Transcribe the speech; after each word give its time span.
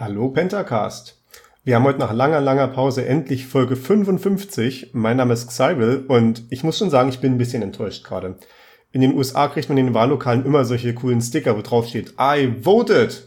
Hallo 0.00 0.28
Pentacast. 0.28 1.20
Wir 1.64 1.74
haben 1.74 1.82
heute 1.82 1.98
nach 1.98 2.12
langer, 2.12 2.40
langer 2.40 2.68
Pause 2.68 3.04
endlich 3.04 3.48
Folge 3.48 3.74
55. 3.74 4.90
Mein 4.92 5.16
Name 5.16 5.34
ist 5.34 5.48
Xybel 5.48 6.06
und 6.06 6.44
ich 6.50 6.62
muss 6.62 6.78
schon 6.78 6.88
sagen, 6.88 7.08
ich 7.08 7.18
bin 7.18 7.32
ein 7.32 7.38
bisschen 7.38 7.64
enttäuscht 7.64 8.04
gerade. 8.04 8.36
In 8.92 9.00
den 9.00 9.16
USA 9.16 9.48
kriegt 9.48 9.68
man 9.68 9.76
in 9.76 9.86
den 9.86 9.94
Wahllokalen 9.94 10.46
immer 10.46 10.64
solche 10.64 10.94
coolen 10.94 11.20
Sticker, 11.20 11.56
wo 11.56 11.62
drauf 11.62 11.88
steht, 11.88 12.14
I 12.16 12.64
voted. 12.64 13.26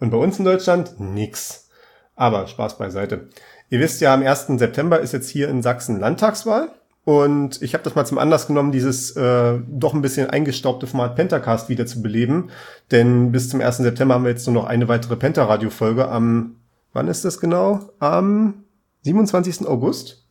Und 0.00 0.08
bei 0.08 0.16
uns 0.16 0.38
in 0.38 0.46
Deutschland 0.46 0.98
nix. 0.98 1.68
Aber 2.14 2.46
Spaß 2.46 2.78
beiseite. 2.78 3.28
Ihr 3.68 3.80
wisst 3.80 4.00
ja, 4.00 4.14
am 4.14 4.22
1. 4.22 4.46
September 4.58 5.00
ist 5.00 5.12
jetzt 5.12 5.28
hier 5.28 5.50
in 5.50 5.60
Sachsen 5.60 6.00
Landtagswahl. 6.00 6.70
Und 7.06 7.62
ich 7.62 7.72
habe 7.72 7.84
das 7.84 7.94
mal 7.94 8.04
zum 8.04 8.18
Anlass 8.18 8.48
genommen, 8.48 8.72
dieses 8.72 9.12
äh, 9.12 9.60
doch 9.68 9.94
ein 9.94 10.02
bisschen 10.02 10.28
eingestaubte 10.28 10.88
Format 10.88 11.14
Pentacast 11.14 11.68
wieder 11.68 11.86
zu 11.86 12.02
beleben. 12.02 12.50
Denn 12.90 13.30
bis 13.30 13.48
zum 13.48 13.60
1. 13.60 13.76
September 13.76 14.14
haben 14.14 14.24
wir 14.24 14.32
jetzt 14.32 14.44
nur 14.48 14.54
noch 14.54 14.64
eine 14.64 14.88
weitere 14.88 15.14
Penta-Radio-Folge 15.14 16.08
am, 16.08 16.56
wann 16.92 17.06
ist 17.06 17.24
das 17.24 17.38
genau? 17.38 17.92
Am 18.00 18.64
27. 19.02 19.68
August. 19.68 20.26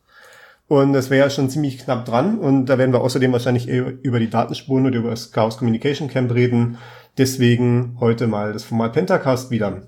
Und 0.68 0.92
das 0.92 1.08
wäre 1.08 1.24
ja 1.24 1.30
schon 1.30 1.48
ziemlich 1.48 1.78
knapp 1.78 2.04
dran. 2.04 2.38
Und 2.38 2.66
da 2.66 2.76
werden 2.76 2.92
wir 2.92 3.00
außerdem 3.00 3.32
wahrscheinlich 3.32 3.68
über 3.68 4.18
die 4.18 4.28
Datenspuren 4.28 4.84
oder 4.84 4.98
über 4.98 5.10
das 5.10 5.32
Chaos 5.32 5.56
Communication 5.56 6.08
Camp 6.08 6.34
reden. 6.34 6.76
Deswegen 7.16 7.96
heute 8.00 8.26
mal 8.26 8.52
das 8.52 8.64
Format 8.64 8.92
Pentacast 8.92 9.50
wieder. 9.50 9.86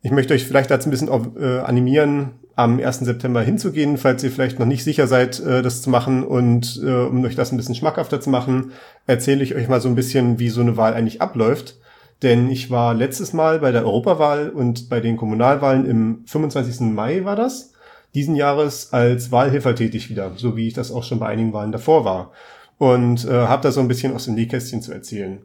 Ich 0.00 0.12
möchte 0.12 0.32
euch 0.32 0.44
vielleicht 0.44 0.70
dazu 0.70 0.88
ein 0.88 0.92
bisschen 0.92 1.08
äh, 1.40 1.58
animieren, 1.58 2.34
am 2.56 2.78
1. 2.78 3.00
September 3.00 3.42
hinzugehen, 3.42 3.96
falls 3.96 4.22
ihr 4.22 4.30
vielleicht 4.30 4.58
noch 4.58 4.66
nicht 4.66 4.84
sicher 4.84 5.06
seid, 5.06 5.40
äh, 5.40 5.62
das 5.62 5.82
zu 5.82 5.90
machen. 5.90 6.24
Und 6.24 6.80
äh, 6.84 6.90
um 6.90 7.24
euch 7.24 7.34
das 7.34 7.52
ein 7.52 7.56
bisschen 7.56 7.74
schmackhafter 7.74 8.20
zu 8.20 8.30
machen, 8.30 8.72
erzähle 9.06 9.42
ich 9.42 9.54
euch 9.54 9.68
mal 9.68 9.80
so 9.80 9.88
ein 9.88 9.94
bisschen, 9.94 10.38
wie 10.38 10.48
so 10.48 10.60
eine 10.60 10.76
Wahl 10.76 10.94
eigentlich 10.94 11.20
abläuft. 11.20 11.76
Denn 12.22 12.48
ich 12.50 12.70
war 12.70 12.94
letztes 12.94 13.32
Mal 13.32 13.58
bei 13.58 13.72
der 13.72 13.84
Europawahl 13.84 14.50
und 14.50 14.88
bei 14.88 15.00
den 15.00 15.16
Kommunalwahlen 15.16 15.84
im 15.84 16.24
25. 16.26 16.80
Mai 16.92 17.24
war 17.24 17.36
das, 17.36 17.72
diesen 18.14 18.36
Jahres 18.36 18.92
als 18.92 19.32
Wahlhelfer 19.32 19.74
tätig 19.74 20.08
wieder, 20.08 20.32
so 20.36 20.56
wie 20.56 20.68
ich 20.68 20.74
das 20.74 20.92
auch 20.92 21.02
schon 21.02 21.18
bei 21.18 21.26
einigen 21.26 21.52
Wahlen 21.52 21.72
davor 21.72 22.04
war. 22.04 22.30
Und 22.78 23.24
äh, 23.24 23.30
habe 23.30 23.62
da 23.62 23.72
so 23.72 23.80
ein 23.80 23.88
bisschen 23.88 24.14
aus 24.14 24.26
dem 24.26 24.34
Nähkästchen 24.34 24.80
zu 24.80 24.92
erzählen. 24.92 25.42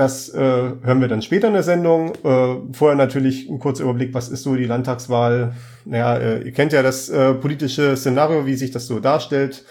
Das 0.00 0.30
äh, 0.30 0.38
hören 0.40 1.02
wir 1.02 1.08
dann 1.08 1.20
später 1.20 1.48
in 1.48 1.52
der 1.52 1.62
Sendung. 1.62 2.14
Äh, 2.24 2.56
vorher 2.72 2.96
natürlich 2.96 3.50
ein 3.50 3.58
kurzer 3.58 3.82
Überblick, 3.82 4.14
was 4.14 4.30
ist 4.30 4.44
so 4.44 4.56
die 4.56 4.64
Landtagswahl? 4.64 5.52
Naja, 5.84 6.16
äh, 6.16 6.42
ihr 6.42 6.52
kennt 6.52 6.72
ja 6.72 6.82
das 6.82 7.10
äh, 7.10 7.34
politische 7.34 7.94
Szenario, 7.98 8.46
wie 8.46 8.54
sich 8.54 8.70
das 8.70 8.86
so 8.86 8.98
darstellt. 8.98 9.62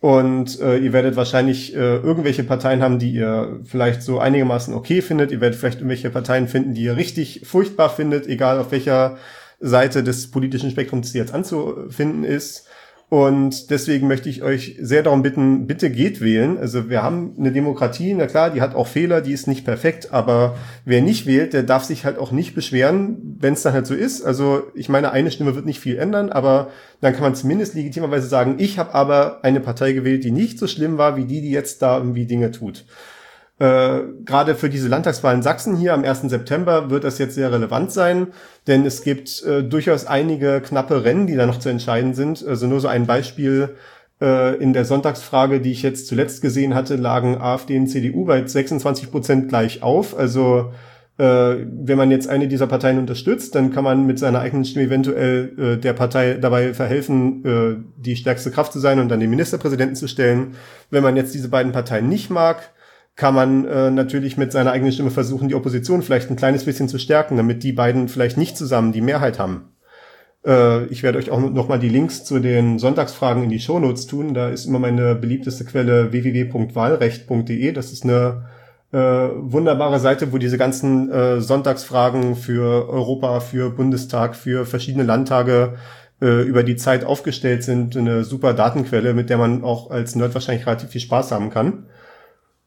Und 0.00 0.58
äh, 0.62 0.78
ihr 0.78 0.94
werdet 0.94 1.16
wahrscheinlich 1.16 1.76
äh, 1.76 1.96
irgendwelche 1.96 2.42
Parteien 2.42 2.80
haben, 2.80 2.98
die 2.98 3.10
ihr 3.10 3.60
vielleicht 3.64 4.00
so 4.00 4.18
einigermaßen 4.18 4.72
okay 4.72 5.02
findet. 5.02 5.30
Ihr 5.30 5.42
werdet 5.42 5.60
vielleicht 5.60 5.80
irgendwelche 5.80 6.08
Parteien 6.08 6.48
finden, 6.48 6.72
die 6.72 6.84
ihr 6.84 6.96
richtig 6.96 7.42
furchtbar 7.44 7.90
findet, 7.90 8.26
egal 8.28 8.58
auf 8.58 8.72
welcher 8.72 9.18
Seite 9.60 10.02
des 10.02 10.30
politischen 10.30 10.70
Spektrums 10.70 11.12
sie 11.12 11.18
jetzt 11.18 11.34
anzufinden 11.34 12.24
ist. 12.24 12.66
Und 13.08 13.70
deswegen 13.70 14.08
möchte 14.08 14.28
ich 14.28 14.42
euch 14.42 14.76
sehr 14.80 15.04
darum 15.04 15.22
bitten, 15.22 15.68
bitte 15.68 15.90
geht 15.90 16.20
wählen. 16.20 16.58
Also 16.58 16.90
wir 16.90 17.04
haben 17.04 17.36
eine 17.38 17.52
Demokratie, 17.52 18.12
na 18.14 18.26
klar, 18.26 18.50
die 18.50 18.60
hat 18.60 18.74
auch 18.74 18.88
Fehler, 18.88 19.20
die 19.20 19.32
ist 19.32 19.46
nicht 19.46 19.64
perfekt, 19.64 20.12
aber 20.12 20.56
wer 20.84 21.02
nicht 21.02 21.24
wählt, 21.24 21.52
der 21.52 21.62
darf 21.62 21.84
sich 21.84 22.04
halt 22.04 22.18
auch 22.18 22.32
nicht 22.32 22.56
beschweren, 22.56 23.36
wenn 23.38 23.52
es 23.52 23.62
dann 23.62 23.74
halt 23.74 23.86
so 23.86 23.94
ist. 23.94 24.24
Also 24.24 24.64
ich 24.74 24.88
meine, 24.88 25.12
eine 25.12 25.30
Stimme 25.30 25.54
wird 25.54 25.66
nicht 25.66 25.78
viel 25.78 25.98
ändern, 25.98 26.30
aber 26.30 26.70
dann 27.00 27.12
kann 27.12 27.22
man 27.22 27.36
zumindest 27.36 27.74
legitimerweise 27.74 28.26
sagen, 28.26 28.56
ich 28.58 28.76
habe 28.76 28.92
aber 28.92 29.44
eine 29.44 29.60
Partei 29.60 29.92
gewählt, 29.92 30.24
die 30.24 30.32
nicht 30.32 30.58
so 30.58 30.66
schlimm 30.66 30.98
war 30.98 31.16
wie 31.16 31.26
die, 31.26 31.42
die 31.42 31.50
jetzt 31.50 31.82
da 31.82 31.98
irgendwie 31.98 32.26
Dinge 32.26 32.50
tut. 32.50 32.86
Äh, 33.58 34.00
Gerade 34.24 34.54
für 34.54 34.68
diese 34.68 34.88
Landtagswahl 34.88 35.34
in 35.34 35.42
Sachsen 35.42 35.76
hier 35.76 35.94
am 35.94 36.04
1. 36.04 36.22
September 36.22 36.90
wird 36.90 37.04
das 37.04 37.18
jetzt 37.18 37.34
sehr 37.34 37.50
relevant 37.50 37.90
sein, 37.90 38.28
denn 38.66 38.84
es 38.84 39.02
gibt 39.02 39.42
äh, 39.44 39.62
durchaus 39.62 40.06
einige 40.06 40.60
knappe 40.60 41.04
Rennen, 41.04 41.26
die 41.26 41.36
da 41.36 41.46
noch 41.46 41.58
zu 41.58 41.70
entscheiden 41.70 42.14
sind. 42.14 42.44
Also 42.46 42.66
nur 42.66 42.80
so 42.80 42.88
ein 42.88 43.06
Beispiel. 43.06 43.76
Äh, 44.18 44.56
in 44.56 44.72
der 44.72 44.86
Sonntagsfrage, 44.86 45.60
die 45.60 45.72
ich 45.72 45.82
jetzt 45.82 46.06
zuletzt 46.06 46.40
gesehen 46.40 46.74
hatte, 46.74 46.96
lagen 46.96 47.38
AfD 47.38 47.78
und 47.78 47.86
CDU 47.86 48.24
bei 48.24 48.46
26 48.46 49.10
Prozent 49.10 49.48
gleich 49.48 49.82
auf. 49.82 50.18
Also 50.18 50.72
äh, 51.18 51.24
wenn 51.24 51.96
man 51.98 52.10
jetzt 52.10 52.28
eine 52.28 52.48
dieser 52.48 52.66
Parteien 52.66 52.98
unterstützt, 52.98 53.54
dann 53.54 53.72
kann 53.72 53.84
man 53.84 54.06
mit 54.06 54.18
seiner 54.18 54.40
eigenen 54.40 54.64
Stimme 54.64 54.86
eventuell 54.86 55.52
äh, 55.58 55.76
der 55.78 55.92
Partei 55.94 56.34
dabei 56.34 56.74
verhelfen, 56.74 57.44
äh, 57.44 57.76
die 57.96 58.16
stärkste 58.16 58.50
Kraft 58.50 58.72
zu 58.72 58.80
sein 58.80 59.00
und 59.00 59.08
dann 59.08 59.20
den 59.20 59.30
Ministerpräsidenten 59.30 59.96
zu 59.96 60.08
stellen. 60.08 60.56
Wenn 60.90 61.02
man 61.02 61.16
jetzt 61.16 61.34
diese 61.34 61.48
beiden 61.48 61.72
Parteien 61.72 62.08
nicht 62.08 62.30
mag, 62.30 62.70
kann 63.16 63.34
man 63.34 63.64
äh, 63.64 63.90
natürlich 63.90 64.36
mit 64.36 64.52
seiner 64.52 64.72
eigenen 64.72 64.92
Stimme 64.92 65.10
versuchen, 65.10 65.48
die 65.48 65.54
Opposition 65.54 66.02
vielleicht 66.02 66.30
ein 66.30 66.36
kleines 66.36 66.64
bisschen 66.64 66.88
zu 66.88 66.98
stärken, 66.98 67.38
damit 67.38 67.62
die 67.62 67.72
beiden 67.72 68.08
vielleicht 68.08 68.36
nicht 68.36 68.56
zusammen 68.58 68.92
die 68.92 69.00
Mehrheit 69.00 69.38
haben. 69.38 69.72
Äh, 70.46 70.84
ich 70.86 71.02
werde 71.02 71.18
euch 71.18 71.30
auch 71.30 71.40
noch 71.40 71.68
mal 71.68 71.78
die 71.78 71.88
Links 71.88 72.24
zu 72.24 72.38
den 72.38 72.78
Sonntagsfragen 72.78 73.42
in 73.42 73.50
die 73.50 73.58
Shownotes 73.58 74.06
tun. 74.06 74.34
Da 74.34 74.50
ist 74.50 74.66
immer 74.66 74.78
meine 74.78 75.14
beliebteste 75.14 75.64
Quelle 75.64 76.12
www.wahlrecht.de. 76.12 77.72
Das 77.72 77.90
ist 77.90 78.04
eine 78.04 78.44
äh, 78.92 78.98
wunderbare 78.98 79.98
Seite, 79.98 80.32
wo 80.32 80.38
diese 80.38 80.58
ganzen 80.58 81.10
äh, 81.10 81.40
Sonntagsfragen 81.40 82.36
für 82.36 82.88
Europa, 82.90 83.40
für 83.40 83.70
Bundestag, 83.70 84.36
für 84.36 84.66
verschiedene 84.66 85.04
Landtage 85.04 85.76
äh, 86.20 86.42
über 86.42 86.62
die 86.62 86.76
Zeit 86.76 87.04
aufgestellt 87.04 87.64
sind. 87.64 87.96
Eine 87.96 88.24
super 88.24 88.52
Datenquelle, 88.52 89.14
mit 89.14 89.30
der 89.30 89.38
man 89.38 89.64
auch 89.64 89.90
als 89.90 90.14
Nerd 90.16 90.34
wahrscheinlich 90.34 90.66
relativ 90.66 90.90
viel 90.90 91.00
Spaß 91.00 91.32
haben 91.32 91.48
kann. 91.48 91.86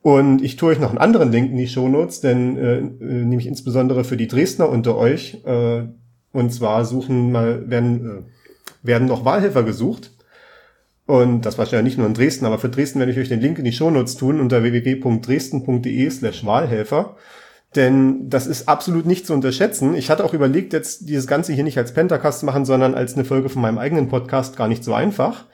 Und 0.02 0.42
ich 0.42 0.56
tue 0.56 0.72
euch 0.72 0.80
noch 0.80 0.90
einen 0.90 0.98
anderen 0.98 1.32
Link 1.32 1.52
in 1.52 1.58
die 1.58 1.68
Shownotes, 1.68 2.22
denn 2.22 2.58
äh, 2.58 2.78
äh, 2.78 2.86
nämlich 3.00 3.48
insbesondere 3.48 4.04
für 4.04 4.18
die 4.18 4.28
Dresdner 4.28 4.70
unter 4.70 4.96
euch. 4.96 5.44
Äh, 5.46 5.84
und 6.32 6.54
zwar 6.54 6.86
suchen 6.86 7.32
mal, 7.32 7.70
werden, 7.70 8.06
äh, 8.06 8.88
werden 8.88 9.08
noch 9.08 9.26
Wahlhelfer 9.26 9.64
gesucht. 9.64 10.12
Und 11.06 11.42
das 11.42 11.58
ja 11.72 11.82
nicht 11.82 11.98
nur 11.98 12.06
in 12.06 12.14
Dresden, 12.14 12.46
aber 12.46 12.60
für 12.60 12.70
Dresden 12.70 13.00
werde 13.00 13.12
ich 13.12 13.18
euch 13.18 13.30
den 13.30 13.42
Link 13.42 13.58
in 13.58 13.66
die 13.66 13.72
Shownotes 13.72 14.16
tun 14.16 14.40
unter 14.40 14.62
www.dresden.de 14.62 16.10
slash 16.12 16.46
Wahlhelfer. 16.46 17.16
Denn 17.76 18.30
das 18.30 18.48
ist 18.48 18.70
absolut 18.70 19.06
nicht 19.06 19.28
zu 19.28 19.34
unterschätzen. 19.34 19.96
Ich 19.96 20.10
hatte 20.10 20.24
auch 20.24 20.34
überlegt, 20.34 20.72
jetzt 20.72 21.10
dieses 21.10 21.28
Ganze 21.28 21.54
hier 21.54 21.64
nicht 21.64 21.78
als 21.78 21.94
Pentacast 21.94 22.42
zu 22.42 22.46
machen, 22.46 22.66
sondern 22.66 22.96
als 22.96 23.16
eine 23.16 23.26
Folge 23.26 23.50
von 23.50 23.62
meinem 23.62 23.80
eigenen 23.80 24.08
Podcast 24.08 24.56
gar 24.56 24.68
nicht 24.68 24.84
so 24.84 24.94
einfach. 24.94 25.46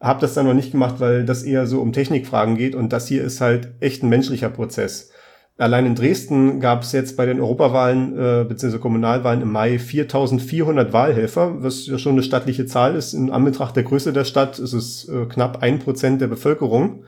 Hab 0.00 0.20
das 0.20 0.34
dann 0.34 0.46
noch 0.46 0.54
nicht 0.54 0.72
gemacht, 0.72 0.96
weil 0.98 1.24
das 1.24 1.42
eher 1.42 1.66
so 1.66 1.80
um 1.80 1.92
Technikfragen 1.92 2.56
geht 2.56 2.74
und 2.74 2.92
das 2.92 3.08
hier 3.08 3.24
ist 3.24 3.40
halt 3.40 3.72
echt 3.80 4.02
ein 4.02 4.08
menschlicher 4.08 4.50
Prozess. 4.50 5.10
Allein 5.58 5.86
in 5.86 5.94
Dresden 5.94 6.60
gab 6.60 6.82
es 6.82 6.92
jetzt 6.92 7.16
bei 7.16 7.24
den 7.24 7.40
Europawahlen 7.40 8.12
äh, 8.12 8.44
bzw. 8.44 8.78
Kommunalwahlen 8.78 9.40
im 9.40 9.50
Mai 9.50 9.76
4.400 9.76 10.92
Wahlhelfer, 10.92 11.62
was 11.62 11.86
ja 11.86 11.96
schon 11.96 12.12
eine 12.12 12.22
stattliche 12.22 12.66
Zahl 12.66 12.94
ist. 12.94 13.14
In 13.14 13.30
Anbetracht 13.30 13.74
der 13.74 13.84
Größe 13.84 14.12
der 14.12 14.24
Stadt 14.24 14.58
ist 14.58 14.74
es 14.74 15.08
äh, 15.08 15.24
knapp 15.24 15.62
ein 15.62 15.78
Prozent 15.78 16.20
der 16.20 16.26
Bevölkerung. 16.26 17.04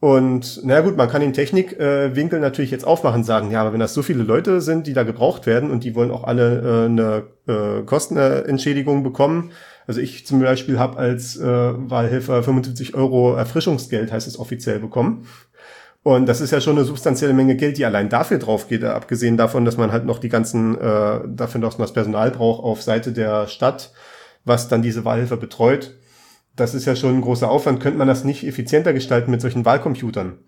Und 0.00 0.60
na 0.64 0.80
gut, 0.80 0.96
man 0.96 1.08
kann 1.08 1.20
den 1.20 1.34
Technikwinkel 1.34 2.38
äh, 2.38 2.42
natürlich 2.42 2.70
jetzt 2.70 2.86
aufmachen 2.86 3.20
und 3.20 3.24
sagen, 3.24 3.50
ja, 3.50 3.60
aber 3.60 3.74
wenn 3.74 3.80
das 3.80 3.92
so 3.92 4.02
viele 4.02 4.22
Leute 4.22 4.62
sind, 4.62 4.86
die 4.86 4.94
da 4.94 5.02
gebraucht 5.02 5.46
werden 5.46 5.70
und 5.70 5.84
die 5.84 5.94
wollen 5.94 6.10
auch 6.10 6.24
alle 6.24 6.60
äh, 6.60 6.84
eine 6.86 7.24
äh, 7.46 7.82
Kostenentschädigung 7.82 9.02
bekommen, 9.02 9.52
also 9.86 10.00
ich 10.00 10.26
zum 10.26 10.40
Beispiel 10.40 10.78
habe 10.78 10.98
als 10.98 11.36
äh, 11.36 11.44
Wahlhelfer 11.44 12.42
75 12.42 12.94
Euro 12.94 13.34
Erfrischungsgeld, 13.34 14.12
heißt 14.12 14.26
es 14.26 14.38
offiziell, 14.38 14.80
bekommen. 14.80 15.26
Und 16.02 16.26
das 16.26 16.40
ist 16.40 16.52
ja 16.52 16.60
schon 16.60 16.76
eine 16.76 16.84
substanzielle 16.84 17.32
Menge 17.32 17.56
Geld, 17.56 17.78
die 17.78 17.84
allein 17.84 18.08
dafür 18.08 18.38
drauf 18.38 18.68
geht, 18.68 18.84
abgesehen 18.84 19.36
davon, 19.36 19.64
dass 19.64 19.76
man 19.76 19.90
halt 19.90 20.04
noch 20.04 20.18
die 20.18 20.28
ganzen, 20.28 20.78
äh, 20.78 21.20
dafür 21.26 21.60
noch 21.60 21.74
das 21.74 21.92
Personal 21.92 22.30
braucht 22.30 22.62
auf 22.62 22.82
Seite 22.82 23.12
der 23.12 23.48
Stadt, 23.48 23.92
was 24.44 24.68
dann 24.68 24.82
diese 24.82 25.04
Wahlhelfer 25.04 25.36
betreut. 25.36 25.96
Das 26.54 26.74
ist 26.74 26.86
ja 26.86 26.96
schon 26.96 27.16
ein 27.16 27.22
großer 27.22 27.50
Aufwand. 27.50 27.80
Könnte 27.80 27.98
man 27.98 28.08
das 28.08 28.24
nicht 28.24 28.46
effizienter 28.46 28.92
gestalten 28.92 29.30
mit 29.30 29.40
solchen 29.40 29.64
Wahlcomputern? 29.64 30.38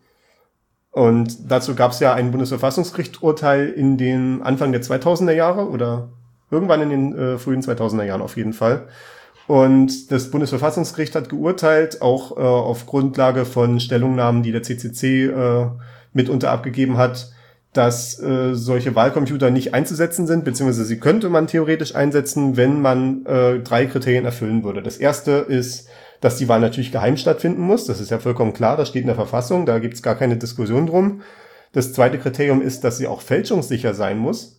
Und 0.91 1.51
dazu 1.51 1.75
gab 1.75 1.93
es 1.93 2.01
ja 2.01 2.15
ein 2.15 2.31
Bundesverfassungsgericht-Urteil 2.31 3.69
in 3.69 3.99
den 3.99 4.43
Anfang 4.43 4.73
der 4.73 4.83
2000er 4.83 5.33
Jahre 5.33 5.69
oder 5.69 6.11
irgendwann 6.51 6.83
in 6.83 6.91
den 6.91 7.19
äh, 7.19 7.39
frühen 7.39 7.63
2000er 7.63 8.05
Jahren 8.05 8.23
auf 8.23 8.37
jeden 8.37 8.53
Fall, 8.53 8.89
und 9.49 10.13
das 10.13 10.31
Bundesverfassungsgericht 10.31 11.15
hat 11.15 11.31
geurteilt, 11.31 12.03
auch 12.03 12.37
äh, 12.37 12.41
auf 12.41 12.85
Grundlage 12.85 13.47
von 13.47 13.81
Stellungnahmen, 13.81 14.43
die 14.43 14.53
der 14.53 14.63
CCC 14.63 15.25
äh, 15.25 15.67
mitunter 16.13 16.51
abgegeben 16.51 16.99
hat, 16.99 17.33
dass 17.73 18.21
äh, 18.21 18.55
solche 18.55 18.95
Wahlcomputer 18.95 19.51
nicht 19.51 19.73
einzusetzen 19.73 20.27
sind, 20.27 20.45
beziehungsweise 20.45 20.85
sie 20.85 21.01
könnte 21.01 21.31
man 21.31 21.47
theoretisch 21.47 21.95
einsetzen, 21.95 22.59
wenn 22.59 22.83
man 22.83 23.25
äh, 23.25 23.61
drei 23.61 23.87
Kriterien 23.87 24.27
erfüllen 24.27 24.65
würde. 24.65 24.83
Das 24.83 24.99
erste 24.99 25.33
ist, 25.33 25.89
dass 26.21 26.37
die 26.37 26.49
Wahl 26.49 26.61
natürlich 26.61 26.93
geheim 26.93 27.17
stattfinden 27.17 27.63
muss. 27.63 27.87
Das 27.87 28.01
ist 28.01 28.11
ja 28.11 28.19
vollkommen 28.19 28.53
klar, 28.53 28.77
das 28.77 28.89
steht 28.89 29.03
in 29.03 29.07
der 29.07 29.17
Verfassung, 29.17 29.65
da 29.65 29.79
gibt 29.79 29.95
es 29.95 30.03
gar 30.03 30.17
keine 30.17 30.37
Diskussion 30.37 30.87
drum. 30.87 31.23
Das 31.73 31.95
zweite 31.95 32.19
Kriterium 32.19 32.61
ist, 32.61 32.85
dass 32.85 32.99
sie 32.99 33.07
auch 33.07 33.23
fälschungssicher 33.23 33.95
sein 33.95 34.19
muss. 34.19 34.58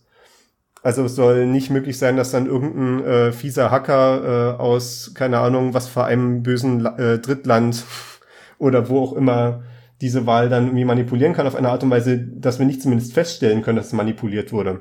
Also 0.82 1.04
es 1.04 1.14
soll 1.14 1.46
nicht 1.46 1.70
möglich 1.70 1.98
sein, 1.98 2.16
dass 2.16 2.30
dann 2.30 2.46
irgendein 2.46 3.04
äh, 3.04 3.32
fieser 3.32 3.70
Hacker 3.70 4.56
äh, 4.56 4.60
aus, 4.60 5.12
keine 5.14 5.38
Ahnung, 5.38 5.74
was 5.74 5.88
für 5.88 6.04
einem 6.04 6.42
bösen 6.42 6.86
äh, 6.86 7.18
Drittland 7.18 7.84
oder 8.58 8.88
wo 8.88 9.02
auch 9.02 9.12
immer 9.12 9.62
diese 10.00 10.26
Wahl 10.26 10.48
dann 10.48 10.66
irgendwie 10.66 10.86
manipulieren 10.86 11.34
kann 11.34 11.46
auf 11.46 11.54
eine 11.54 11.68
Art 11.68 11.82
und 11.82 11.90
Weise, 11.90 12.18
dass 12.18 12.58
wir 12.58 12.66
nicht 12.66 12.80
zumindest 12.80 13.12
feststellen 13.12 13.62
können, 13.62 13.76
dass 13.76 13.88
es 13.88 13.92
manipuliert 13.92 14.52
wurde. 14.52 14.80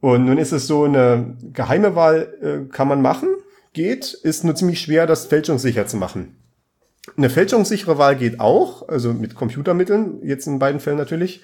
Und 0.00 0.26
nun 0.26 0.36
ist 0.36 0.52
es 0.52 0.66
so, 0.66 0.84
eine 0.84 1.36
geheime 1.52 1.94
Wahl 1.94 2.34
äh, 2.42 2.70
kann 2.70 2.88
man 2.88 3.00
machen, 3.00 3.28
geht, 3.72 4.12
ist 4.12 4.44
nur 4.44 4.54
ziemlich 4.54 4.80
schwer, 4.80 5.06
das 5.06 5.26
fälschungssicher 5.26 5.86
zu 5.86 5.96
machen. 5.96 6.36
Eine 7.16 7.30
fälschungssichere 7.30 7.98
Wahl 7.98 8.16
geht 8.16 8.38
auch, 8.40 8.88
also 8.88 9.12
mit 9.12 9.34
Computermitteln, 9.34 10.20
jetzt 10.22 10.46
in 10.46 10.58
beiden 10.58 10.80
Fällen 10.80 10.98
natürlich. 10.98 11.42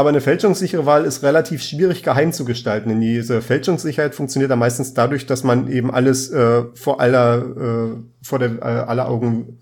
Aber 0.00 0.08
eine 0.08 0.22
fälschungssichere 0.22 0.86
Wahl 0.86 1.04
ist 1.04 1.22
relativ 1.22 1.62
schwierig 1.62 2.02
geheim 2.02 2.32
zu 2.32 2.46
gestalten, 2.46 2.88
denn 2.88 3.02
diese 3.02 3.42
Fälschungssicherheit 3.42 4.14
funktioniert 4.14 4.50
dann 4.50 4.58
meistens 4.58 4.94
dadurch, 4.94 5.26
dass 5.26 5.44
man 5.44 5.70
eben 5.70 5.90
alles 5.90 6.30
äh, 6.30 6.62
vor 6.72 7.02
aller, 7.02 7.36
äh, 7.36 8.02
vor 8.22 8.38
der 8.38 8.50
äh, 8.62 8.62
aller 8.62 9.10
Augen 9.10 9.58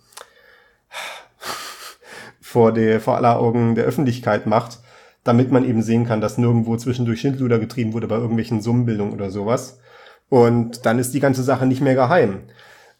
vor 2.40 2.72
der 2.72 3.00
vor 3.00 3.16
aller 3.16 3.40
Augen 3.40 3.74
der 3.74 3.84
Öffentlichkeit 3.84 4.46
macht, 4.46 4.78
damit 5.24 5.50
man 5.50 5.64
eben 5.64 5.82
sehen 5.82 6.06
kann, 6.06 6.20
dass 6.20 6.38
nirgendwo 6.38 6.76
zwischendurch 6.76 7.20
Schindluder 7.20 7.58
getrieben 7.58 7.92
wurde 7.92 8.06
bei 8.06 8.14
irgendwelchen 8.14 8.62
Summenbildungen 8.62 9.14
oder 9.14 9.32
sowas. 9.32 9.80
Und 10.28 10.86
dann 10.86 11.00
ist 11.00 11.14
die 11.14 11.20
ganze 11.20 11.42
Sache 11.42 11.66
nicht 11.66 11.80
mehr 11.80 11.96
geheim. 11.96 12.42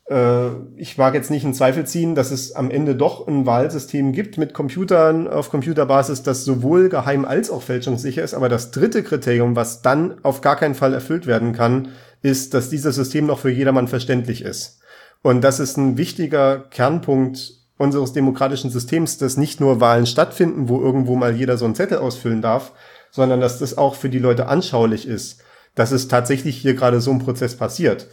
Äh, 0.09 0.49
ich 0.77 0.97
mag 0.99 1.15
jetzt 1.15 1.31
nicht 1.31 1.45
in 1.45 1.55
Zweifel 1.55 1.87
ziehen, 1.87 2.15
dass 2.15 2.31
es 2.31 2.55
am 2.55 2.71
Ende 2.71 2.97
doch 2.97 3.27
ein 3.27 3.47
Wahlsystem 3.47 4.13
gibt 4.13 4.39
mit 4.39 4.55
Computern 4.55 5.29
auf 5.29 5.51
Computerbasis, 5.51 6.23
das 6.23 6.45
sowohl 6.45 6.89
geheim 6.89 7.25
als 7.25 7.51
auch 7.51 7.63
fälschungssicher 7.63 8.23
ist. 8.23 8.35
Aber 8.35 8.49
das 8.49 8.71
dritte 8.71 9.03
Kriterium, 9.03 9.57
was 9.57 9.83
dann 9.83 10.23
auf 10.25 10.41
gar 10.41 10.57
keinen 10.57 10.75
Fall 10.75 10.95
erfüllt 10.95 11.27
werden 11.27 11.53
kann, 11.53 11.89
ist, 12.23 12.55
dass 12.55 12.71
dieses 12.71 12.97
System 12.97 13.27
noch 13.27 13.39
für 13.39 13.51
jedermann 13.51 13.89
verständlich 13.89 14.43
ist. 14.43 14.81
Und 15.23 15.43
das 15.43 15.61
ist 15.61 15.77
ein 15.77 15.97
wichtiger 15.97 16.59
Kernpunkt 16.71 17.55
unseres 17.77 18.13
demokratischen 18.13 18.71
Systems, 18.71 19.19
dass 19.19 19.37
nicht 19.37 19.61
nur 19.61 19.81
Wahlen 19.81 20.07
stattfinden, 20.07 20.69
wo 20.69 20.81
irgendwo 20.81 21.15
mal 21.17 21.37
jeder 21.37 21.57
so 21.57 21.65
einen 21.65 21.75
Zettel 21.75 21.99
ausfüllen 21.99 22.43
darf, 22.43 22.73
sondern 23.11 23.41
dass 23.41 23.59
das 23.59 23.79
auch 23.79 23.95
für 23.95 24.09
die 24.09 24.19
Leute 24.19 24.49
anschaulich 24.49 25.07
ist, 25.07 25.43
dass 25.75 25.93
es 25.93 26.09
tatsächlich 26.09 26.57
hier 26.57 26.75
gerade 26.75 27.01
so 27.01 27.11
ein 27.13 27.21
Prozess 27.21 27.57
passiert. 27.57 28.09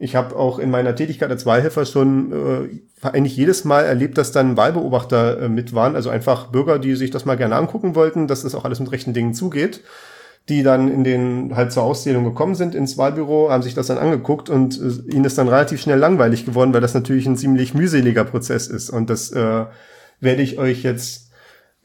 Ich 0.00 0.14
habe 0.14 0.36
auch 0.36 0.60
in 0.60 0.70
meiner 0.70 0.94
Tätigkeit 0.94 1.30
als 1.30 1.44
Wahlhelfer 1.44 1.84
schon 1.84 2.32
äh, 2.32 3.06
eigentlich 3.06 3.36
jedes 3.36 3.64
Mal 3.64 3.84
erlebt, 3.84 4.16
dass 4.16 4.30
dann 4.30 4.56
Wahlbeobachter 4.56 5.42
äh, 5.42 5.48
mit 5.48 5.74
waren, 5.74 5.96
also 5.96 6.08
einfach 6.08 6.46
Bürger, 6.46 6.78
die 6.78 6.94
sich 6.94 7.10
das 7.10 7.24
mal 7.24 7.36
gerne 7.36 7.56
angucken 7.56 7.96
wollten, 7.96 8.28
dass 8.28 8.42
das 8.42 8.54
auch 8.54 8.64
alles 8.64 8.78
mit 8.78 8.92
rechten 8.92 9.12
Dingen 9.12 9.34
zugeht, 9.34 9.80
die 10.48 10.62
dann 10.62 10.88
in 10.88 11.02
den 11.02 11.56
halt 11.56 11.72
zur 11.72 11.82
Auszählung 11.82 12.22
gekommen 12.22 12.54
sind 12.54 12.76
ins 12.76 12.96
Wahlbüro, 12.96 13.50
haben 13.50 13.64
sich 13.64 13.74
das 13.74 13.88
dann 13.88 13.98
angeguckt 13.98 14.50
und 14.50 14.80
äh, 14.80 15.12
ihnen 15.12 15.24
ist 15.24 15.36
dann 15.36 15.48
relativ 15.48 15.80
schnell 15.80 15.98
langweilig 15.98 16.46
geworden, 16.46 16.72
weil 16.72 16.80
das 16.80 16.94
natürlich 16.94 17.26
ein 17.26 17.36
ziemlich 17.36 17.74
mühseliger 17.74 18.24
Prozess 18.24 18.68
ist 18.68 18.90
und 18.90 19.10
das 19.10 19.32
äh, 19.32 19.64
werde 20.20 20.42
ich 20.42 20.58
euch 20.58 20.84
jetzt 20.84 21.32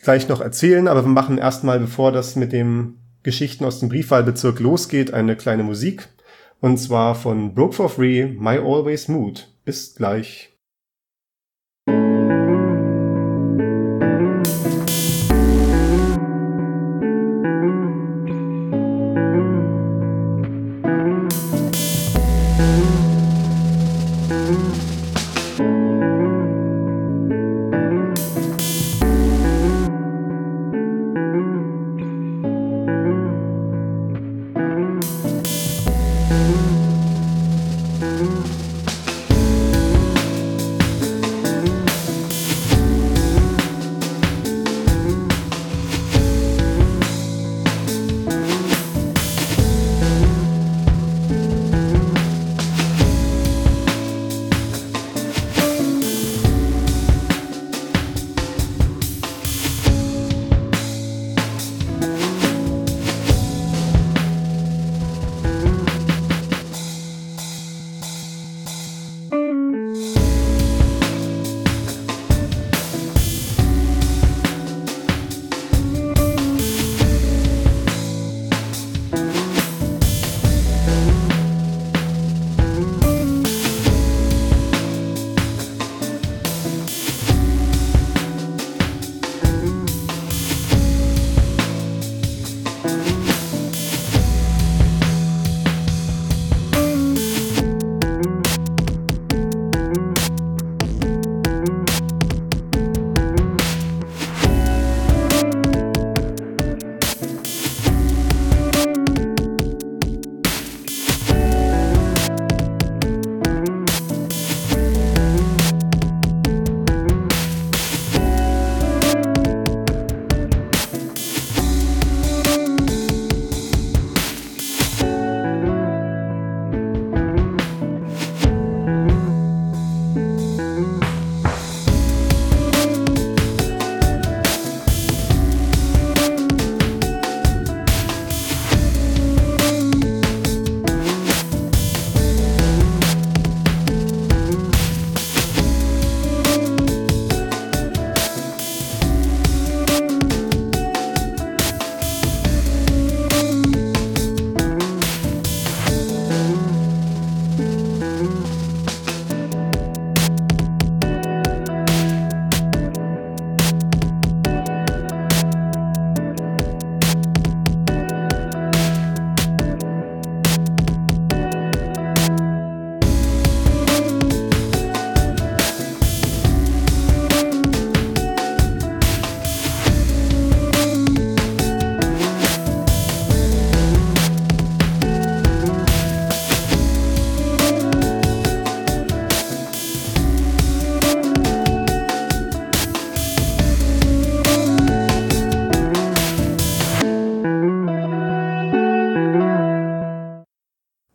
gleich 0.04 0.28
noch 0.28 0.42
erzählen, 0.42 0.88
aber 0.88 1.04
wir 1.04 1.10
machen 1.10 1.40
erstmal, 1.40 1.80
bevor 1.80 2.12
das 2.12 2.36
mit 2.36 2.52
dem 2.52 2.98
Geschichten 3.24 3.66
aus 3.66 3.80
dem 3.80 3.90
Briefwahlbezirk 3.90 4.60
losgeht, 4.60 5.14
eine 5.14 5.36
kleine 5.36 5.64
Musik. 5.64 6.10
Und 6.64 6.78
zwar 6.78 7.14
von 7.14 7.54
Broke 7.54 7.74
for 7.74 7.90
Free, 7.90 8.26
My 8.26 8.58
Always 8.58 9.10
Mood. 9.10 9.54
Bis 9.66 9.96
gleich. 9.96 10.53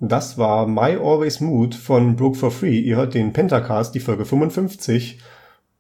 Das 0.09 0.39
war 0.39 0.67
My 0.67 0.97
Always 0.97 1.41
Mood 1.41 1.75
von 1.75 2.17
Broke 2.17 2.39
for 2.39 2.51
Free. 2.51 2.79
Ihr 2.79 2.97
hört 2.97 3.13
den 3.13 3.35
Pentacast, 3.35 3.95
die 3.95 4.01
Folge 4.01 4.25
55. 4.25 5.21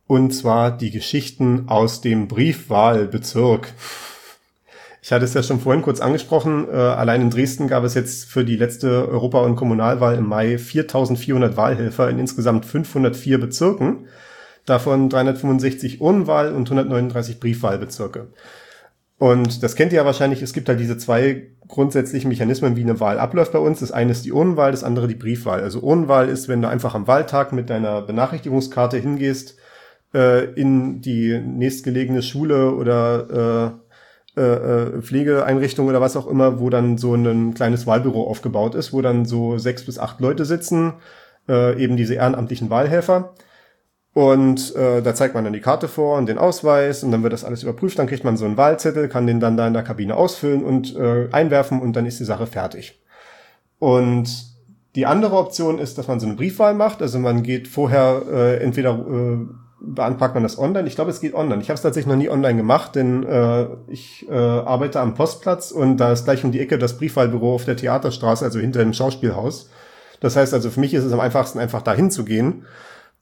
Und 0.06 0.32
zwar 0.32 0.70
die 0.70 0.90
Geschichten 0.90 1.64
aus 1.68 2.02
dem 2.02 2.28
Briefwahlbezirk. 2.28 3.72
Ich 5.00 5.12
hatte 5.12 5.24
es 5.24 5.32
ja 5.32 5.42
schon 5.42 5.60
vorhin 5.60 5.80
kurz 5.80 6.00
angesprochen. 6.00 6.68
Äh, 6.68 6.76
allein 6.76 7.22
in 7.22 7.30
Dresden 7.30 7.68
gab 7.68 7.84
es 7.84 7.94
jetzt 7.94 8.26
für 8.26 8.44
die 8.44 8.56
letzte 8.56 9.08
Europa- 9.08 9.42
und 9.42 9.56
Kommunalwahl 9.56 10.16
im 10.16 10.26
Mai 10.26 10.58
4400 10.58 11.56
Wahlhelfer 11.56 12.10
in 12.10 12.18
insgesamt 12.18 12.66
504 12.66 13.40
Bezirken. 13.40 14.08
Davon 14.66 15.08
365 15.08 16.02
Urnenwahl 16.02 16.52
und 16.52 16.66
139 16.66 17.40
Briefwahlbezirke. 17.40 18.26
Und 19.18 19.62
das 19.64 19.74
kennt 19.74 19.92
ihr 19.92 19.98
ja 19.98 20.04
wahrscheinlich. 20.04 20.42
Es 20.42 20.52
gibt 20.52 20.68
halt 20.68 20.78
diese 20.78 20.96
zwei 20.96 21.48
grundsätzlichen 21.66 22.28
Mechanismen, 22.28 22.76
wie 22.76 22.82
eine 22.82 23.00
Wahl 23.00 23.18
abläuft 23.18 23.52
bei 23.52 23.58
uns. 23.58 23.80
Das 23.80 23.90
eine 23.90 24.12
ist 24.12 24.24
die 24.24 24.32
Urnenwahl, 24.32 24.70
das 24.70 24.84
andere 24.84 25.08
die 25.08 25.16
Briefwahl. 25.16 25.60
Also 25.60 25.80
Urnenwahl 25.80 26.28
ist, 26.28 26.48
wenn 26.48 26.62
du 26.62 26.68
einfach 26.68 26.94
am 26.94 27.06
Wahltag 27.06 27.52
mit 27.52 27.68
deiner 27.68 28.02
Benachrichtigungskarte 28.02 28.96
hingehst, 28.96 29.56
äh, 30.14 30.44
in 30.52 31.00
die 31.00 31.38
nächstgelegene 31.38 32.22
Schule 32.22 32.74
oder 32.74 33.76
äh, 34.36 34.40
äh, 34.40 35.02
Pflegeeinrichtung 35.02 35.88
oder 35.88 36.00
was 36.00 36.16
auch 36.16 36.28
immer, 36.28 36.60
wo 36.60 36.70
dann 36.70 36.96
so 36.96 37.14
ein 37.14 37.54
kleines 37.54 37.86
Wahlbüro 37.86 38.24
aufgebaut 38.24 38.76
ist, 38.76 38.92
wo 38.92 39.02
dann 39.02 39.24
so 39.24 39.58
sechs 39.58 39.84
bis 39.84 39.98
acht 39.98 40.20
Leute 40.20 40.44
sitzen, 40.44 40.94
äh, 41.48 41.82
eben 41.82 41.96
diese 41.96 42.14
ehrenamtlichen 42.14 42.70
Wahlhelfer. 42.70 43.34
Und 44.14 44.74
äh, 44.74 45.00
da 45.00 45.14
zeigt 45.14 45.34
man 45.34 45.44
dann 45.44 45.52
die 45.52 45.60
Karte 45.60 45.86
vor 45.86 46.18
und 46.18 46.26
den 46.26 46.38
Ausweis 46.38 47.04
und 47.04 47.12
dann 47.12 47.22
wird 47.22 47.32
das 47.32 47.44
alles 47.44 47.62
überprüft. 47.62 47.98
Dann 47.98 48.06
kriegt 48.06 48.24
man 48.24 48.36
so 48.36 48.46
einen 48.46 48.56
Wahlzettel, 48.56 49.08
kann 49.08 49.26
den 49.26 49.38
dann 49.38 49.56
da 49.56 49.66
in 49.66 49.74
der 49.74 49.84
Kabine 49.84 50.16
ausfüllen 50.16 50.64
und 50.64 50.96
äh, 50.96 51.28
einwerfen 51.30 51.80
und 51.80 51.94
dann 51.94 52.06
ist 52.06 52.18
die 52.18 52.24
Sache 52.24 52.46
fertig. 52.46 53.00
Und 53.78 54.28
die 54.96 55.06
andere 55.06 55.36
Option 55.36 55.78
ist, 55.78 55.98
dass 55.98 56.08
man 56.08 56.18
so 56.18 56.26
eine 56.26 56.34
Briefwahl 56.34 56.74
macht. 56.74 57.02
Also 57.02 57.18
man 57.18 57.42
geht 57.42 57.68
vorher 57.68 58.22
äh, 58.28 58.56
entweder 58.56 58.98
äh, 58.98 59.46
beantragt 59.80 60.34
man 60.34 60.42
das 60.42 60.58
online. 60.58 60.88
Ich 60.88 60.96
glaube, 60.96 61.10
es 61.10 61.20
geht 61.20 61.34
online. 61.34 61.62
Ich 61.62 61.68
habe 61.68 61.76
es 61.76 61.82
tatsächlich 61.82 62.10
noch 62.10 62.20
nie 62.20 62.28
online 62.28 62.56
gemacht, 62.56 62.96
denn 62.96 63.22
äh, 63.22 63.66
ich 63.86 64.26
äh, 64.28 64.34
arbeite 64.34 65.00
am 65.00 65.14
Postplatz 65.14 65.70
und 65.70 65.98
da 65.98 66.12
ist 66.12 66.24
gleich 66.24 66.42
um 66.42 66.50
die 66.50 66.60
Ecke 66.60 66.78
das 66.78 66.98
Briefwahlbüro 66.98 67.54
auf 67.54 67.64
der 67.64 67.76
Theaterstraße, 67.76 68.44
also 68.44 68.58
hinter 68.58 68.80
dem 68.80 68.92
Schauspielhaus. 68.92 69.70
Das 70.20 70.34
heißt 70.34 70.52
also, 70.52 70.70
für 70.70 70.80
mich 70.80 70.94
ist 70.94 71.04
es 71.04 71.12
am 71.12 71.20
einfachsten, 71.20 71.60
einfach 71.60 71.82
dahin 71.82 72.10
zu 72.10 72.24
gehen 72.24 72.64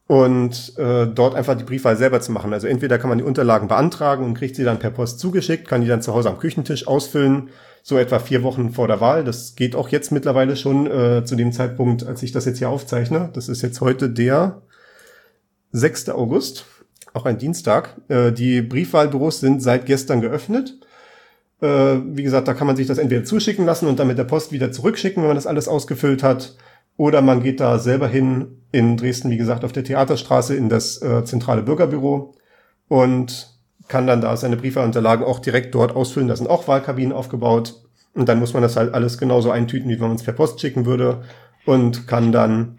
und 0.07 0.79
äh, 0.79 1.07
dort 1.07 1.35
einfach 1.35 1.57
die 1.57 1.65
Briefwahl 1.65 1.97
selber 1.97 2.21
zu 2.21 2.31
machen. 2.31 2.53
Also 2.53 2.69
entweder 2.69 2.99
kann 2.99 3.09
man 3.09 3.19
die 3.19 3.25
Unterlagen 3.25 3.67
beantragen 3.67 4.25
und 4.25 4.35
kriegt 4.35 4.55
sie 4.55 4.65
dann 4.65 4.79
per 4.79 4.91
Post 4.91 5.19
zugeschickt, 5.19 5.67
kann 5.67 5.81
die 5.81 5.89
dann 5.89 6.03
zu 6.03 6.15
Hause 6.15 6.29
am 6.29 6.39
Küchentisch 6.39 6.87
ausfüllen, 6.87 7.51
so 7.83 7.99
etwa 7.99 8.19
vier 8.19 8.43
Wochen 8.43 8.71
vor 8.71 8.87
der 8.87 9.01
Wahl. 9.01 9.25
Das 9.25 9.57
geht 9.57 9.75
auch 9.75 9.89
jetzt 9.89 10.13
mittlerweile 10.13 10.57
schon 10.57 10.87
äh, 10.87 11.25
zu 11.25 11.35
dem 11.35 11.53
Zeitpunkt, 11.53 12.07
als 12.07 12.23
ich 12.23 12.31
das 12.31 12.45
jetzt 12.45 12.59
hier 12.59 12.69
aufzeichne. 12.69 13.31
Das 13.33 13.49
ist 13.49 13.63
jetzt 13.63 13.81
heute 13.81 14.09
der 14.09 14.63
6. 15.73 16.11
August, 16.11 16.67
auch 17.13 17.27
ein 17.27 17.39
Dienstag. 17.39 17.97
Äh, 18.09 18.31
die 18.31 18.63
Briefwahlbüros 18.63 19.41
sind 19.41 19.61
seit 19.61 19.87
gestern 19.87 20.21
geöffnet. 20.21 20.79
Äh, 21.61 21.67
wie 21.67 22.23
gesagt, 22.23 22.47
da 22.47 22.55
kann 22.55 22.69
man 22.69 22.77
sich 22.77 22.87
das 22.87 22.99
entweder 22.99 23.25
zuschicken 23.25 23.67
lassen 23.67 23.89
und 23.89 23.99
dann 23.99 24.07
mit 24.07 24.19
der 24.19 24.25
Post 24.25 24.53
wieder 24.53 24.71
zurückschicken, 24.71 25.23
wenn 25.23 25.29
man 25.29 25.37
das 25.37 25.49
alles 25.49 25.67
ausgefüllt 25.67 26.23
hat. 26.23 26.55
Oder 26.97 27.23
man 27.23 27.43
geht 27.43 27.61
da 27.61 27.79
selber 27.79 28.09
hin, 28.09 28.63
in 28.73 28.97
Dresden, 28.97 29.31
wie 29.31 29.37
gesagt, 29.37 29.65
auf 29.65 29.73
der 29.73 29.85
Theaterstraße 29.85 30.55
in 30.55 30.69
das 30.69 31.01
äh, 31.03 31.25
zentrale 31.25 31.63
Bürgerbüro 31.63 32.35
und 32.89 33.55
kann 33.89 34.07
dann 34.07 34.21
da 34.21 34.37
seine 34.37 34.57
Briefwahlunterlagen 34.57 35.25
auch 35.25 35.39
direkt 35.39 35.75
dort 35.75 35.95
ausfüllen. 35.95 36.29
Da 36.29 36.37
sind 36.37 36.51
auch 36.51 36.67
Wahlkabinen 36.69 37.13
aufgebaut. 37.13 37.75
Und 38.15 38.29
dann 38.29 38.39
muss 38.39 38.55
man 38.55 38.63
das 38.63 38.77
halt 38.77 38.95
alles 38.95 39.19
genauso 39.19 39.51
eintüten, 39.51 39.89
wie 39.91 40.01
wenn 40.01 40.09
man 40.09 40.17
es 40.17 40.23
per 40.23 40.33
Post 40.33 40.61
schicken 40.61 40.87
würde. 40.87 41.23
Und 41.65 42.07
kann 42.07 42.33
dann 42.33 42.79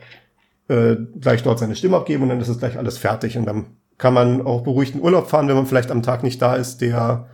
äh, 0.68 0.96
gleich 1.20 1.44
dort 1.44 1.60
seine 1.60 1.76
Stimme 1.76 1.98
abgeben 1.98 2.24
und 2.24 2.30
dann 2.30 2.42
ist 2.42 2.48
es 2.48 2.60
gleich 2.60 2.78
alles 2.78 2.98
fertig. 2.98 3.38
Und 3.38 3.46
dann 3.46 3.78
kann 3.98 4.14
man 4.14 4.42
auch 4.42 4.64
beruhigt 4.64 4.96
in 4.96 5.02
Urlaub 5.02 5.30
fahren, 5.30 5.48
wenn 5.48 5.56
man 5.56 5.66
vielleicht 5.66 5.92
am 5.92 6.04
Tag 6.04 6.24
nicht 6.24 6.42
da 6.42 6.56
ist, 6.56 6.82
der 6.82 7.28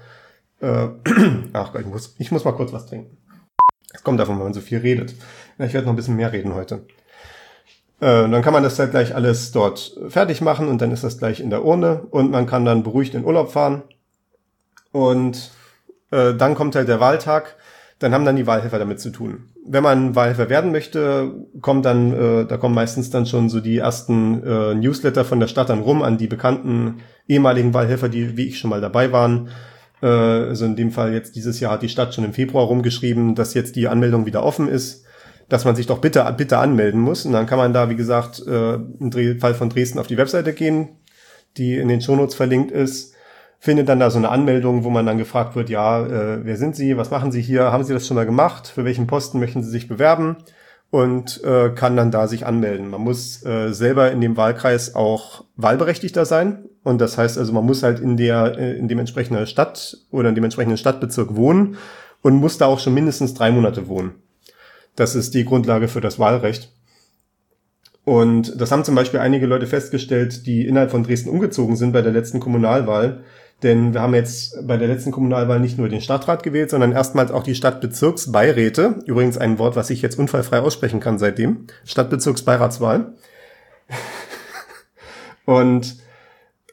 äh, 0.61 0.87
ach 1.53 1.73
Gott, 1.73 1.81
ich 1.81 1.87
muss, 1.87 2.15
ich 2.17 2.31
muss 2.31 2.45
mal 2.45 2.53
kurz 2.53 2.71
was 2.73 2.85
trinken. 2.85 3.17
Es 3.93 4.03
kommt 4.03 4.19
davon, 4.19 4.37
wenn 4.37 4.45
man 4.45 4.53
so 4.53 4.61
viel 4.61 4.79
redet. 4.79 5.13
Ich 5.59 5.73
werde 5.73 5.85
noch 5.85 5.93
ein 5.93 5.97
bisschen 5.97 6.15
mehr 6.15 6.31
reden 6.31 6.53
heute. 6.53 6.85
Äh, 7.99 8.29
dann 8.29 8.41
kann 8.41 8.53
man 8.53 8.63
das 8.63 8.79
halt 8.79 8.91
gleich 8.91 9.15
alles 9.15 9.51
dort 9.51 9.97
fertig 10.09 10.41
machen 10.41 10.67
und 10.67 10.81
dann 10.81 10.91
ist 10.91 11.03
das 11.03 11.19
gleich 11.19 11.39
in 11.39 11.49
der 11.49 11.63
Urne 11.63 12.01
und 12.09 12.31
man 12.31 12.47
kann 12.47 12.65
dann 12.65 12.83
beruhigt 12.83 13.13
in 13.13 13.23
Urlaub 13.23 13.51
fahren. 13.51 13.83
Und 14.91 15.51
äh, 16.11 16.33
dann 16.33 16.55
kommt 16.55 16.75
halt 16.75 16.87
der 16.87 16.99
Wahltag, 16.99 17.55
dann 17.99 18.13
haben 18.13 18.25
dann 18.25 18.35
die 18.35 18.47
Wahlhelfer 18.47 18.79
damit 18.79 18.99
zu 18.99 19.09
tun. 19.09 19.49
Wenn 19.65 19.83
man 19.83 20.15
Wahlhelfer 20.15 20.49
werden 20.49 20.71
möchte, 20.71 21.31
kommt 21.61 21.85
dann, 21.85 22.13
äh, 22.13 22.45
da 22.45 22.57
kommen 22.57 22.75
meistens 22.75 23.09
dann 23.09 23.25
schon 23.25 23.49
so 23.49 23.61
die 23.61 23.77
ersten 23.77 24.43
äh, 24.43 24.75
Newsletter 24.75 25.23
von 25.23 25.39
der 25.39 25.47
Stadt 25.47 25.69
dann 25.69 25.79
rum 25.79 26.01
an 26.01 26.17
die 26.17 26.27
bekannten 26.27 26.99
ehemaligen 27.29 27.73
Wahlhelfer, 27.73 28.09
die 28.09 28.35
wie 28.35 28.47
ich 28.47 28.59
schon 28.59 28.69
mal 28.69 28.81
dabei 28.81 29.13
waren. 29.13 29.49
Äh, 30.01 30.07
also 30.07 30.65
in 30.65 30.75
dem 30.75 30.91
Fall 30.91 31.13
jetzt 31.13 31.37
dieses 31.37 31.61
Jahr 31.61 31.71
hat 31.71 31.83
die 31.83 31.89
Stadt 31.89 32.13
schon 32.13 32.25
im 32.25 32.33
Februar 32.33 32.65
rumgeschrieben, 32.65 33.35
dass 33.35 33.53
jetzt 33.53 33.77
die 33.77 33.87
Anmeldung 33.87 34.25
wieder 34.25 34.43
offen 34.43 34.67
ist 34.67 35.02
dass 35.49 35.65
man 35.65 35.75
sich 35.75 35.87
doch 35.87 35.99
bitte, 35.99 36.33
bitte 36.37 36.57
anmelden 36.57 36.99
muss. 36.99 37.25
Und 37.25 37.33
dann 37.33 37.45
kann 37.45 37.57
man 37.57 37.73
da, 37.73 37.89
wie 37.89 37.95
gesagt, 37.95 38.41
äh, 38.47 38.73
im 38.75 39.39
Fall 39.39 39.53
von 39.53 39.69
Dresden 39.69 39.99
auf 39.99 40.07
die 40.07 40.17
Webseite 40.17 40.53
gehen, 40.53 40.89
die 41.57 41.77
in 41.77 41.87
den 41.87 42.01
Shownotes 42.01 42.35
verlinkt 42.35 42.71
ist, 42.71 43.13
findet 43.59 43.87
dann 43.87 43.99
da 43.99 44.09
so 44.09 44.17
eine 44.17 44.29
Anmeldung, 44.29 44.83
wo 44.83 44.89
man 44.89 45.05
dann 45.05 45.17
gefragt 45.17 45.55
wird, 45.55 45.69
ja, 45.69 46.05
äh, 46.05 46.43
wer 46.43 46.57
sind 46.57 46.75
Sie, 46.75 46.97
was 46.97 47.11
machen 47.11 47.31
Sie 47.31 47.41
hier, 47.41 47.71
haben 47.71 47.83
Sie 47.83 47.93
das 47.93 48.05
schon 48.05 48.15
mal 48.15 48.25
gemacht, 48.25 48.67
für 48.67 48.83
welchen 48.83 49.07
Posten 49.07 49.39
möchten 49.39 49.63
Sie 49.63 49.69
sich 49.69 49.87
bewerben 49.87 50.37
und 50.89 51.43
äh, 51.43 51.69
kann 51.69 51.95
dann 51.95 52.11
da 52.11 52.27
sich 52.27 52.45
anmelden. 52.45 52.89
Man 52.89 53.01
muss 53.01 53.43
äh, 53.45 53.71
selber 53.71 54.11
in 54.11 54.21
dem 54.21 54.35
Wahlkreis 54.37 54.95
auch 54.95 55.45
Wahlberechtigter 55.55 56.25
sein 56.25 56.65
und 56.83 56.99
das 56.99 57.17
heißt 57.17 57.37
also, 57.37 57.53
man 57.53 57.65
muss 57.65 57.83
halt 57.83 57.99
in 57.99 58.17
der 58.17 58.57
äh, 58.59 58.77
in 58.77 58.89
dem 58.89 58.99
entsprechenden 58.99 59.47
Stadt 59.47 59.97
oder 60.11 60.29
in 60.29 60.35
dem 60.35 60.43
entsprechenden 60.43 60.77
Stadtbezirk 60.77 61.35
wohnen 61.35 61.77
und 62.21 62.35
muss 62.35 62.57
da 62.57 62.65
auch 62.65 62.79
schon 62.79 62.93
mindestens 62.93 63.33
drei 63.33 63.49
Monate 63.49 63.87
wohnen. 63.87 64.15
Das 64.95 65.15
ist 65.15 65.33
die 65.33 65.45
Grundlage 65.45 65.87
für 65.87 66.01
das 66.01 66.19
Wahlrecht. 66.19 66.71
Und 68.05 68.59
das 68.59 68.71
haben 68.71 68.83
zum 68.83 68.95
Beispiel 68.95 69.19
einige 69.19 69.45
Leute 69.45 69.65
festgestellt, 69.65 70.45
die 70.45 70.67
innerhalb 70.67 70.91
von 70.91 71.03
Dresden 71.03 71.29
umgezogen 71.29 71.75
sind 71.75 71.93
bei 71.93 72.01
der 72.01 72.11
letzten 72.11 72.39
Kommunalwahl. 72.39 73.23
Denn 73.63 73.93
wir 73.93 74.01
haben 74.01 74.13
jetzt 74.13 74.67
bei 74.67 74.75
der 74.75 74.89
letzten 74.89 75.11
Kommunalwahl 75.11 75.59
nicht 75.59 75.77
nur 75.77 75.87
den 75.87 76.01
Stadtrat 76.01 76.43
gewählt, 76.43 76.69
sondern 76.69 76.91
erstmals 76.91 77.31
auch 77.31 77.43
die 77.43 77.55
Stadtbezirksbeiräte. 77.55 78.99
Übrigens 79.05 79.37
ein 79.37 79.57
Wort, 79.57 79.77
was 79.77 79.89
ich 79.89 80.01
jetzt 80.01 80.19
unfallfrei 80.19 80.59
aussprechen 80.59 80.99
kann 80.99 81.17
seitdem. 81.17 81.67
Stadtbezirksbeiratswahl. 81.85 83.13
Und 85.45 85.95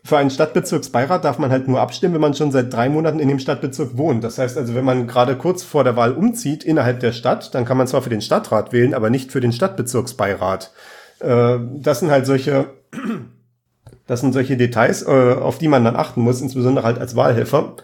für 0.02 0.16
einen 0.16 0.30
Stadtbezirksbeirat 0.30 1.24
darf 1.24 1.38
man 1.38 1.50
halt 1.50 1.68
nur 1.68 1.80
abstimmen, 1.80 2.14
wenn 2.14 2.20
man 2.22 2.34
schon 2.34 2.52
seit 2.52 2.72
drei 2.72 2.88
Monaten 2.88 3.20
in 3.20 3.28
dem 3.28 3.38
Stadtbezirk 3.38 3.98
wohnt. 3.98 4.24
Das 4.24 4.38
heißt 4.38 4.56
also, 4.56 4.74
wenn 4.74 4.84
man 4.84 5.06
gerade 5.06 5.36
kurz 5.36 5.62
vor 5.62 5.84
der 5.84 5.96
Wahl 5.96 6.12
umzieht 6.12 6.64
innerhalb 6.64 7.00
der 7.00 7.12
Stadt, 7.12 7.54
dann 7.54 7.66
kann 7.66 7.76
man 7.76 7.86
zwar 7.86 8.00
für 8.00 8.10
den 8.10 8.22
Stadtrat 8.22 8.72
wählen, 8.72 8.94
aber 8.94 9.10
nicht 9.10 9.30
für 9.30 9.40
den 9.40 9.52
Stadtbezirksbeirat. 9.52 10.72
Äh, 11.20 11.58
das 11.74 12.00
sind 12.00 12.10
halt 12.10 12.24
solche, 12.24 12.70
das 14.06 14.20
sind 14.20 14.32
solche 14.32 14.56
Details, 14.56 15.02
äh, 15.02 15.34
auf 15.34 15.58
die 15.58 15.68
man 15.68 15.84
dann 15.84 15.96
achten 15.96 16.22
muss, 16.22 16.40
insbesondere 16.40 16.86
halt 16.86 16.98
als 16.98 17.14
Wahlhelfer. 17.14 17.76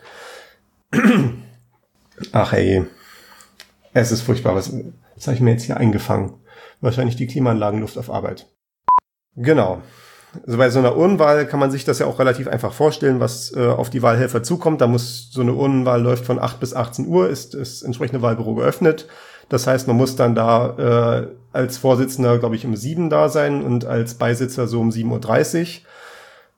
Ach 2.32 2.52
hey, 2.52 2.86
es 3.92 4.10
ist 4.10 4.22
furchtbar. 4.22 4.54
Was, 4.54 4.72
was 5.14 5.26
habe 5.26 5.34
ich 5.34 5.42
mir 5.42 5.50
jetzt 5.50 5.64
hier 5.64 5.76
eingefangen? 5.76 6.32
Wahrscheinlich 6.80 7.16
die 7.16 7.26
Klimaanlagenluft 7.26 7.98
auf 7.98 8.10
Arbeit. 8.10 8.46
Genau 9.34 9.82
also 10.44 10.58
bei 10.58 10.70
so 10.70 10.78
einer 10.78 10.96
Urnenwahl 10.96 11.46
kann 11.46 11.60
man 11.60 11.70
sich 11.70 11.84
das 11.84 11.98
ja 11.98 12.06
auch 12.06 12.18
relativ 12.18 12.48
einfach 12.48 12.72
vorstellen, 12.72 13.20
was 13.20 13.54
äh, 13.54 13.66
auf 13.66 13.90
die 13.90 14.02
Wahlhelfer 14.02 14.42
zukommt. 14.42 14.80
Da 14.80 14.86
muss 14.86 15.30
so 15.30 15.40
eine 15.40 15.54
Urnenwahl 15.54 16.02
läuft 16.02 16.24
von 16.24 16.38
8 16.38 16.60
bis 16.60 16.74
18 16.74 17.06
Uhr, 17.06 17.28
ist 17.28 17.54
das 17.54 17.82
entsprechende 17.82 18.22
Wahlbüro 18.22 18.54
geöffnet. 18.54 19.06
Das 19.48 19.66
heißt, 19.66 19.86
man 19.86 19.96
muss 19.96 20.16
dann 20.16 20.34
da 20.34 21.22
äh, 21.22 21.26
als 21.52 21.78
Vorsitzender, 21.78 22.38
glaube 22.38 22.56
ich, 22.56 22.66
um 22.66 22.74
7 22.74 23.10
da 23.10 23.28
sein 23.28 23.62
und 23.62 23.84
als 23.84 24.14
Beisitzer 24.14 24.66
so 24.66 24.80
um 24.80 24.90
7.30 24.90 25.82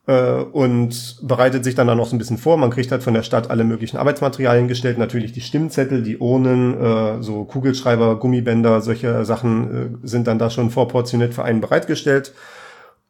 Uhr 0.07 0.15
äh, 0.15 0.43
und 0.43 1.19
bereitet 1.23 1.65
sich 1.65 1.75
dann 1.75 1.87
da 1.87 1.95
noch 1.95 2.07
so 2.07 2.17
ein 2.17 2.19
bisschen 2.19 2.39
vor. 2.39 2.57
Man 2.57 2.71
kriegt 2.71 2.91
halt 2.91 3.03
von 3.03 3.15
der 3.15 3.23
Stadt 3.23 3.51
alle 3.51 3.65
möglichen 3.65 3.99
Arbeitsmaterialien 3.99 4.67
gestellt, 4.67 4.99
natürlich 4.99 5.33
die 5.33 5.43
Stimmzettel, 5.43 6.03
die 6.03 6.19
Urnen, 6.19 6.81
äh, 6.81 7.23
so 7.23 7.45
Kugelschreiber, 7.45 8.17
Gummibänder, 8.19 8.81
solche 8.81 9.25
Sachen 9.25 10.03
äh, 10.03 10.07
sind 10.07 10.27
dann 10.27 10.39
da 10.39 10.49
schon 10.51 10.71
vorportioniert 10.71 11.35
für 11.35 11.45
einen 11.45 11.61
bereitgestellt. 11.61 12.33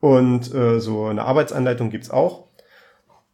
Und 0.01 0.55
äh, 0.55 0.81
so 0.81 1.07
eine 1.07 1.25
Arbeitsanleitung 1.25 1.91
gibt's 1.91 2.11
auch. 2.11 2.45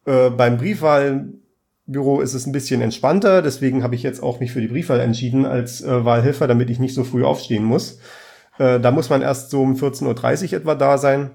Äh, 0.07 0.31
beim 0.31 0.59
Briefwahlbüro 0.59 2.21
ist 2.21 2.35
es 2.35 2.47
ein 2.47 2.53
bisschen 2.53 2.81
entspannter, 2.81 3.43
deswegen 3.43 3.83
habe 3.83 3.95
ich 3.95 4.03
jetzt 4.03 4.23
auch 4.23 4.41
mich 4.41 4.53
für 4.53 4.61
die 4.61 4.69
Briefwahl 4.69 5.01
entschieden 5.01 5.47
als 5.47 5.83
äh, 5.83 6.05
Wahlhelfer, 6.05 6.47
damit 6.47 6.71
ich 6.71 6.79
nicht 6.79 6.95
so 6.95 7.05
früh 7.05 7.25
aufstehen 7.25 7.65
muss. 7.65 7.99
Äh, 8.59 8.81
da 8.81 8.91
muss 8.91 9.11
man 9.11 9.23
erst 9.23 9.51
so 9.51 9.63
um 9.63 9.75
14.30 9.75 10.53
Uhr 10.53 10.59
etwa 10.59 10.75
da 10.75 10.99
sein. 10.99 11.31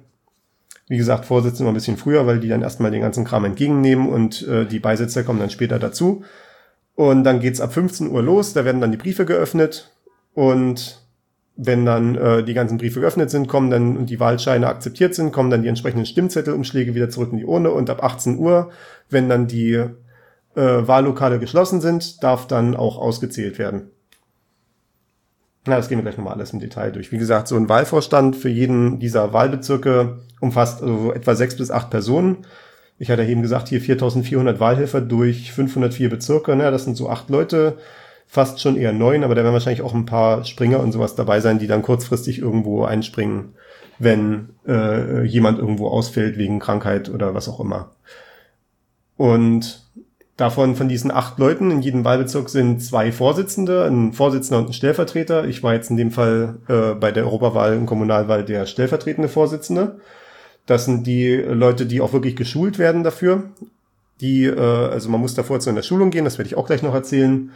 Wie 0.87 0.97
gesagt, 0.97 1.25
Vorsitzende 1.25 1.65
noch 1.65 1.71
ein 1.71 1.75
bisschen 1.75 1.97
früher, 1.97 2.25
weil 2.25 2.39
die 2.39 2.49
dann 2.49 2.63
erstmal 2.63 2.89
den 2.89 3.01
ganzen 3.01 3.25
Kram 3.25 3.45
entgegennehmen 3.45 4.09
und 4.09 4.47
äh, 4.47 4.65
die 4.65 4.79
Beisitzer 4.79 5.23
kommen 5.23 5.39
dann 5.39 5.51
später 5.51 5.77
dazu. 5.77 6.23
Und 6.95 7.23
dann 7.23 7.39
geht's 7.39 7.61
ab 7.61 7.73
15 7.73 8.09
Uhr 8.09 8.23
los, 8.23 8.53
da 8.53 8.65
werden 8.65 8.81
dann 8.81 8.91
die 8.91 8.97
Briefe 8.97 9.25
geöffnet 9.25 9.91
und 10.33 10.99
wenn 11.61 11.85
dann 11.85 12.15
äh, 12.15 12.43
die 12.43 12.53
ganzen 12.53 12.77
Briefe 12.77 13.01
geöffnet 13.01 13.29
sind, 13.29 13.49
kommen 13.49 13.69
dann 13.69 13.97
und 13.97 14.09
die 14.09 14.19
Wahlscheine 14.19 14.67
akzeptiert 14.67 15.13
sind, 15.13 15.33
kommen 15.33 15.49
dann 15.49 15.61
die 15.61 15.67
entsprechenden 15.67 16.05
Stimmzettelumschläge 16.05 16.95
wieder 16.95 17.09
zurück 17.09 17.33
in 17.33 17.37
die 17.37 17.45
Urne 17.45 17.71
und 17.71 17.89
ab 17.89 18.01
18 18.01 18.37
Uhr, 18.37 18.69
wenn 19.09 19.27
dann 19.27 19.47
die 19.47 19.73
äh, 19.73 19.89
Wahllokale 20.55 21.37
geschlossen 21.37 21.81
sind, 21.81 22.23
darf 22.23 22.47
dann 22.47 22.77
auch 22.77 22.97
ausgezählt 22.97 23.59
werden. 23.59 23.91
Na, 25.65 25.75
das 25.75 25.89
gehen 25.89 25.97
wir 25.97 26.03
gleich 26.03 26.15
nochmal 26.17 26.35
alles 26.35 26.53
im 26.53 26.61
Detail 26.61 26.93
durch. 26.93 27.11
Wie 27.11 27.17
gesagt, 27.17 27.49
so 27.49 27.57
ein 27.57 27.67
Wahlvorstand 27.67 28.37
für 28.37 28.49
jeden 28.49 28.99
dieser 28.99 29.33
Wahlbezirke 29.33 30.19
umfasst 30.39 30.81
also 30.81 31.11
etwa 31.11 31.35
sechs 31.35 31.57
bis 31.57 31.71
acht 31.71 31.89
Personen. 31.89 32.45
Ich 32.99 33.11
hatte 33.11 33.25
eben 33.25 33.41
gesagt, 33.41 33.67
hier 33.67 33.81
4400 33.81 34.61
Wahlhelfer 34.61 35.01
durch 35.01 35.51
504 35.51 36.09
Bezirke. 36.09 36.55
Na, 36.55 36.71
das 36.71 36.85
sind 36.85 36.95
so 36.95 37.09
acht 37.09 37.29
Leute, 37.29 37.77
fast 38.29 38.61
schon 38.61 38.77
eher 38.77 38.93
neun, 38.93 39.23
aber 39.25 39.35
da 39.35 39.43
werden 39.43 39.53
wahrscheinlich 39.53 39.81
auch 39.81 39.93
ein 39.93 40.05
paar 40.05 40.45
Springer 40.45 40.79
und 40.79 40.91
sowas 40.91 41.15
dabei 41.15 41.41
sein, 41.41 41.59
die 41.59 41.67
dann 41.67 41.81
kurzfristig 41.81 42.39
irgendwo 42.39 42.85
einspringen, 42.85 43.55
wenn 43.97 44.49
äh, 44.67 45.23
jemand 45.23 45.59
irgendwo 45.59 45.87
ausfällt 45.89 46.37
wegen 46.37 46.59
Krankheit 46.59 47.09
oder 47.09 47.33
was 47.33 47.49
auch 47.49 47.59
immer. 47.59 47.89
Und 49.17 49.89
Davon, 50.39 50.77
von 50.77 50.87
diesen 50.87 51.11
acht 51.11 51.37
Leuten 51.37 51.69
in 51.69 51.81
jedem 51.81 52.05
Wahlbezirk 52.05 52.47
sind 52.47 52.81
zwei 52.81 53.11
Vorsitzende, 53.11 53.83
ein 53.83 54.13
Vorsitzender 54.13 54.59
und 54.59 54.69
ein 54.69 54.73
Stellvertreter. 54.73 55.43
Ich 55.43 55.63
war 55.63 55.73
jetzt 55.73 55.89
in 55.89 55.97
dem 55.97 56.11
Fall 56.11 56.59
äh, 56.69 56.95
bei 56.95 57.11
der 57.11 57.25
Europawahl 57.25 57.75
und 57.75 57.87
Kommunalwahl 57.87 58.45
der 58.45 58.65
stellvertretende 58.65 59.27
Vorsitzende. 59.27 59.99
Das 60.65 60.85
sind 60.85 61.05
die 61.05 61.35
Leute, 61.35 61.85
die 61.85 61.99
auch 61.99 62.13
wirklich 62.13 62.37
geschult 62.37 62.79
werden 62.79 63.03
dafür. 63.03 63.49
Die, 64.21 64.45
äh, 64.45 64.57
also 64.57 65.09
man 65.09 65.19
muss 65.19 65.33
davor 65.33 65.59
zu 65.59 65.71
einer 65.71 65.83
Schulung 65.83 66.09
gehen, 66.09 66.23
das 66.23 66.37
werde 66.37 66.47
ich 66.47 66.55
auch 66.55 66.67
gleich 66.67 66.83
noch 66.83 66.93
erzählen, 66.93 67.51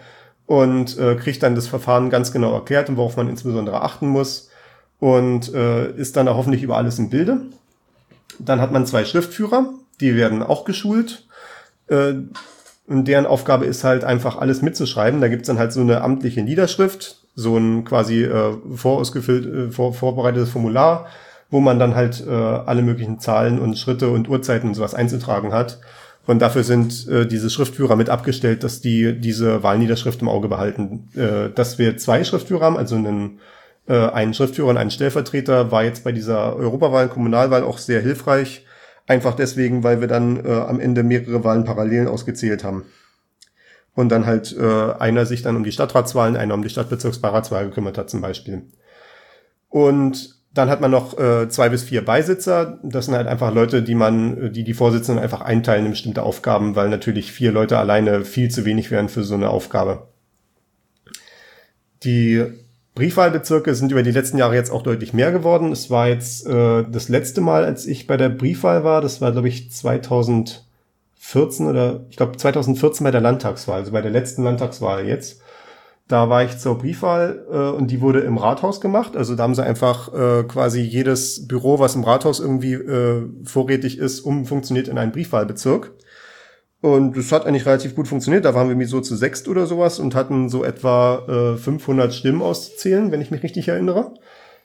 und 0.46 0.98
äh, 0.98 1.16
kriegt 1.16 1.44
dann 1.44 1.56
das 1.56 1.68
Verfahren 1.68 2.10
ganz 2.10 2.32
genau 2.32 2.54
erklärt 2.54 2.90
und 2.90 2.98
worauf 2.98 3.18
man 3.18 3.30
insbesondere 3.30 3.82
achten 3.82 4.08
muss 4.08 4.50
und 5.00 5.54
äh, 5.54 5.92
ist 5.92 6.16
dann 6.16 6.28
auch 6.28 6.38
hoffentlich 6.38 6.64
über 6.64 6.78
alles 6.78 7.00
im 7.00 7.10
Bilde. 7.10 7.42
Dann 8.40 8.62
hat 8.62 8.72
man 8.72 8.86
zwei 8.86 9.06
Schriftführer, 9.06 9.74
die 10.00 10.16
werden 10.16 10.44
auch 10.44 10.66
geschult. 10.66 11.28
Äh, 11.88 12.14
und 12.88 13.08
deren 13.08 13.26
Aufgabe 13.26 13.66
ist 13.66 13.84
halt 13.84 14.04
einfach 14.04 14.38
alles 14.38 14.62
mitzuschreiben. 14.62 15.22
Da 15.22 15.30
gibt's 15.30 15.48
dann 15.48 15.60
halt 15.60 15.72
so 15.72 15.82
eine 15.82 16.02
amtliche 16.02 16.42
Niederschrift, 16.42 17.22
so 17.36 17.58
ein 17.58 17.86
quasi 17.86 18.24
äh, 18.24 18.54
vorausgefüllt, 18.76 19.46
äh, 19.46 19.72
vor, 19.72 19.94
vorbereitetes 19.94 20.50
Formular, 20.50 21.08
wo 21.50 21.60
man 21.60 21.80
dann 21.80 21.96
halt 21.96 22.26
äh, 22.28 22.32
alle 22.32 22.82
möglichen 22.82 23.20
Zahlen 23.20 23.60
und 23.60 23.78
Schritte 23.78 24.10
und 24.10 24.28
Uhrzeiten 24.28 24.70
und 24.70 24.76
sowas 24.76 24.96
einzutragen 24.96 25.54
hat. 25.54 25.80
Und 26.26 26.42
dafür 26.42 26.64
sind 26.64 27.08
äh, 27.08 27.26
diese 27.26 27.50
Schriftführer 27.50 27.96
mit 27.96 28.10
abgestellt, 28.10 28.64
dass 28.64 28.80
die 28.80 29.20
diese 29.20 29.62
Wahlniederschrift 29.62 30.22
im 30.22 30.30
Auge 30.30 30.48
behalten. 30.48 31.10
Äh, 31.16 31.50
dass 31.54 31.78
wir 31.78 31.98
zwei 31.98 32.24
Schriftführer 32.24 32.66
haben, 32.66 32.78
also 32.78 32.96
einen, 32.96 33.40
äh, 33.88 34.08
einen 34.10 34.34
Schriftführer 34.34 34.70
und 34.70 34.78
einen 34.78 34.92
Stellvertreter, 34.92 35.72
war 35.72 35.84
jetzt 35.84 36.04
bei 36.04 36.12
dieser 36.14 36.56
Europawahl, 36.56 37.10
Kommunalwahl 37.10 37.64
auch 37.64 37.78
sehr 37.78 38.02
hilfreich, 38.02 38.66
Einfach 39.06 39.36
deswegen, 39.36 39.84
weil 39.84 40.00
wir 40.00 40.08
dann 40.08 40.46
äh, 40.46 40.50
am 40.50 40.80
Ende 40.80 41.04
mehrere 41.04 41.44
Wahlen 41.44 41.66
parallel 41.66 42.08
ausgezählt 42.08 42.64
haben. 42.64 42.86
Und 43.96 44.10
dann 44.10 44.26
halt 44.26 44.56
äh, 44.58 44.94
einer 44.94 45.26
sich 45.26 45.42
dann 45.42 45.56
um 45.56 45.64
die 45.64 45.72
Stadtratswahlen, 45.72 46.38
einer 46.38 46.54
um 46.54 46.64
die 46.64 46.70
Stadtbezirksbeiratswahl 46.70 47.66
gekümmert 47.66 47.98
hat 47.98 48.10
zum 48.10 48.22
Beispiel. 48.22 48.64
Und 49.70 50.42
dann 50.54 50.70
hat 50.70 50.82
man 50.82 50.92
noch 50.92 51.18
äh, 51.18 51.50
zwei 51.50 51.70
bis 51.70 51.84
vier 51.84 52.06
Beisitzer. 52.06 52.78
Das 52.84 53.06
sind 53.06 53.16
halt 53.16 53.28
einfach 53.28 53.54
Leute, 53.54 53.82
die 53.82 53.96
man, 53.96 54.54
die 54.54 54.64
die 54.64 54.76
Vorsitzenden 54.76 55.24
einfach 55.24 55.42
einteilen 55.42 55.86
in 55.86 55.92
bestimmte 55.92 56.22
Aufgaben, 56.24 56.76
weil 56.76 56.90
natürlich 56.90 57.32
vier 57.32 57.52
Leute 57.52 57.80
alleine 57.80 58.24
viel 58.24 58.52
zu 58.52 58.64
wenig 58.64 58.92
wären 58.92 59.10
für 59.10 59.24
so 59.24 59.34
eine 59.34 59.50
Aufgabe. 59.50 60.08
Die 62.04 62.44
Briefwahlbezirke 62.94 63.74
sind 63.74 63.92
über 63.92 64.04
die 64.04 64.12
letzten 64.12 64.38
Jahre 64.38 64.54
jetzt 64.54 64.70
auch 64.70 64.84
deutlich 64.84 65.14
mehr 65.14 65.32
geworden. 65.32 65.72
Es 65.72 65.90
war 65.90 66.08
jetzt 66.08 66.46
äh, 66.46 66.84
das 66.88 67.10
letzte 67.10 67.42
Mal, 67.42 67.66
als 67.66 67.88
ich 67.88 68.06
bei 68.06 68.18
der 68.18 68.30
Briefwahl 68.30 68.84
war, 68.84 69.02
das 69.02 69.22
war, 69.22 69.32
glaube 69.32 69.48
ich, 69.48 69.72
2014 69.72 71.66
oder 71.66 72.02
ich 72.12 72.18
glaube 72.18 72.38
2014 72.38 73.04
bei 73.04 73.10
der 73.12 73.22
Landtagswahl, 73.22 73.80
also 73.80 73.92
bei 73.92 74.02
der 74.02 74.12
letzten 74.12 74.44
Landtagswahl 74.44 75.08
jetzt. 75.08 75.42
Da 76.08 76.30
war 76.30 76.44
ich 76.44 76.58
zur 76.58 76.78
Briefwahl 76.78 77.46
äh, 77.50 77.78
und 77.78 77.90
die 77.90 78.02
wurde 78.02 78.20
im 78.20 78.38
Rathaus 78.38 78.82
gemacht. 78.82 79.16
Also 79.16 79.36
da 79.36 79.44
haben 79.44 79.56
sie 79.56 79.64
einfach 79.64 80.14
äh, 80.14 80.44
quasi 80.44 80.82
jedes 80.82 81.48
Büro, 81.48 81.80
was 81.80 81.96
im 81.96 82.04
Rathaus 82.04 82.40
irgendwie 82.40 82.74
äh, 82.74 83.30
vorrätig 83.46 83.98
ist, 83.98 84.20
umfunktioniert 84.22 84.90
in 84.90 84.98
einen 84.98 85.14
Briefwahlbezirk. 85.14 85.94
Und 86.82 87.16
das 87.16 87.32
hat 87.32 87.46
eigentlich 87.46 87.66
relativ 87.66 87.96
gut 87.96 88.10
funktioniert. 88.10 88.44
Da 88.44 88.54
waren 88.54 88.68
wir 88.68 88.74
irgendwie 88.74 88.88
so 88.88 89.00
zu 89.00 89.16
sechst 89.16 89.48
oder 89.48 89.66
sowas 89.66 90.00
und 90.00 90.16
hatten 90.16 90.50
so 90.50 90.66
etwa 90.66 91.54
äh, 91.54 91.58
500 91.58 92.14
Stimmen 92.14 92.42
auszuzählen, 92.42 93.10
wenn 93.12 93.22
ich 93.22 93.32
mich 93.32 93.42
richtig 93.42 93.70
erinnere. 93.70 94.14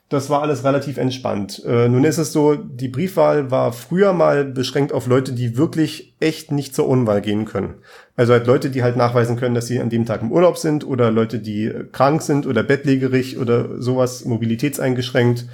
Das 0.09 0.29
war 0.31 0.41
alles 0.41 0.63
relativ 0.63 0.97
entspannt. 0.97 1.63
Äh, 1.65 1.87
nun 1.87 2.03
ist 2.03 2.17
es 2.17 2.33
so, 2.33 2.55
die 2.55 2.87
Briefwahl 2.87 3.51
war 3.51 3.71
früher 3.71 4.11
mal 4.11 4.43
beschränkt 4.43 4.91
auf 4.91 5.05
Leute, 5.05 5.33
die 5.33 5.55
wirklich 5.55 6.15
echt 6.19 6.51
nicht 6.51 6.73
zur 6.73 6.87
Unwahl 6.87 7.21
gehen 7.21 7.45
können. 7.45 7.75
Also 8.15 8.33
halt 8.33 8.47
Leute, 8.47 8.71
die 8.71 8.81
halt 8.81 8.97
nachweisen 8.97 9.37
können, 9.37 9.53
dass 9.53 9.67
sie 9.67 9.79
an 9.79 9.91
dem 9.91 10.07
Tag 10.07 10.23
im 10.23 10.31
Urlaub 10.31 10.57
sind 10.57 10.85
oder 10.85 11.11
Leute, 11.11 11.37
die 11.37 11.71
krank 11.91 12.23
sind 12.23 12.47
oder 12.47 12.63
bettlägerig 12.63 13.37
oder 13.37 13.79
sowas, 13.79 14.25
mobilitätseingeschränkt 14.25 15.45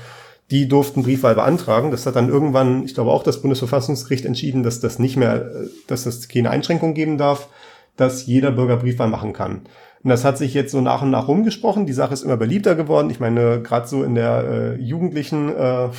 die 0.52 0.68
durften 0.68 1.04
Briefwahl 1.04 1.36
beantragen. 1.36 1.92
Das 1.92 2.06
hat 2.06 2.16
dann 2.16 2.30
irgendwann, 2.30 2.84
ich 2.86 2.94
glaube 2.94 3.12
auch 3.12 3.24
das 3.24 3.42
Bundesverfassungsgericht 3.42 4.26
entschieden, 4.26 4.64
dass 4.64 4.80
das 4.80 5.00
nicht 5.00 5.18
mehr, 5.18 5.50
dass 5.88 6.04
das 6.04 6.28
keine 6.28 6.52
Einschränkung 6.52 6.94
geben 6.94 7.18
darf, 7.18 7.50
dass 7.98 8.26
jeder 8.26 8.52
Bürger 8.52 8.78
Briefwahl 8.78 9.10
machen 9.10 9.34
kann. 9.34 9.62
Und 10.06 10.10
das 10.10 10.24
hat 10.24 10.38
sich 10.38 10.54
jetzt 10.54 10.72
so 10.72 10.82
nach 10.82 11.02
und 11.02 11.10
nach 11.10 11.28
rumgesprochen. 11.28 11.88
Die 11.88 11.94
Sache 11.94 12.14
ist 12.14 12.22
immer 12.22 12.38
beliebter 12.38 12.76
geworden. 12.76 13.10
Ich 13.10 13.20
meine, 13.20 13.60
gerade 13.64 13.88
so 13.88 14.04
in 14.04 14.14
der 14.14 14.44
äh, 14.48 14.76
jugendlichen 14.76 15.50
äh, 15.50 15.90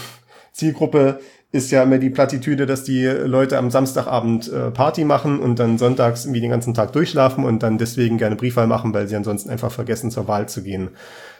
Zielgruppe 0.52 1.18
ist 1.50 1.72
ja 1.72 1.82
immer 1.82 1.98
die 1.98 2.10
Plattitüde, 2.10 2.66
dass 2.66 2.84
die 2.84 3.04
Leute 3.04 3.58
am 3.58 3.72
Samstagabend 3.72 4.52
äh, 4.52 4.70
Party 4.70 5.04
machen 5.04 5.40
und 5.40 5.58
dann 5.58 5.76
sonntags 5.76 6.24
irgendwie 6.24 6.40
den 6.40 6.52
ganzen 6.52 6.72
Tag 6.72 6.92
durchschlafen 6.92 7.44
und 7.44 7.64
dann 7.64 7.78
deswegen 7.78 8.16
gerne 8.16 8.36
Briefwahl 8.36 8.68
machen, 8.68 8.94
weil 8.94 9.08
sie 9.08 9.16
ansonsten 9.16 9.50
einfach 9.50 9.72
vergessen, 9.72 10.12
zur 10.12 10.28
Wahl 10.28 10.48
zu 10.48 10.62
gehen. 10.62 10.90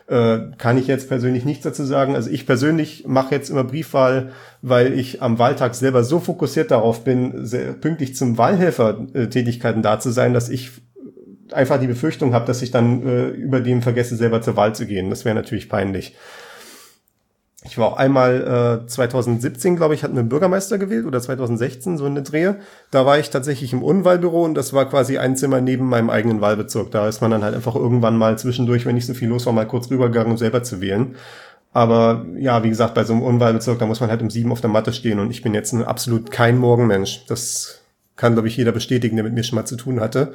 Äh, 0.09 0.39
kann 0.59 0.77
ich 0.77 0.89
jetzt 0.89 1.07
persönlich 1.07 1.45
nichts 1.45 1.63
dazu 1.63 1.85
sagen. 1.85 2.17
Also 2.17 2.31
ich 2.31 2.47
persönlich 2.47 3.05
mache 3.07 3.33
jetzt 3.33 3.49
immer 3.49 3.63
Briefwahl, 3.63 4.33
weil 4.61 4.93
ich 4.99 5.23
am 5.23 5.39
Wahltag 5.39 5.77
selber 5.77 6.03
so 6.03 6.19
fokussiert 6.19 6.73
darauf 6.73 7.05
bin, 7.05 7.47
sehr 7.47 7.75
pünktlich 7.75 8.17
zum 8.17 8.39
Wahlhelfer-Tätigkeiten 8.39 9.83
da 9.83 10.01
zu 10.01 10.11
sein, 10.11 10.35
dass 10.35 10.49
ich 10.49 10.73
einfach 11.53 11.81
die 11.81 11.87
Befürchtung 11.87 12.35
habe, 12.35 12.47
dass 12.47 12.63
ich 12.63 12.71
dann 12.71 13.07
äh, 13.07 13.29
über 13.29 13.61
dem 13.61 13.83
vergesse, 13.83 14.17
selber 14.17 14.43
zur 14.43 14.57
Wahl 14.57 14.75
zu 14.75 14.87
gehen. 14.87 15.11
Das 15.11 15.25
wäre 15.25 15.35
natürlich 15.35 15.69
peinlich. 15.69 16.17
Ich 17.65 17.79
war 17.79 17.89
auch 17.89 17.97
einmal 17.97 18.83
äh, 18.85 18.87
2017, 18.87 19.77
glaube 19.77 19.95
ich, 19.95 20.05
hatten 20.05 20.15
wir 20.15 20.21
einen 20.21 20.29
Bürgermeister 20.29 20.79
gewählt 20.79 21.05
oder 21.05 21.21
2016, 21.21 21.99
so 21.99 22.07
in 22.07 22.15
der 22.15 22.23
Drehe. 22.23 22.61
Da 22.91 23.07
war 23.07 23.19
ich 23.19 23.31
tatsächlich 23.31 23.73
im 23.73 23.83
Unwahlbüro 23.83 24.45
und 24.45 24.55
das 24.55 24.73
war 24.73 24.89
quasi 24.89 25.19
ein 25.19 25.37
Zimmer 25.37 25.61
neben 25.61 25.87
meinem 25.89 26.11
eigenen 26.11 26.41
Wahlbezirk. 26.41 26.91
Da 26.93 27.09
ist 27.09 27.21
man 27.23 27.31
dann 27.31 27.43
halt 27.43 27.55
einfach 27.55 27.75
irgendwann 27.75 28.17
mal 28.17 28.39
zwischendurch, 28.39 28.87
wenn 28.87 28.95
nicht 28.95 29.07
so 29.07 29.15
viel 29.15 29.29
los 29.29 29.47
war, 29.47 29.53
mal 29.53 29.67
kurz 29.67 29.91
rübergegangen, 29.91 30.33
um 30.33 30.39
selber 30.39 30.63
zu 30.63 30.81
wählen. 30.81 31.17
Aber 31.73 32.25
ja, 32.39 32.63
wie 32.63 32.71
gesagt, 32.71 32.95
bei 32.95 33.05
so 33.05 33.13
einem 33.13 33.23
Unwahlbezirk, 33.23 33.79
da 33.79 33.87
muss 33.87 34.01
man 34.01 34.11
halt 34.11 34.23
um 34.23 34.31
sieben 34.31 34.53
auf 34.53 34.61
der 34.61 34.71
Matte 34.71 34.93
stehen 34.93 35.19
und 35.19 35.31
ich 35.31 35.43
bin 35.43 35.53
jetzt 35.53 35.75
absolut 35.75 36.31
kein 36.31 36.59
Morgenmensch. 36.59 37.27
Das 37.27 37.83
kann, 38.17 38.33
glaube 38.33 38.49
ich, 38.49 38.57
jeder 38.57 38.73
bestätigen, 38.73 39.17
der 39.17 39.25
mit 39.25 39.35
mir 39.35 39.43
schon 39.43 39.57
mal 39.57 39.67
zu 39.67 39.77
tun 39.77 40.01
hatte. 40.01 40.35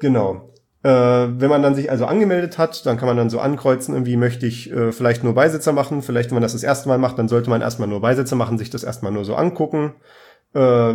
Genau. 0.00 0.52
Äh, 0.82 0.88
wenn 0.88 1.50
man 1.50 1.62
dann 1.62 1.74
sich 1.74 1.90
also 1.90 2.06
angemeldet 2.06 2.58
hat, 2.58 2.86
dann 2.86 2.96
kann 2.96 3.08
man 3.08 3.16
dann 3.16 3.28
so 3.28 3.40
ankreuzen, 3.40 3.94
irgendwie 3.94 4.16
möchte 4.16 4.46
ich 4.46 4.70
äh, 4.70 4.92
vielleicht 4.92 5.24
nur 5.24 5.34
Beisitzer 5.34 5.72
machen. 5.72 6.00
Vielleicht, 6.02 6.30
wenn 6.30 6.36
man 6.36 6.42
das 6.42 6.52
das 6.52 6.62
erste 6.62 6.88
Mal 6.88 6.98
macht, 6.98 7.18
dann 7.18 7.28
sollte 7.28 7.50
man 7.50 7.60
erstmal 7.60 7.88
nur 7.88 8.00
Beisitzer 8.00 8.36
machen, 8.36 8.56
sich 8.56 8.70
das 8.70 8.84
erstmal 8.84 9.10
nur 9.10 9.24
so 9.24 9.34
angucken. 9.34 9.94
Äh, 10.54 10.94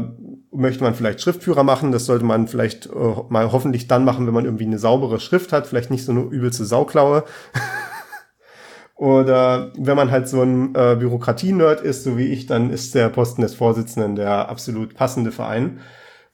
möchte 0.52 0.84
man 0.84 0.96
vielleicht 0.96 1.22
Schriftführer 1.22 1.64
machen, 1.64 1.92
das 1.92 2.06
sollte 2.06 2.24
man 2.26 2.48
vielleicht 2.48 2.86
äh, 2.86 2.90
mal 3.30 3.52
hoffentlich 3.52 3.88
dann 3.88 4.06
machen, 4.06 4.26
wenn 4.26 4.34
man 4.34 4.46
irgendwie 4.46 4.66
eine 4.66 4.80
saubere 4.80 5.20
Schrift 5.20 5.52
hat, 5.52 5.68
vielleicht 5.68 5.92
nicht 5.92 6.06
so 6.06 6.14
eine 6.14 6.22
übelste 6.22 6.66
Sauklaue. 6.66 7.26
Oder 8.96 9.74
wenn 9.78 9.98
man 9.98 10.10
halt 10.10 10.30
so 10.30 10.42
ein 10.42 10.74
äh, 10.74 10.96
Bürokratie-Nerd 10.96 11.82
ist, 11.82 12.04
so 12.06 12.18
wie 12.18 12.28
ich, 12.28 12.46
dann 12.46 12.70
ist 12.70 12.96
der 12.96 13.10
Posten 13.10 13.42
des 13.42 13.56
Vorsitzenden 13.56 14.16
der 14.16 14.48
absolut 14.48 14.94
passende 14.94 15.32
Verein. 15.32 15.82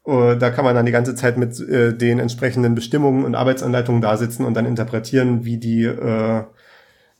Äh, 0.08 0.38
da 0.38 0.50
kann 0.50 0.63
man 0.63 0.74
dann 0.74 0.86
die 0.86 0.91
ganze 0.91 1.15
Zeit 1.15 1.38
mit 1.38 1.60
äh, 1.60 1.93
den 1.93 2.20
entsprechenden 2.20 2.76
Bestimmungen 2.76 3.26
und 3.26 3.36
Arbeitsanleitungen 3.36 4.02
da 4.02 4.15
sitzen 4.15 4.46
und 4.46 4.54
dann 4.54 4.65
interpretieren, 4.65 5.43
wie 5.43 5.58
die, 5.58 5.84
äh, 5.84 6.43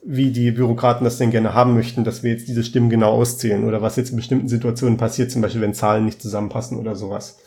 wie 0.02 0.30
die 0.30 0.50
Bürokraten 0.50 1.04
das 1.04 1.18
denn 1.18 1.30
gerne 1.30 1.52
haben 1.52 1.74
möchten, 1.74 2.04
dass 2.04 2.22
wir 2.22 2.32
jetzt 2.32 2.48
diese 2.48 2.64
Stimmen 2.64 2.88
genau 2.88 3.12
auszählen 3.12 3.64
oder 3.64 3.82
was 3.82 3.96
jetzt 3.96 4.10
in 4.10 4.16
bestimmten 4.16 4.48
Situationen 4.48 4.96
passiert, 4.96 5.30
zum 5.30 5.42
Beispiel 5.42 5.60
wenn 5.60 5.74
Zahlen 5.74 6.06
nicht 6.06 6.22
zusammenpassen 6.22 6.78
oder 6.78 6.96
sowas. 6.96 7.38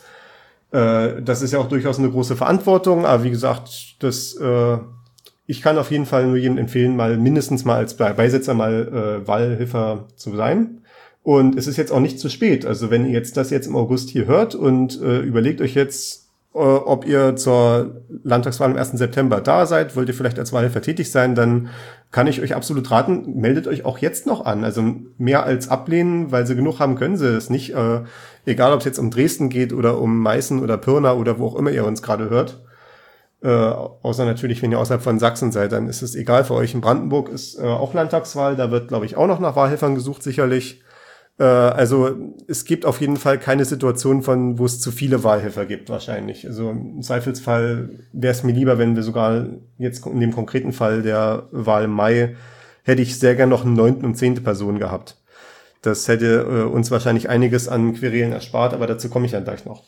Äh, 0.72 1.22
das 1.24 1.42
ist 1.42 1.54
ja 1.54 1.60
auch 1.60 1.70
durchaus 1.70 1.98
eine 1.98 2.12
große 2.12 2.36
Verantwortung, 2.36 3.06
aber 3.06 3.24
wie 3.24 3.32
gesagt, 3.32 3.96
das, 4.04 4.36
äh, 4.36 4.78
ich 5.48 5.64
kann 5.64 5.80
auf 5.80 5.90
jeden 5.90 6.06
Fall 6.06 6.28
nur 6.28 6.38
jedem 6.38 6.60
empfehlen, 6.60 6.96
mal 6.96 7.18
mindestens 7.18 7.66
mal 7.66 7.78
als 7.78 7.96
Beisitzer 7.96 8.54
mal 8.54 9.24
äh, 9.24 9.28
Wahlhelfer 9.28 10.08
zu 10.16 10.36
sein 10.36 10.81
und 11.24 11.58
es 11.58 11.68
ist 11.68 11.78
jetzt 11.78 11.92
auch 11.92 12.00
nicht 12.00 12.20
zu 12.20 12.30
spät. 12.30 12.66
Also 12.66 12.90
wenn 12.90 13.06
ihr 13.06 13.12
jetzt 13.12 13.38
das 13.38 13.50
jetzt 13.50 13.68
im 13.68 13.76
August 13.76 14.10
hier 14.10 14.26
hört 14.26 14.56
und 14.56 15.00
äh, 15.02 15.20
überlegt 15.20 15.62
euch 15.62 15.76
jetzt, 15.76 16.30
äh, 16.54 16.58
ob 16.58 17.06
ihr 17.06 17.36
zur 17.36 18.02
Landtagswahl 18.24 18.72
am 18.72 18.78
1. 18.78 18.92
September 18.94 19.40
da 19.40 19.66
seid, 19.66 19.96
wollt 19.96 20.10
ihr 20.10 20.16
vielleicht 20.16 20.40
als 20.40 20.52
Wahlhelfer 20.52 20.82
tätig 20.82 21.12
sein, 21.12 21.36
dann 21.36 21.70
kann 22.12 22.28
ich 22.28 22.42
euch 22.42 22.56
absolut 22.56 22.90
raten, 22.92 23.40
meldet 23.40 23.68
euch 23.68 23.86
auch 23.86 24.00
jetzt 24.00 24.26
noch 24.26 24.46
an. 24.46 24.64
Also 24.64 24.84
mehr 25.18 25.44
als 25.44 25.70
ablehnen, 25.70 26.32
weil 26.32 26.48
sie 26.48 26.56
genug 26.56 26.80
haben, 26.80 26.96
können 26.96 27.18
sie 27.18 27.28
es 27.28 27.50
nicht. 27.50 27.74
Äh, 27.74 28.02
egal, 28.46 28.74
ob 28.74 28.80
es 28.80 28.86
jetzt 28.86 29.00
um 29.00 29.12
Dresden 29.12 29.50
geht 29.50 29.74
oder 29.74 30.00
um 30.00 30.18
Meißen 30.18 30.62
oder 30.62 30.78
Pirna 30.78 31.14
oder 31.14 31.40
wo 31.40 31.48
auch 31.48 31.56
immer 31.56 31.72
ihr 31.72 31.86
uns 31.86 32.02
gerade 32.02 32.30
hört. 32.30 32.62
Äh, 33.44 33.48
außer 33.48 34.26
natürlich, 34.26 34.62
wenn 34.62 34.72
ihr 34.72 34.80
außerhalb 34.80 35.02
von 35.02 35.20
Sachsen 35.20 35.52
seid, 35.52 35.72
dann 35.72 35.88
ist 35.88 36.02
es 36.02 36.16
egal 36.16 36.44
für 36.44 36.56
euch. 36.56 36.74
In 36.74 36.82
Brandenburg 36.82 37.30
ist 37.30 37.60
äh, 37.60 37.64
auch 37.64 37.94
Landtagswahl, 37.94 38.56
da 38.56 38.72
wird, 38.72 38.88
glaube 38.90 39.06
ich, 39.06 39.16
auch 39.16 39.28
noch 39.28 39.40
nach 39.40 39.56
Wahlhelfern 39.56 39.96
gesucht, 39.96 40.24
sicherlich. 40.24 40.82
Äh, 41.42 41.44
also 41.44 42.16
es 42.48 42.66
gibt 42.66 42.86
auf 42.86 43.02
jeden 43.02 43.18
Fall 43.18 43.40
keine 43.40 43.66
Situation 43.66 44.22
von, 44.22 44.60
wo 44.60 44.66
es 44.66 44.80
zu 44.80 44.92
viele 44.92 45.24
Wahlhelfer 45.24 45.66
gibt, 45.66 45.90
wahrscheinlich. 45.90 46.46
Also 46.46 46.70
im 46.70 47.02
Zweifelsfall 47.02 47.90
wäre 48.14 48.32
es 48.32 48.44
mir 48.44 48.52
lieber, 48.52 48.78
wenn 48.78 48.96
wir 48.96 49.02
sogar 49.02 49.48
jetzt 49.80 50.06
in 50.06 50.20
dem 50.20 50.34
konkreten 50.34 50.72
Fall 50.72 51.02
der 51.02 51.48
Wahl 51.52 51.86
im 51.86 51.92
Mai 51.92 52.36
hätte 52.84 53.02
ich 53.02 53.20
sehr 53.20 53.36
gern 53.36 53.50
noch 53.50 53.66
eine 53.66 53.74
neunten 53.74 54.06
und 54.06 54.16
zehnte 54.16 54.42
Person 54.42 54.80
gehabt. 54.80 55.18
Das 55.82 56.08
hätte 56.08 56.42
äh, 56.42 56.64
uns 56.64 56.92
wahrscheinlich 56.92 57.30
einiges 57.30 57.68
an 57.68 57.96
Querelen 57.96 58.34
erspart, 58.34 58.74
aber 58.74 58.86
dazu 58.86 59.10
komme 59.10 59.26
ich 59.26 59.32
dann 59.32 59.44
gleich 59.44 59.66
noch. 59.66 59.84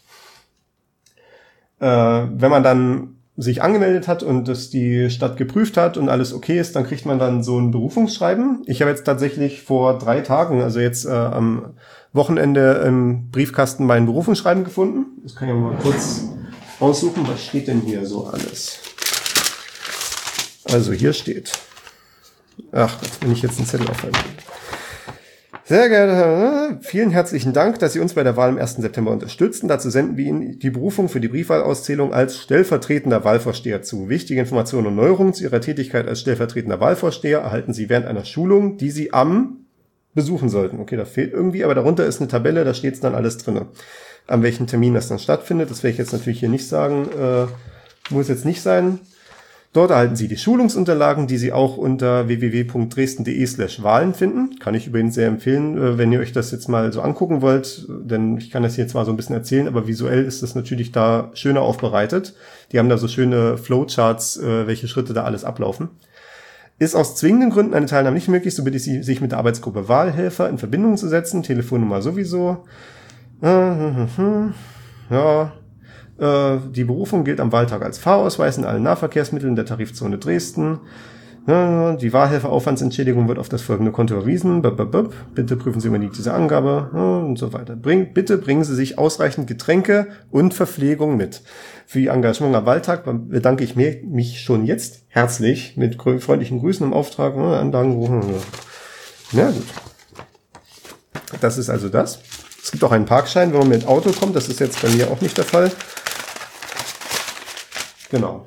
Äh, 1.80 1.86
wenn 1.86 2.50
man 2.50 2.63
dann 2.63 3.18
sich 3.36 3.63
angemeldet 3.63 4.08
hat 4.08 4.22
und 4.22 4.48
das 4.48 4.69
die 4.69 5.10
Stadt 5.10 5.38
geprüft 5.38 5.76
hat 5.76 5.98
und 5.98 6.08
alles 6.10 6.34
okay 6.34 6.60
ist, 6.60 6.76
dann 6.76 6.86
kriegt 6.86 7.06
man 7.06 7.17
dann 7.17 7.43
so 7.43 7.60
ein 7.60 7.72
Berufungsschreiben. 7.72 8.62
Ich 8.65 8.82
habe 8.82 8.91
jetzt 8.91 9.06
tatsächlich 9.06 9.63
vor 9.63 9.98
drei 9.98 10.22
Tagen, 10.22 10.62
also 10.62 10.80
jetzt 10.80 11.06
äh, 11.06 11.10
am 11.10 11.74
Wochenende 12.12 12.84
im 12.86 13.32
Briefkasten 13.32 13.86
mein 13.88 14.06
Berufungsschreiben 14.06 14.63
gefunden. 14.63 15.06
Das 15.24 15.36
kann 15.36 15.50
ich 15.50 15.56
mal 15.56 15.76
kurz 15.82 16.26
aussuchen. 16.80 17.28
Was 17.28 17.43
steht 17.43 17.67
denn 17.67 17.82
hier 17.82 18.06
so 18.06 18.28
alles? 18.28 18.78
Also 20.72 20.93
hier 20.93 21.13
steht. 21.13 21.52
Ach 22.72 23.00
Gott, 23.00 23.10
wenn 23.22 23.32
ich 23.32 23.41
jetzt 23.41 23.58
einen 23.58 23.67
Zettel 23.67 23.89
aufhalten. 23.89 24.19
Sehr 25.65 25.88
geehrter 25.88 26.15
Herr, 26.15 26.78
vielen 26.82 27.10
herzlichen 27.10 27.54
Dank, 27.54 27.80
dass 27.80 27.93
Sie 27.93 28.02
uns 28.02 28.15
bei 28.15 28.23
der 28.23 28.36
Wahl 28.36 28.49
am 28.49 28.58
1. 28.58 28.76
September 28.76 29.12
unterstützen. 29.12 29.69
Dazu 29.69 29.89
senden 29.89 30.17
wir 30.17 30.26
Ihnen 30.26 30.60
die 30.60 30.69
Berufung 30.69 31.08
für 31.08 31.21
die 31.21 31.30
Briefwahlauszählung 31.30 32.13
als 32.13 32.38
stellvertretender 32.38 33.23
Wahlvorsteher 33.23 33.82
zu. 33.82 34.10
Wichtige 34.10 34.41
Informationen 34.41 34.88
und 34.88 34.95
Neuerungen 34.95 35.34
zu 35.34 35.45
Ihrer 35.45 35.62
Tätigkeit 35.62 36.06
als 36.06 36.19
stellvertretender 36.19 36.82
Wahlvorsteher 36.82 37.39
erhalten 37.39 37.73
Sie 37.73 37.88
während 37.88 38.08
einer 38.08 38.26
Schulung, 38.26 38.76
die 38.76 38.91
Sie 38.91 39.13
am 39.13 39.65
besuchen 40.13 40.49
sollten. 40.49 40.82
Okay, 40.82 40.97
da 40.97 41.06
fehlt 41.06 41.32
irgendwie, 41.32 41.63
aber 41.63 41.76
darunter 41.76 42.06
ist 42.06 42.19
eine 42.19 42.28
Tabelle, 42.28 42.65
da 42.65 42.73
steht 42.73 42.95
es 42.95 42.99
dann 42.99 43.15
alles 43.15 43.38
drinne. 43.38 43.67
An 44.28 44.43
welchem 44.43 44.67
Termin 44.67 44.93
das 44.95 45.08
dann 45.08 45.19
stattfindet, 45.19 45.71
das 45.71 45.82
werde 45.82 45.93
ich 45.93 45.97
jetzt 45.97 46.12
natürlich 46.12 46.41
hier 46.41 46.49
nicht 46.49 46.67
sagen. 46.67 47.08
Äh, 47.17 47.45
muss 48.13 48.28
jetzt 48.28 48.43
nicht 48.43 48.62
sein. 48.62 48.99
Dort 49.73 49.89
erhalten 49.89 50.15
Sie 50.15 50.27
die 50.27 50.38
Schulungsunterlagen, 50.38 51.25
die 51.25 51.39
Sie 51.39 51.51
auch 51.51 51.77
unter 51.77 52.27
www.dresden.de 52.27 53.43
slash 53.47 53.81
Wahlen 53.81 54.13
finden. 54.13 54.59
Kann 54.59 54.75
ich 54.75 54.86
übrigens 54.86 55.15
sehr 55.15 55.27
empfehlen, 55.27 55.75
äh, 55.75 55.97
wenn 55.97 56.12
ihr 56.12 56.19
euch 56.19 56.31
das 56.31 56.51
jetzt 56.51 56.69
mal 56.69 56.93
so 56.93 57.01
angucken 57.01 57.41
wollt, 57.41 57.88
denn 57.89 58.38
ich 58.38 58.51
kann 58.51 58.62
das 58.62 58.75
hier 58.75 58.88
zwar 58.88 59.03
so 59.03 59.12
ein 59.12 59.17
bisschen 59.17 59.36
erzählen, 59.36 59.67
aber 59.67 59.88
visuell 59.88 60.25
ist 60.25 60.43
das 60.43 60.53
natürlich 60.53 60.91
da 60.91 61.31
schöner 61.33 61.62
aufbereitet. 61.62 62.36
Die 62.71 62.77
haben 62.77 62.88
da 62.88 62.99
so 62.99 63.07
schöne 63.07 63.57
Flowcharts, 63.57 64.38
äh, 64.38 64.67
welche 64.67 64.88
Schritte 64.88 65.13
da 65.13 65.23
alles 65.23 65.43
ablaufen. 65.43 65.89
Ist 66.77 66.95
aus 66.95 67.15
zwingenden 67.15 67.49
Gründen 67.49 67.73
eine 67.73 67.88
Teilnahme 67.88 68.13
nicht 68.15 68.27
möglich, 68.27 68.53
so 68.53 68.63
bitte 68.63 68.77
ich 68.77 68.83
Sie, 68.83 69.01
sich 69.01 69.21
mit 69.21 69.31
der 69.31 69.39
Arbeitsgruppe 69.39 69.89
Wahlhelfer 69.89 70.49
in 70.49 70.59
Verbindung 70.59 70.97
zu 70.97 71.07
setzen. 71.07 71.41
Telefonnummer 71.41 72.03
sowieso. 72.03 72.63
Ja, 75.09 75.53
äh, 76.23 76.59
die 76.71 76.83
Berufung 76.83 77.23
gilt 77.23 77.39
am 77.39 77.51
Wahltag 77.51 77.83
als 77.83 77.97
Fahrausweis 77.97 78.57
in 78.57 78.65
allen 78.65 78.83
Nahverkehrsmitteln 78.83 79.55
der 79.55 79.65
Tarifzone 79.65 80.17
Dresden. 80.17 80.79
Die 81.45 82.13
Wahlhelferaufwandsentschädigung 82.13 83.27
wird 83.27 83.38
auf 83.38 83.49
das 83.49 83.62
folgende 83.62 83.91
Konto 83.91 84.15
überwiesen. 84.15 84.62
Bitte 84.62 85.57
prüfen 85.57 85.81
Sie 85.81 85.89
immer 85.89 85.99
diese 85.99 86.33
Angabe 86.33 86.89
und 86.93 87.38
so 87.38 87.51
weiter. 87.51 87.75
bitte 87.75 88.38
bringen 88.38 88.63
Sie 88.63 88.73
sich 88.73 88.97
ausreichend 88.97 89.47
Getränke 89.47 90.07
und 90.31 90.53
Verpflegung 90.53 91.17
mit. 91.17 91.41
Für 91.86 91.99
Ihr 91.99 92.13
Engagement 92.13 92.55
am 92.55 92.65
Wahltag 92.65 93.03
bedanke 93.29 93.65
ich 93.65 93.75
mich 93.75 94.39
schon 94.39 94.65
jetzt 94.65 95.03
herzlich 95.09 95.75
mit 95.75 96.01
freundlichen 96.01 96.59
Grüßen 96.59 96.88
im 96.88 96.93
Auftrag. 96.93 97.36
Anlagen. 97.36 98.01
Ja, 99.33 99.51
gut. 99.51 99.65
Das 101.41 101.57
ist 101.57 101.69
also 101.69 101.89
das. 101.89 102.19
Es 102.63 102.71
gibt 102.71 102.86
auch 102.86 102.93
einen 102.93 103.05
Parkschein, 103.05 103.51
wenn 103.51 103.59
man 103.59 103.67
mit 103.69 103.86
Auto 103.86 104.12
kommt. 104.12 104.33
Das 104.38 104.47
ist 104.47 104.62
jetzt 104.62 104.81
bei 104.81 104.88
mir 104.89 105.12
auch 105.12 105.19
nicht 105.19 105.38
der 105.38 105.43
Fall. 105.43 105.71
Genau. 108.13 108.45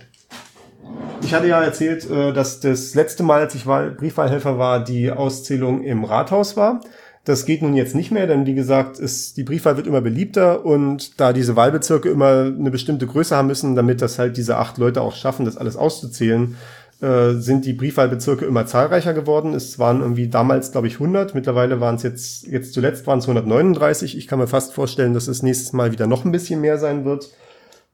Ich 1.22 1.35
hatte 1.35 1.48
ja 1.48 1.61
erzählt, 1.61 2.09
äh, 2.09 2.33
dass 2.33 2.61
das 2.61 2.94
letzte 2.94 3.24
Mal, 3.24 3.40
als 3.40 3.57
ich 3.57 3.64
Briefwahlhelfer 3.64 4.59
war, 4.59 4.85
die 4.85 5.11
Auszählung 5.11 5.83
im 5.83 6.05
Rathaus 6.05 6.57
war. 6.57 6.81
Das 7.24 7.44
geht 7.44 7.62
nun 7.62 7.74
jetzt 7.74 7.96
nicht 7.96 8.12
mehr, 8.12 8.29
denn 8.29 8.46
wie 8.46 8.55
gesagt, 8.55 9.00
ist, 9.00 9.37
die 9.37 9.42
Briefwahl 9.42 9.76
wird 9.76 9.88
immer 9.88 10.00
beliebter 10.00 10.64
und 10.64 11.18
da 11.18 11.33
diese 11.33 11.57
Wahlbezirke 11.57 12.09
immer 12.09 12.42
eine 12.42 12.70
bestimmte 12.70 13.09
Größe 13.09 13.35
haben 13.35 13.48
müssen, 13.48 13.74
damit 13.74 14.00
das 14.00 14.20
halt 14.20 14.37
diese 14.37 14.57
acht 14.57 14.79
Leute 14.79 15.00
auch 15.02 15.16
schaffen, 15.16 15.44
das 15.44 15.57
alles 15.57 15.76
auszuzählen, 15.76 16.55
äh, 17.00 17.33
sind 17.33 17.64
die 17.64 17.72
Briefwahlbezirke 17.72 18.44
immer 18.44 18.66
zahlreicher 18.66 19.14
geworden. 19.14 19.52
Es 19.52 19.81
waren 19.81 20.00
irgendwie 20.00 20.29
damals, 20.29 20.70
glaube 20.70 20.87
ich, 20.87 20.94
100. 21.00 21.35
Mittlerweile 21.35 21.81
waren 21.81 21.96
es 21.96 22.05
jetzt, 22.05 22.46
jetzt 22.46 22.72
zuletzt 22.72 23.05
waren 23.09 23.18
es 23.18 23.24
139. 23.24 24.16
Ich 24.16 24.29
kann 24.29 24.38
mir 24.38 24.46
fast 24.46 24.74
vorstellen, 24.74 25.12
dass 25.12 25.26
es 25.26 25.42
nächstes 25.42 25.72
Mal 25.72 25.90
wieder 25.90 26.07
noch 26.07 26.24
ein 26.24 26.31
bisschen 26.31 26.61
mehr 26.61 26.79
sein 26.79 27.05
wird. 27.05 27.31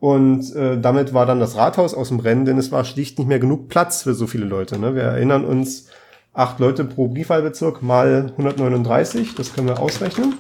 Und 0.03 0.53
äh, 0.57 0.81
damit 0.81 1.15
war 1.15 1.27
dann 1.27 1.39
das 1.39 1.55
Rathaus 1.55 1.95
aus 1.95 2.09
dem 2.09 2.19
Rennen, 2.19 2.45
denn 2.45 2.59
es 2.59 2.73
war 2.73 2.85
schlicht 2.85 3.21
nicht 3.21 3.29
mehr 3.29 3.39
genug 3.39 3.69
Platz 3.69 4.03
für 4.03 4.15
so 4.15 4.27
viele 4.27 4.47
Leute. 4.47 4.77
Ne? 4.77 4.97
Wir 4.97 5.03
erinnern 5.03 5.45
uns, 5.45 5.87
acht 6.33 6.59
Leute 6.59 6.85
pro 6.85 7.07
Briefwahlbezirk 7.07 7.83
mal 7.85 8.33
139, 8.37 9.37
das 9.37 9.55
können 9.55 9.69
wir 9.69 9.79
ausrechnen. 9.79 10.35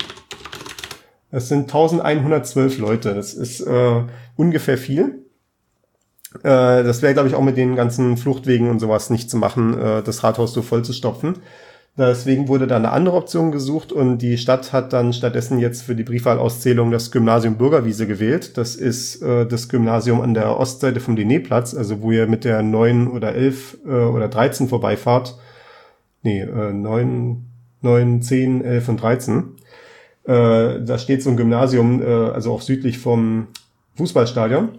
Das 1.31 1.48
sind 1.48 1.72
1112 1.72 2.79
Leute, 2.79 3.14
das 3.14 3.35
ist 3.35 3.61
äh, 3.61 4.03
ungefähr 4.35 4.79
viel. 4.79 5.27
Äh, 6.42 6.83
das 6.83 7.01
wäre, 7.03 7.12
glaube 7.12 7.29
ich, 7.29 7.37
auch 7.37 7.44
mit 7.44 7.57
den 7.57 7.77
ganzen 7.77 8.16
Fluchtwegen 8.16 8.68
und 8.68 8.81
sowas 8.81 9.11
nicht 9.11 9.31
zu 9.31 9.37
machen, 9.37 9.79
äh, 9.79 10.03
das 10.03 10.25
Rathaus 10.25 10.55
so 10.55 10.62
voll 10.62 10.85
zu 10.85 10.92
stopfen. 10.92 11.37
Deswegen 11.98 12.48
wurde 12.48 12.66
da 12.66 12.76
eine 12.76 12.90
andere 12.90 13.16
Option 13.16 13.52
gesucht 13.52 13.92
und 13.92 14.18
die 14.18 14.38
Stadt 14.38 14.72
hat 14.72 14.94
dann 14.94 15.12
stattdessen 15.12 15.59
jetzt 15.59 15.83
für 15.83 15.94
die 15.94 16.05
Briefwahlauszählung 16.05 16.90
das 16.90 17.11
Gymnasium 17.11 17.57
Bürgerwiese 17.57 18.07
gewählt. 18.07 18.57
Das 18.57 18.76
ist 18.76 19.20
äh, 19.20 19.46
das 19.46 19.68
Gymnasium 19.68 20.22
an 20.22 20.33
der 20.33 20.59
Ostseite 20.59 21.00
vom 21.00 21.16
Dinerplatz, 21.16 21.74
also 21.74 22.00
wo 22.00 22.11
ihr 22.11 22.26
mit 22.26 22.44
der 22.44 22.62
9 22.62 23.09
oder 23.09 23.35
11 23.35 23.78
äh, 23.85 23.88
oder 23.90 24.28
13 24.28 24.68
vorbeifahrt. 24.68 25.38
Nee, 26.22 26.40
äh, 26.40 26.72
9, 26.72 27.44
9, 27.83 28.22
10, 28.22 28.64
11 28.64 28.88
und 28.88 28.96
13. 29.02 29.44
Äh, 30.24 30.85
da 30.85 30.96
steht 30.96 31.22
so 31.22 31.28
ein 31.28 31.37
Gymnasium, 31.37 32.00
äh, 32.00 32.07
also 32.07 32.55
auch 32.55 32.62
südlich 32.62 32.98
vom 32.98 33.48
Fußballstadion. 33.96 34.70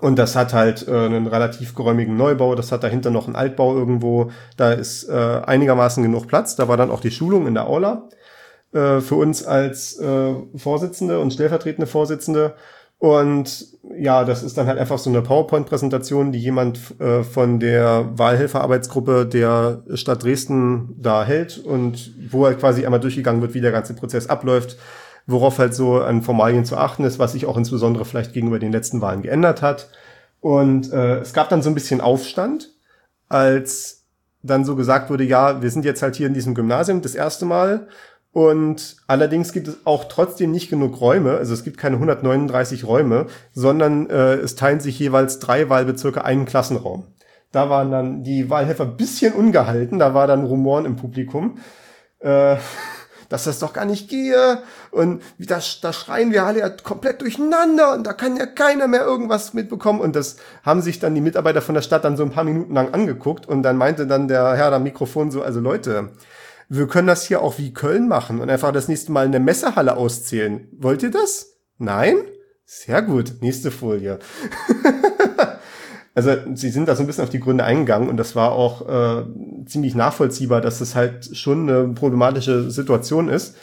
Und 0.00 0.18
das 0.18 0.36
hat 0.36 0.52
halt 0.52 0.86
äh, 0.86 0.92
einen 0.92 1.26
relativ 1.26 1.74
geräumigen 1.74 2.16
Neubau, 2.16 2.54
das 2.54 2.72
hat 2.72 2.84
dahinter 2.84 3.10
noch 3.10 3.26
einen 3.26 3.36
Altbau 3.36 3.74
irgendwo, 3.74 4.30
da 4.56 4.72
ist 4.72 5.08
äh, 5.08 5.40
einigermaßen 5.46 6.02
genug 6.02 6.26
Platz. 6.26 6.56
Da 6.56 6.68
war 6.68 6.76
dann 6.76 6.90
auch 6.90 7.00
die 7.00 7.10
Schulung 7.10 7.46
in 7.46 7.54
der 7.54 7.68
Aula 7.68 8.08
äh, 8.72 9.00
für 9.00 9.14
uns 9.14 9.44
als 9.44 9.98
äh, 9.98 10.34
Vorsitzende 10.56 11.20
und 11.20 11.32
stellvertretende 11.32 11.86
Vorsitzende. 11.86 12.54
Und 12.98 13.66
ja, 13.96 14.24
das 14.24 14.42
ist 14.42 14.58
dann 14.58 14.66
halt 14.66 14.78
einfach 14.78 14.98
so 14.98 15.08
eine 15.08 15.22
PowerPoint-Präsentation, 15.22 16.32
die 16.32 16.40
jemand 16.40 17.00
äh, 17.00 17.22
von 17.22 17.60
der 17.60 18.10
Wahlhelferarbeitsgruppe 18.12 19.24
der 19.24 19.84
Stadt 19.94 20.24
Dresden 20.24 20.96
da 20.98 21.24
hält 21.24 21.58
und 21.58 22.12
wo 22.30 22.44
halt 22.44 22.58
quasi 22.58 22.84
einmal 22.84 23.00
durchgegangen 23.00 23.40
wird, 23.40 23.54
wie 23.54 23.60
der 23.60 23.72
ganze 23.72 23.94
Prozess 23.94 24.28
abläuft 24.28 24.76
worauf 25.28 25.58
halt 25.58 25.74
so 25.74 26.00
an 26.00 26.22
Formalien 26.22 26.64
zu 26.64 26.76
achten 26.76 27.04
ist, 27.04 27.18
was 27.18 27.32
sich 27.32 27.46
auch 27.46 27.56
insbesondere 27.56 28.06
vielleicht 28.06 28.32
gegenüber 28.32 28.58
den 28.58 28.72
letzten 28.72 29.02
Wahlen 29.02 29.22
geändert 29.22 29.62
hat. 29.62 29.90
Und 30.40 30.90
äh, 30.90 31.18
es 31.18 31.34
gab 31.34 31.50
dann 31.50 31.62
so 31.62 31.68
ein 31.68 31.74
bisschen 31.74 32.00
Aufstand, 32.00 32.70
als 33.28 34.06
dann 34.42 34.64
so 34.64 34.74
gesagt 34.74 35.10
wurde, 35.10 35.24
ja, 35.24 35.60
wir 35.60 35.70
sind 35.70 35.84
jetzt 35.84 36.00
halt 36.00 36.16
hier 36.16 36.26
in 36.26 36.34
diesem 36.34 36.54
Gymnasium 36.54 37.02
das 37.02 37.14
erste 37.14 37.44
Mal 37.44 37.88
und 38.32 38.96
allerdings 39.06 39.52
gibt 39.52 39.68
es 39.68 39.76
auch 39.84 40.04
trotzdem 40.04 40.50
nicht 40.50 40.70
genug 40.70 41.00
Räume, 41.00 41.36
also 41.36 41.52
es 41.52 41.64
gibt 41.64 41.76
keine 41.76 41.96
139 41.96 42.86
Räume, 42.86 43.26
sondern 43.52 44.08
äh, 44.08 44.34
es 44.34 44.54
teilen 44.54 44.80
sich 44.80 44.98
jeweils 44.98 45.40
drei 45.40 45.68
Wahlbezirke 45.68 46.24
einen 46.24 46.46
Klassenraum. 46.46 47.04
Da 47.52 47.68
waren 47.68 47.90
dann 47.90 48.22
die 48.22 48.48
Wahlhelfer 48.48 48.86
bisschen 48.86 49.34
ungehalten, 49.34 49.98
da 49.98 50.14
war 50.14 50.26
dann 50.26 50.44
Rumoren 50.44 50.86
im 50.86 50.96
Publikum. 50.96 51.58
Äh, 52.20 52.56
dass 53.28 53.44
das 53.44 53.58
doch 53.58 53.72
gar 53.72 53.84
nicht 53.84 54.08
gehe 54.08 54.62
und 54.90 55.22
da, 55.38 55.60
da 55.82 55.92
schreien 55.92 56.32
wir 56.32 56.44
alle 56.44 56.60
ja 56.60 56.68
komplett 56.68 57.20
durcheinander 57.20 57.94
und 57.94 58.06
da 58.06 58.12
kann 58.12 58.36
ja 58.36 58.46
keiner 58.46 58.88
mehr 58.88 59.04
irgendwas 59.04 59.54
mitbekommen 59.54 60.00
und 60.00 60.16
das 60.16 60.36
haben 60.62 60.82
sich 60.82 60.98
dann 60.98 61.14
die 61.14 61.20
Mitarbeiter 61.20 61.62
von 61.62 61.74
der 61.74 61.82
Stadt 61.82 62.04
dann 62.04 62.16
so 62.16 62.22
ein 62.22 62.30
paar 62.30 62.44
Minuten 62.44 62.74
lang 62.74 62.94
angeguckt 62.94 63.46
und 63.46 63.62
dann 63.62 63.76
meinte 63.76 64.06
dann 64.06 64.28
der 64.28 64.54
Herr 64.54 64.72
am 64.72 64.82
Mikrofon 64.82 65.30
so, 65.30 65.42
also 65.42 65.60
Leute, 65.60 66.10
wir 66.68 66.86
können 66.86 67.08
das 67.08 67.24
hier 67.24 67.42
auch 67.42 67.58
wie 67.58 67.72
Köln 67.72 68.08
machen 68.08 68.40
und 68.40 68.50
einfach 68.50 68.72
das 68.72 68.88
nächste 68.88 69.12
Mal 69.12 69.26
in 69.26 69.32
der 69.32 69.40
Messehalle 69.40 69.96
auszählen. 69.96 70.68
Wollt 70.72 71.02
ihr 71.02 71.10
das? 71.10 71.54
Nein? 71.78 72.16
Sehr 72.66 73.00
gut. 73.00 73.36
Nächste 73.40 73.70
Folie. 73.70 74.18
also 76.14 76.32
sie 76.54 76.68
sind 76.68 76.86
da 76.86 76.94
so 76.94 77.02
ein 77.02 77.06
bisschen 77.06 77.24
auf 77.24 77.30
die 77.30 77.40
Gründe 77.40 77.64
eingegangen 77.64 78.10
und 78.10 78.18
das 78.18 78.36
war 78.36 78.52
auch 78.52 78.86
äh, 78.86 79.24
ziemlich 79.64 79.94
nachvollziehbar, 79.94 80.60
dass 80.60 80.82
es 80.82 80.94
halt 80.94 81.34
schon 81.34 81.68
eine 81.68 81.94
problematische 81.94 82.70
Situation 82.70 83.30
ist 83.30 83.56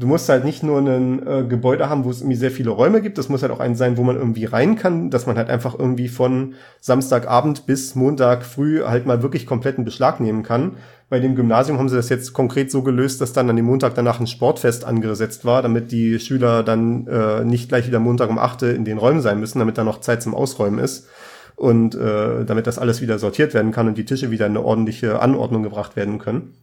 du 0.00 0.06
musst 0.06 0.28
halt 0.28 0.44
nicht 0.44 0.62
nur 0.62 0.78
ein 0.78 1.26
äh, 1.26 1.44
Gebäude 1.44 1.88
haben, 1.88 2.04
wo 2.04 2.10
es 2.10 2.20
irgendwie 2.20 2.36
sehr 2.36 2.50
viele 2.50 2.70
Räume 2.70 3.02
gibt, 3.02 3.18
das 3.18 3.28
muss 3.28 3.42
halt 3.42 3.52
auch 3.52 3.60
ein 3.60 3.74
sein, 3.74 3.96
wo 3.96 4.02
man 4.02 4.16
irgendwie 4.16 4.46
rein 4.46 4.76
kann, 4.76 5.10
dass 5.10 5.26
man 5.26 5.36
halt 5.36 5.50
einfach 5.50 5.78
irgendwie 5.78 6.08
von 6.08 6.54
Samstagabend 6.80 7.66
bis 7.66 7.94
Montag 7.94 8.44
früh 8.44 8.82
halt 8.82 9.06
mal 9.06 9.22
wirklich 9.22 9.46
kompletten 9.46 9.84
Beschlag 9.84 10.18
nehmen 10.18 10.42
kann. 10.42 10.76
Bei 11.10 11.20
dem 11.20 11.34
Gymnasium 11.34 11.78
haben 11.78 11.88
sie 11.88 11.96
das 11.96 12.08
jetzt 12.08 12.32
konkret 12.32 12.70
so 12.70 12.82
gelöst, 12.82 13.20
dass 13.20 13.32
dann 13.32 13.50
an 13.50 13.56
dem 13.56 13.66
Montag 13.66 13.94
danach 13.94 14.20
ein 14.20 14.26
Sportfest 14.26 14.84
angesetzt 14.84 15.44
war, 15.44 15.60
damit 15.60 15.92
die 15.92 16.18
Schüler 16.18 16.62
dann 16.62 17.06
äh, 17.06 17.44
nicht 17.44 17.68
gleich 17.68 17.86
wieder 17.86 18.00
Montag 18.00 18.30
um 18.30 18.38
8 18.38 18.62
in 18.62 18.84
den 18.84 18.98
Räumen 18.98 19.20
sein 19.20 19.38
müssen, 19.38 19.58
damit 19.58 19.76
da 19.76 19.84
noch 19.84 20.00
Zeit 20.00 20.22
zum 20.22 20.34
Ausräumen 20.34 20.78
ist 20.78 21.08
und 21.56 21.94
äh, 21.94 22.44
damit 22.46 22.66
das 22.66 22.78
alles 22.78 23.02
wieder 23.02 23.18
sortiert 23.18 23.52
werden 23.52 23.70
kann 23.70 23.86
und 23.86 23.98
die 23.98 24.06
Tische 24.06 24.30
wieder 24.30 24.46
in 24.46 24.56
eine 24.56 24.64
ordentliche 24.64 25.20
Anordnung 25.20 25.62
gebracht 25.62 25.94
werden 25.94 26.18
können. 26.18 26.54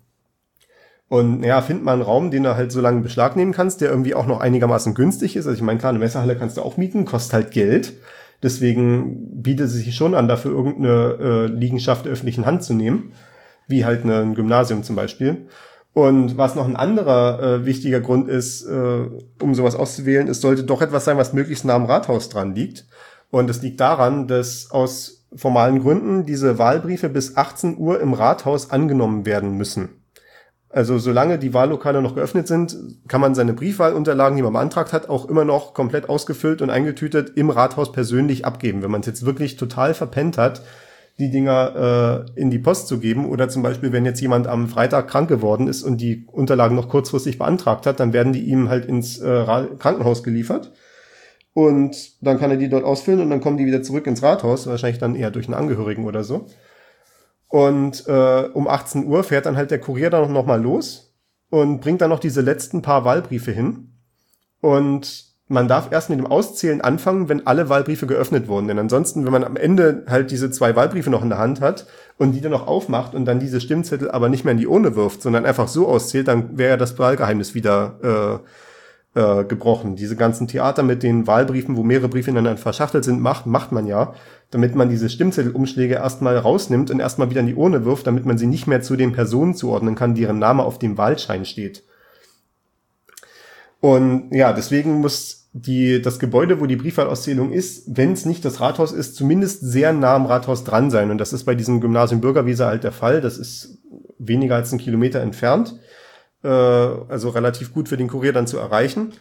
Und 1.10 1.44
ja, 1.44 1.62
find 1.62 1.84
mal 1.84 1.94
einen 1.94 2.02
Raum, 2.02 2.32
den 2.32 2.44
du 2.44 2.56
halt 2.56 2.72
so 2.72 2.82
lange 2.82 3.02
Beschlag 3.02 3.36
nehmen 3.38 3.54
kannst, 3.54 3.80
der 3.80 3.90
irgendwie 3.90 4.14
auch 4.14 4.26
noch 4.26 4.42
einigermaßen 4.42 4.94
günstig 4.94 5.36
ist. 5.38 5.48
Also 5.48 5.56
ich 5.56 5.64
meine, 5.64 5.80
klar, 5.80 5.92
eine 5.92 6.00
Messerhalle 6.00 6.36
kannst 6.36 6.58
du 6.58 6.62
auch 6.62 6.76
mieten, 6.76 7.06
kostet 7.06 7.34
halt 7.34 7.52
Geld. 7.52 7.94
Deswegen 8.44 9.42
bietet 9.42 9.68
es 9.68 9.74
sich 9.74 9.96
schon 9.96 10.14
an, 10.14 10.28
dafür 10.28 10.52
irgendeine 10.52 11.18
äh, 11.20 11.46
Liegenschaft 11.48 12.06
der 12.06 12.12
öffentlichen 12.12 12.46
Hand 12.46 12.64
zu 12.64 12.74
nehmen, 12.74 13.14
wie 13.68 13.86
halt 13.86 14.06
ein 14.06 14.36
Gymnasium 14.36 14.84
zum 14.84 14.96
Beispiel. 14.96 15.48
Und 15.94 16.38
was 16.38 16.54
noch 16.54 16.68
ein 16.68 16.76
anderer 16.76 17.42
äh, 17.42 17.66
wichtiger 17.66 18.02
Grund 18.02 18.28
ist, 18.28 18.66
äh, 18.66 19.08
um 19.42 19.56
sowas 19.56 19.76
auszuwählen, 19.76 20.28
es 20.28 20.42
sollte 20.42 20.64
doch 20.64 20.82
etwas 20.82 21.06
sein, 21.06 21.18
was 21.18 21.34
möglichst 21.34 21.66
nah 21.66 21.74
am 21.74 21.86
Rathaus 21.86 22.30
dran 22.30 22.54
liegt. 22.54 22.86
Und 23.32 23.50
es 23.50 23.62
liegt 23.62 23.80
daran, 23.80 24.28
dass 24.28 24.70
aus 24.70 25.26
formalen 25.36 25.82
Gründen 25.82 26.26
diese 26.26 26.60
Wahlbriefe 26.60 27.10
bis 27.10 27.36
18 27.36 27.78
Uhr 27.78 28.00
im 28.00 28.14
Rathaus 28.14 28.70
angenommen 28.70 29.26
werden 29.26 29.58
müssen. 29.58 29.97
Also 30.70 30.98
solange 30.98 31.40
die 31.40 31.54
Wahllokale 31.54 32.02
noch 32.02 32.16
geöffnet 32.16 32.48
sind, 32.48 32.76
kann 33.08 33.22
man 33.22 33.36
seine 33.36 33.54
Briefwahlunterlagen, 33.54 34.36
die 34.36 34.44
man 34.44 34.54
beantragt 34.54 34.92
hat, 34.92 35.10
auch 35.10 35.30
immer 35.30 35.46
noch 35.46 35.74
komplett 35.74 36.10
ausgefüllt 36.10 36.62
und 36.62 36.70
eingetütet 36.70 37.32
im 37.36 37.50
Rathaus 37.50 37.92
persönlich 37.92 38.46
abgeben. 38.46 38.82
Wenn 38.82 38.92
man 38.92 39.02
es 39.02 39.08
jetzt 39.08 39.26
wirklich 39.26 39.56
total 39.56 39.94
verpennt 39.94 40.38
hat, 40.38 40.62
die 41.20 41.32
Dinger 41.32 42.26
äh, 42.36 42.40
in 42.40 42.52
die 42.52 42.60
Post 42.60 42.88
zu 42.88 43.00
geben 43.00 43.26
oder 43.26 43.50
zum 43.50 43.64
Beispiel, 43.64 43.92
wenn 43.92 44.06
jetzt 44.06 44.22
jemand 44.22 44.48
am 44.48 44.68
Freitag 44.68 45.08
krank 45.08 45.30
geworden 45.30 45.68
ist 45.68 45.84
und 45.84 46.00
die 46.00 46.26
Unterlagen 46.28 46.76
noch 46.76 46.90
kurzfristig 46.90 47.40
beantragt 47.40 47.86
hat, 47.86 48.00
dann 48.00 48.14
werden 48.14 48.34
die 48.34 48.44
ihm 48.44 48.70
halt 48.70 48.86
ins 48.86 49.20
äh, 49.20 49.46
Krankenhaus 49.80 50.22
geliefert 50.22 50.74
und 51.54 52.24
dann 52.24 52.38
kann 52.38 52.52
er 52.52 52.58
die 52.58 52.70
dort 52.70 52.84
ausfüllen 52.84 53.22
und 53.22 53.32
dann 53.32 53.42
kommen 53.42 53.58
die 53.58 53.66
wieder 53.66 53.82
zurück 53.82 54.06
ins 54.06 54.22
Rathaus, 54.22 54.68
wahrscheinlich 54.68 55.00
dann 55.00 55.16
eher 55.16 55.32
durch 55.32 55.48
einen 55.48 55.56
Angehörigen 55.56 56.06
oder 56.06 56.24
so. 56.24 56.46
Und 57.48 58.08
äh, 58.08 58.50
um 58.54 58.68
18 58.68 59.06
Uhr 59.06 59.24
fährt 59.24 59.46
dann 59.46 59.58
halt 59.58 59.72
der 59.72 59.80
Kurier 59.80 60.10
dann 60.10 60.34
noch 60.34 60.46
mal 60.46 60.62
los 60.62 61.16
und 61.50 61.80
bringt 61.80 62.02
dann 62.02 62.10
noch 62.10 62.20
diese 62.20 62.42
letzten 62.42 62.82
paar 62.82 63.06
Wahlbriefe 63.06 63.52
hin. 63.52 63.94
Und 64.60 65.28
man 65.50 65.70
darf 65.70 65.92
erst 65.92 66.10
mit 66.10 66.20
dem 66.20 66.28
Auszählen 66.28 66.82
anfangen, 66.82 67.30
wenn 67.30 67.48
alle 67.48 67.70
Wahlbriefe 67.70 68.06
geöffnet 68.06 68.50
wurden. 68.50 68.68
Denn 68.68 68.80
ansonsten, 68.80 69.24
wenn 69.24 69.32
man 69.32 69.46
am 69.46 69.56
Ende 69.56 70.04
halt 70.10 70.32
diese 70.32 70.52
zwei 70.52 70.76
Wahlbriefe 70.76 71.10
noch 71.10 71.24
in 71.24 71.30
der 71.30 71.38
Hand 71.38 71.62
hat 71.62 71.88
und 72.18 72.34
die 72.34 72.42
dann 72.42 72.52
noch 72.52 72.68
aufmacht 72.68 73.16
und 73.16 73.24
dann 73.26 73.40
diese 73.40 73.62
Stimmzettel 73.62 74.12
aber 74.12 74.28
nicht 74.28 74.44
mehr 74.44 74.52
in 74.52 74.58
die 74.58 74.68
Urne 74.68 74.96
wirft, 74.96 75.22
sondern 75.22 75.46
einfach 75.46 75.70
so 75.70 75.88
auszählt, 75.88 76.28
dann 76.28 76.58
wäre 76.58 76.72
ja 76.72 76.78
das 76.78 77.00
Wahlgeheimnis 77.00 77.56
wieder 77.56 78.42
äh, 79.16 79.20
äh, 79.20 79.46
gebrochen. 79.46 79.96
Diese 79.96 80.18
ganzen 80.18 80.50
Theater 80.50 80.84
mit 80.84 81.02
den 81.02 81.28
Wahlbriefen, 81.28 81.78
wo 81.78 81.84
mehrere 81.84 82.10
Briefe 82.10 82.30
ineinander 82.30 82.62
verschachtelt 82.62 83.06
sind, 83.06 83.22
macht, 83.22 83.46
macht 83.46 83.72
man 83.72 83.88
ja, 83.88 84.14
damit 84.52 84.76
man 84.76 84.90
diese 84.90 85.10
Stimmzettelumschläge 85.10 85.96
erstmal 85.96 86.38
rausnimmt 86.38 86.90
und 86.92 87.00
erstmal 87.00 87.30
wieder 87.30 87.42
in 87.42 87.48
die 87.48 87.56
Urne 87.56 87.86
wirft, 87.86 88.08
damit 88.08 88.26
man 88.26 88.38
sie 88.38 88.48
nicht 88.48 88.68
mehr 88.68 88.82
zu 88.82 88.96
den 88.96 89.12
Personen 89.12 89.56
zuordnen 89.56 89.96
kann, 89.96 90.16
deren 90.16 90.40
Name 90.40 90.64
auf 90.64 90.80
dem 90.80 90.98
Wahlschein 90.98 91.46
steht. 91.46 91.84
Und 93.80 94.32
ja, 94.32 94.54
deswegen 94.54 95.02
muss 95.02 95.50
die, 95.54 96.02
das 96.02 96.20
Gebäude, 96.20 96.60
wo 96.60 96.66
die 96.66 96.76
Briefwahlauszählung 96.76 97.52
ist, 97.52 97.98
wenn 97.98 98.14
es 98.14 98.26
nicht 98.26 98.46
das 98.46 98.60
Rathaus 98.60 98.92
ist, 98.92 99.16
zumindest 99.16 99.62
sehr 99.62 99.94
nah 99.94 100.16
am 100.16 100.26
Rathaus 100.26 100.64
dran 100.64 100.92
sein. 100.92 101.12
Und 101.12 101.20
das 101.20 101.34
ist 101.34 101.44
bei 101.44 101.56
diesem 101.56 101.82
Gymnasium 101.82 102.22
Bürgerwiese 102.22 102.66
halt 102.66 102.84
der 102.84 102.92
Fall. 102.92 103.22
Das 103.22 103.38
ist 103.38 103.80
weniger 104.18 104.56
als 104.56 104.72
einen 104.72 104.82
Kilometer 104.82 105.20
entfernt 105.22 105.76
äh, 106.44 106.48
also 106.48 107.30
relativ 107.30 107.74
gut 107.74 107.90
für 107.90 107.98
den 107.98 108.08
Kurier 108.08 108.34
dann 108.34 108.48
zu 108.48 108.58
erreichen. 108.58 109.14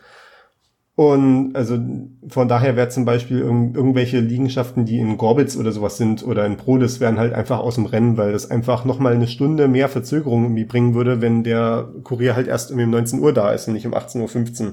Und 0.97 1.55
also 1.55 1.79
von 2.27 2.49
daher 2.49 2.75
wäre 2.75 2.89
zum 2.89 3.05
Beispiel 3.05 3.41
irg 3.41 3.77
irgendwelche 3.77 4.19
Liegenschaften, 4.19 4.87
die 4.87 4.99
in 4.99 5.19
Gorbitz 5.19 5.55
oder 5.57 5.71
sowas 5.71 5.99
sind 5.99 6.27
oder 6.27 6.47
in 6.47 6.57
Prodes, 6.57 7.01
wären 7.01 7.19
halt 7.19 7.35
einfach 7.35 7.59
aus 7.59 7.75
dem 7.75 7.85
Rennen, 7.85 8.17
weil 8.17 8.33
das 8.33 8.51
einfach 8.51 8.87
nochmal 8.87 9.13
eine 9.13 9.29
Stunde 9.29 9.69
mehr 9.69 9.91
Verzögerung 9.91 10.45
irgendwie 10.45 10.65
bringen 10.65 10.95
würde, 10.95 11.21
wenn 11.21 11.45
der 11.45 11.87
Kurier 12.03 12.35
halt 12.35 12.49
erst 12.49 12.73
um 12.73 12.79
19 12.91 13.21
Uhr 13.21 13.35
da 13.35 13.53
ist 13.53 13.69
und 13.69 13.75
nicht 13.75 13.87
um 13.87 13.95
18.15 13.95 14.63
Uhr. 14.63 14.73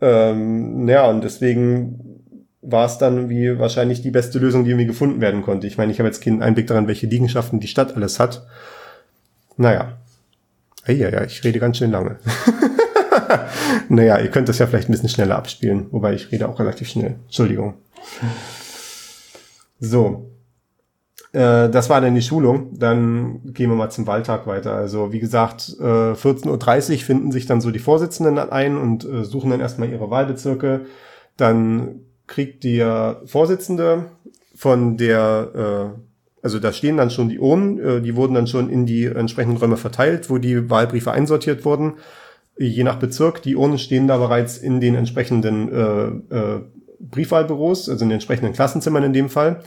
Ähm, 0.00 0.88
ja, 0.88 1.08
und 1.08 1.22
deswegen 1.22 2.22
war 2.60 2.86
es 2.86 2.98
dann 2.98 3.28
wie 3.28 3.60
wahrscheinlich 3.60 4.02
die 4.02 4.10
beste 4.10 4.40
Lösung, 4.40 4.64
die 4.64 4.70
irgendwie 4.70 4.86
gefunden 4.86 5.20
werden 5.20 5.42
konnte. 5.42 5.68
Ich 5.68 5.78
meine, 5.78 5.92
ich 5.92 6.00
habe 6.00 6.08
jetzt 6.08 6.24
keinen 6.24 6.42
Einblick 6.42 6.66
daran, 6.66 6.88
welche 6.88 7.06
Liegenschaften 7.06 7.60
die 7.60 7.68
Stadt 7.68 7.94
alles 7.94 8.18
hat. 8.18 8.44
Naja, 9.56 9.98
ja, 10.88 11.08
ja, 11.08 11.22
ich 11.22 11.44
rede 11.44 11.60
ganz 11.60 11.78
schön 11.78 11.92
lange. 11.92 12.16
naja, 13.88 14.18
ihr 14.18 14.30
könnt 14.30 14.48
das 14.48 14.58
ja 14.58 14.66
vielleicht 14.66 14.88
ein 14.88 14.92
bisschen 14.92 15.08
schneller 15.08 15.36
abspielen, 15.36 15.86
wobei 15.90 16.14
ich 16.14 16.30
rede 16.32 16.48
auch 16.48 16.58
relativ 16.58 16.88
schnell. 16.88 17.16
Entschuldigung. 17.26 17.74
So. 19.80 20.30
Äh, 21.32 21.70
das 21.70 21.88
war 21.88 22.00
dann 22.00 22.14
die 22.14 22.22
Schulung. 22.22 22.78
Dann 22.78 23.40
gehen 23.52 23.70
wir 23.70 23.76
mal 23.76 23.90
zum 23.90 24.06
Wahltag 24.06 24.46
weiter. 24.46 24.74
Also 24.74 25.12
wie 25.12 25.20
gesagt, 25.20 25.74
äh, 25.80 26.12
14.30 26.12 26.92
Uhr 26.92 26.98
finden 26.98 27.32
sich 27.32 27.46
dann 27.46 27.60
so 27.60 27.70
die 27.70 27.78
Vorsitzenden 27.78 28.38
ein 28.38 28.76
und 28.76 29.04
äh, 29.04 29.24
suchen 29.24 29.50
dann 29.50 29.60
erstmal 29.60 29.90
ihre 29.90 30.10
Wahlbezirke. 30.10 30.86
Dann 31.36 32.00
kriegt 32.26 32.64
der 32.64 33.22
Vorsitzende 33.26 34.06
von 34.54 34.96
der 34.96 35.94
äh, 35.94 36.00
also 36.42 36.58
da 36.58 36.72
stehen 36.72 36.96
dann 36.96 37.10
schon 37.10 37.28
die 37.28 37.38
Urnen, 37.38 37.78
äh, 37.78 38.00
die 38.00 38.16
wurden 38.16 38.34
dann 38.34 38.48
schon 38.48 38.68
in 38.68 38.84
die 38.84 39.04
entsprechenden 39.06 39.58
Räume 39.58 39.76
verteilt, 39.76 40.28
wo 40.28 40.38
die 40.38 40.68
Wahlbriefe 40.68 41.12
einsortiert 41.12 41.64
wurden. 41.64 41.94
Je 42.68 42.84
nach 42.84 42.98
Bezirk, 42.98 43.42
die 43.42 43.56
Urnen 43.56 43.78
stehen 43.78 44.06
da 44.06 44.16
bereits 44.18 44.58
in 44.58 44.80
den 44.80 44.94
entsprechenden 44.94 45.72
äh, 45.72 46.36
äh, 46.36 46.60
Briefwahlbüros, 47.00 47.88
also 47.88 48.04
in 48.04 48.10
den 48.10 48.16
entsprechenden 48.16 48.52
Klassenzimmern 48.52 49.04
in 49.04 49.12
dem 49.12 49.28
Fall. 49.28 49.62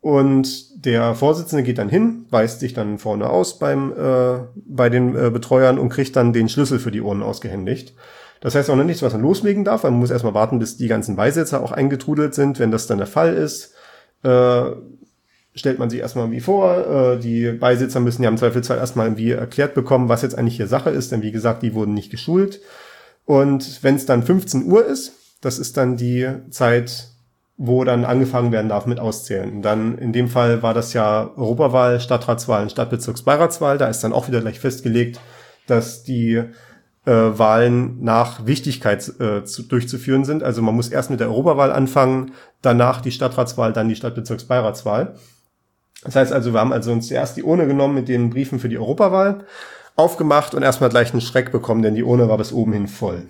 Und 0.00 0.84
der 0.86 1.14
Vorsitzende 1.14 1.62
geht 1.62 1.76
dann 1.76 1.90
hin, 1.90 2.24
weist 2.30 2.60
sich 2.60 2.72
dann 2.72 2.98
vorne 2.98 3.28
aus 3.28 3.58
beim 3.58 3.92
äh, 3.92 4.38
bei 4.54 4.88
den 4.88 5.14
äh, 5.14 5.30
Betreuern 5.30 5.78
und 5.78 5.90
kriegt 5.90 6.16
dann 6.16 6.32
den 6.32 6.48
Schlüssel 6.48 6.78
für 6.78 6.90
die 6.90 7.02
Urnen 7.02 7.22
ausgehändigt. 7.22 7.94
Das 8.40 8.54
heißt 8.54 8.70
auch 8.70 8.76
noch 8.76 8.84
nichts, 8.84 9.02
was 9.02 9.12
man 9.12 9.20
loslegen 9.20 9.64
darf, 9.64 9.82
man 9.82 9.92
muss 9.92 10.10
erstmal 10.10 10.32
warten, 10.32 10.58
bis 10.58 10.78
die 10.78 10.88
ganzen 10.88 11.16
Beisitzer 11.16 11.62
auch 11.62 11.72
eingetrudelt 11.72 12.34
sind. 12.34 12.58
Wenn 12.58 12.70
das 12.70 12.86
dann 12.86 12.96
der 12.96 13.06
Fall 13.06 13.34
ist, 13.34 13.74
äh, 14.22 14.70
stellt 15.60 15.78
man 15.78 15.90
sich 15.90 16.00
erstmal 16.00 16.24
irgendwie 16.24 16.40
vor. 16.40 17.14
Äh, 17.14 17.18
die 17.20 17.52
Beisitzer 17.52 18.00
müssen 18.00 18.24
ja 18.24 18.28
im 18.28 18.36
Zweifelsfall 18.36 18.78
erstmal 18.78 19.06
irgendwie 19.06 19.30
erklärt 19.30 19.74
bekommen, 19.74 20.08
was 20.08 20.22
jetzt 20.22 20.36
eigentlich 20.36 20.56
hier 20.56 20.66
Sache 20.66 20.90
ist, 20.90 21.12
denn 21.12 21.22
wie 21.22 21.30
gesagt, 21.30 21.62
die 21.62 21.74
wurden 21.74 21.94
nicht 21.94 22.10
geschult. 22.10 22.60
Und 23.24 23.84
wenn 23.84 23.94
es 23.94 24.06
dann 24.06 24.24
15 24.24 24.64
Uhr 24.64 24.84
ist, 24.84 25.12
das 25.40 25.58
ist 25.58 25.76
dann 25.76 25.96
die 25.96 26.28
Zeit, 26.50 27.08
wo 27.56 27.84
dann 27.84 28.04
angefangen 28.04 28.52
werden 28.52 28.68
darf 28.68 28.86
mit 28.86 28.98
Auszählen. 28.98 29.62
dann 29.62 29.98
in 29.98 30.12
dem 30.12 30.28
Fall 30.28 30.62
war 30.62 30.74
das 30.74 30.94
ja 30.94 31.30
Europawahl, 31.36 32.00
Stadtratswahl 32.00 32.68
Stadtbezirksbeiratswahl. 32.70 33.78
Da 33.78 33.88
ist 33.88 34.02
dann 34.02 34.14
auch 34.14 34.28
wieder 34.28 34.40
gleich 34.40 34.58
festgelegt, 34.58 35.20
dass 35.66 36.02
die 36.02 36.42
äh, 37.04 37.12
Wahlen 37.12 38.02
nach 38.02 38.46
Wichtigkeit 38.46 39.06
äh, 39.20 39.44
zu, 39.44 39.62
durchzuführen 39.62 40.24
sind. 40.24 40.42
Also 40.42 40.62
man 40.62 40.74
muss 40.74 40.88
erst 40.88 41.10
mit 41.10 41.20
der 41.20 41.28
Europawahl 41.28 41.72
anfangen, 41.72 42.32
danach 42.62 43.00
die 43.00 43.12
Stadtratswahl, 43.12 43.72
dann 43.72 43.88
die 43.88 43.96
Stadtbezirksbeiratswahl. 43.96 45.14
Das 46.02 46.16
heißt 46.16 46.32
also, 46.32 46.52
wir 46.52 46.60
haben 46.60 46.72
also 46.72 46.92
uns 46.92 47.08
zuerst 47.08 47.36
die 47.36 47.42
Urne 47.42 47.66
genommen 47.66 47.94
mit 47.94 48.08
den 48.08 48.30
Briefen 48.30 48.58
für 48.58 48.68
die 48.68 48.78
Europawahl, 48.78 49.44
aufgemacht 49.96 50.54
und 50.54 50.62
erstmal 50.62 50.90
gleich 50.90 51.12
einen 51.12 51.20
Schreck 51.20 51.52
bekommen, 51.52 51.82
denn 51.82 51.94
die 51.94 52.04
Urne 52.04 52.28
war 52.28 52.38
bis 52.38 52.52
oben 52.52 52.72
hin 52.72 52.88
voll. 52.88 53.26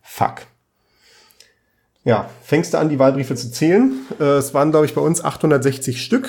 Fuck. 0.00 0.42
Ja, 2.04 2.30
fängst 2.42 2.72
du 2.72 2.78
an, 2.78 2.88
die 2.88 3.00
Wahlbriefe 3.00 3.34
zu 3.34 3.50
zählen. 3.50 3.92
Äh, 4.20 4.36
es 4.36 4.54
waren, 4.54 4.70
glaube 4.70 4.86
ich, 4.86 4.94
bei 4.94 5.00
uns 5.00 5.24
860 5.24 6.00
Stück. 6.00 6.28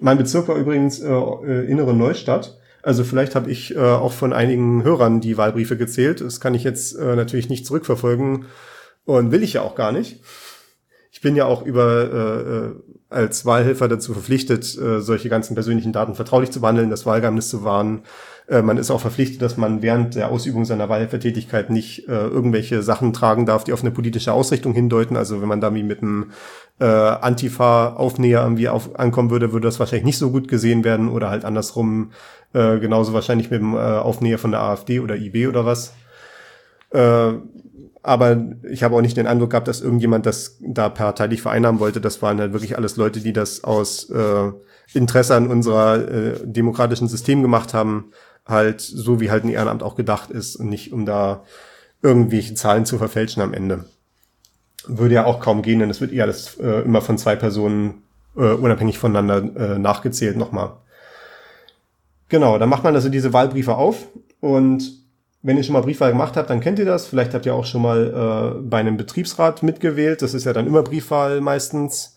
Mein 0.00 0.16
Bezirk 0.16 0.48
war 0.48 0.56
übrigens 0.56 1.00
äh, 1.00 1.10
äh, 1.10 1.66
innere 1.66 1.92
Neustadt. 1.92 2.58
Also 2.82 3.04
vielleicht 3.04 3.34
habe 3.34 3.50
ich 3.50 3.76
äh, 3.76 3.78
auch 3.78 4.12
von 4.12 4.32
einigen 4.32 4.82
Hörern 4.82 5.20
die 5.20 5.36
Wahlbriefe 5.36 5.76
gezählt. 5.76 6.22
Das 6.22 6.40
kann 6.40 6.54
ich 6.54 6.64
jetzt 6.64 6.94
äh, 6.96 7.16
natürlich 7.16 7.50
nicht 7.50 7.66
zurückverfolgen 7.66 8.46
und 9.04 9.30
will 9.30 9.42
ich 9.42 9.54
ja 9.54 9.62
auch 9.62 9.74
gar 9.74 9.92
nicht 9.92 10.22
bin 11.24 11.34
ja 11.34 11.46
auch 11.46 11.64
über 11.64 12.04
äh, 12.12 12.66
äh, 12.66 12.70
als 13.10 13.46
Wahlhelfer 13.46 13.88
dazu 13.88 14.12
verpflichtet, 14.12 14.78
äh, 14.78 15.00
solche 15.00 15.28
ganzen 15.28 15.54
persönlichen 15.54 15.92
Daten 15.92 16.14
vertraulich 16.14 16.50
zu 16.50 16.60
behandeln, 16.60 16.90
das 16.90 17.06
Wahlgeheimnis 17.06 17.48
zu 17.48 17.64
wahren. 17.64 18.02
Äh, 18.46 18.60
man 18.62 18.76
ist 18.76 18.90
auch 18.90 19.00
verpflichtet, 19.00 19.40
dass 19.40 19.56
man 19.56 19.82
während 19.82 20.14
der 20.14 20.30
Ausübung 20.30 20.64
seiner 20.64 20.88
Wahlhelfertätigkeit 20.88 21.70
nicht 21.70 22.08
äh, 22.08 22.26
irgendwelche 22.26 22.82
Sachen 22.82 23.12
tragen 23.12 23.46
darf, 23.46 23.64
die 23.64 23.72
auf 23.72 23.80
eine 23.80 23.90
politische 23.90 24.32
Ausrichtung 24.32 24.74
hindeuten. 24.74 25.16
Also 25.16 25.40
wenn 25.40 25.48
man 25.48 25.60
da 25.60 25.74
wie 25.74 25.82
mit 25.82 26.02
einem 26.02 26.30
äh, 26.78 26.84
Antifa-Aufnäher 26.84 28.42
irgendwie 28.42 28.68
auf, 28.68 28.98
ankommen 28.98 29.30
würde, 29.30 29.52
würde 29.52 29.66
das 29.66 29.80
wahrscheinlich 29.80 30.04
nicht 30.04 30.18
so 30.18 30.30
gut 30.30 30.46
gesehen 30.46 30.84
werden 30.84 31.08
oder 31.08 31.30
halt 31.30 31.44
andersrum 31.44 32.12
äh, 32.52 32.78
genauso 32.78 33.14
wahrscheinlich 33.14 33.50
mit 33.50 33.60
dem 33.60 33.74
äh, 33.74 33.78
Aufnäher 33.78 34.38
von 34.38 34.50
der 34.50 34.60
AfD 34.60 35.00
oder 35.00 35.16
IB 35.16 35.46
oder 35.46 35.64
was. 35.64 35.94
Äh, 36.90 37.32
aber 38.04 38.36
ich 38.70 38.82
habe 38.82 38.94
auch 38.94 39.00
nicht 39.00 39.16
den 39.16 39.26
Eindruck 39.26 39.50
gehabt, 39.50 39.66
dass 39.66 39.80
irgendjemand 39.80 40.26
das 40.26 40.58
da 40.60 40.90
parteilich 40.90 41.40
vereinnahmen 41.40 41.80
wollte. 41.80 42.02
Das 42.02 42.20
waren 42.20 42.38
halt 42.38 42.52
wirklich 42.52 42.76
alles 42.76 42.96
Leute, 42.98 43.20
die 43.20 43.32
das 43.32 43.64
aus 43.64 44.10
äh, 44.10 44.52
Interesse 44.92 45.34
an 45.34 45.48
unserer 45.48 46.06
äh, 46.06 46.34
demokratischen 46.44 47.08
System 47.08 47.40
gemacht 47.40 47.72
haben, 47.72 48.12
halt 48.46 48.82
so 48.82 49.20
wie 49.20 49.30
halt 49.30 49.44
ein 49.44 49.48
Ehrenamt 49.48 49.82
auch 49.82 49.94
gedacht 49.94 50.30
ist 50.30 50.56
und 50.56 50.68
nicht 50.68 50.92
um 50.92 51.06
da 51.06 51.44
irgendwelche 52.02 52.52
Zahlen 52.54 52.84
zu 52.84 52.98
verfälschen 52.98 53.42
am 53.42 53.54
Ende. 53.54 53.86
Würde 54.86 55.14
ja 55.14 55.24
auch 55.24 55.40
kaum 55.40 55.62
gehen, 55.62 55.78
denn 55.78 55.88
es 55.88 56.02
wird 56.02 56.12
eher 56.12 56.24
alles 56.24 56.58
äh, 56.58 56.82
immer 56.82 57.00
von 57.00 57.16
zwei 57.16 57.36
Personen 57.36 58.02
äh, 58.36 58.52
unabhängig 58.52 58.98
voneinander 58.98 59.76
äh, 59.76 59.78
nachgezählt 59.78 60.36
nochmal. 60.36 60.72
Genau, 62.28 62.58
dann 62.58 62.68
macht 62.68 62.84
man 62.84 62.94
also 62.94 63.08
diese 63.08 63.32
Wahlbriefe 63.32 63.76
auf 63.76 64.08
und 64.40 65.03
wenn 65.44 65.58
ihr 65.58 65.62
schon 65.62 65.74
mal 65.74 65.82
Briefwahl 65.82 66.10
gemacht 66.10 66.38
habt, 66.38 66.48
dann 66.48 66.60
kennt 66.60 66.78
ihr 66.78 66.86
das. 66.86 67.06
Vielleicht 67.06 67.34
habt 67.34 67.44
ihr 67.44 67.54
auch 67.54 67.66
schon 67.66 67.82
mal 67.82 68.56
äh, 68.56 68.62
bei 68.62 68.78
einem 68.78 68.96
Betriebsrat 68.96 69.62
mitgewählt. 69.62 70.22
Das 70.22 70.32
ist 70.32 70.44
ja 70.44 70.54
dann 70.54 70.66
immer 70.66 70.82
Briefwahl 70.82 71.42
meistens, 71.42 72.16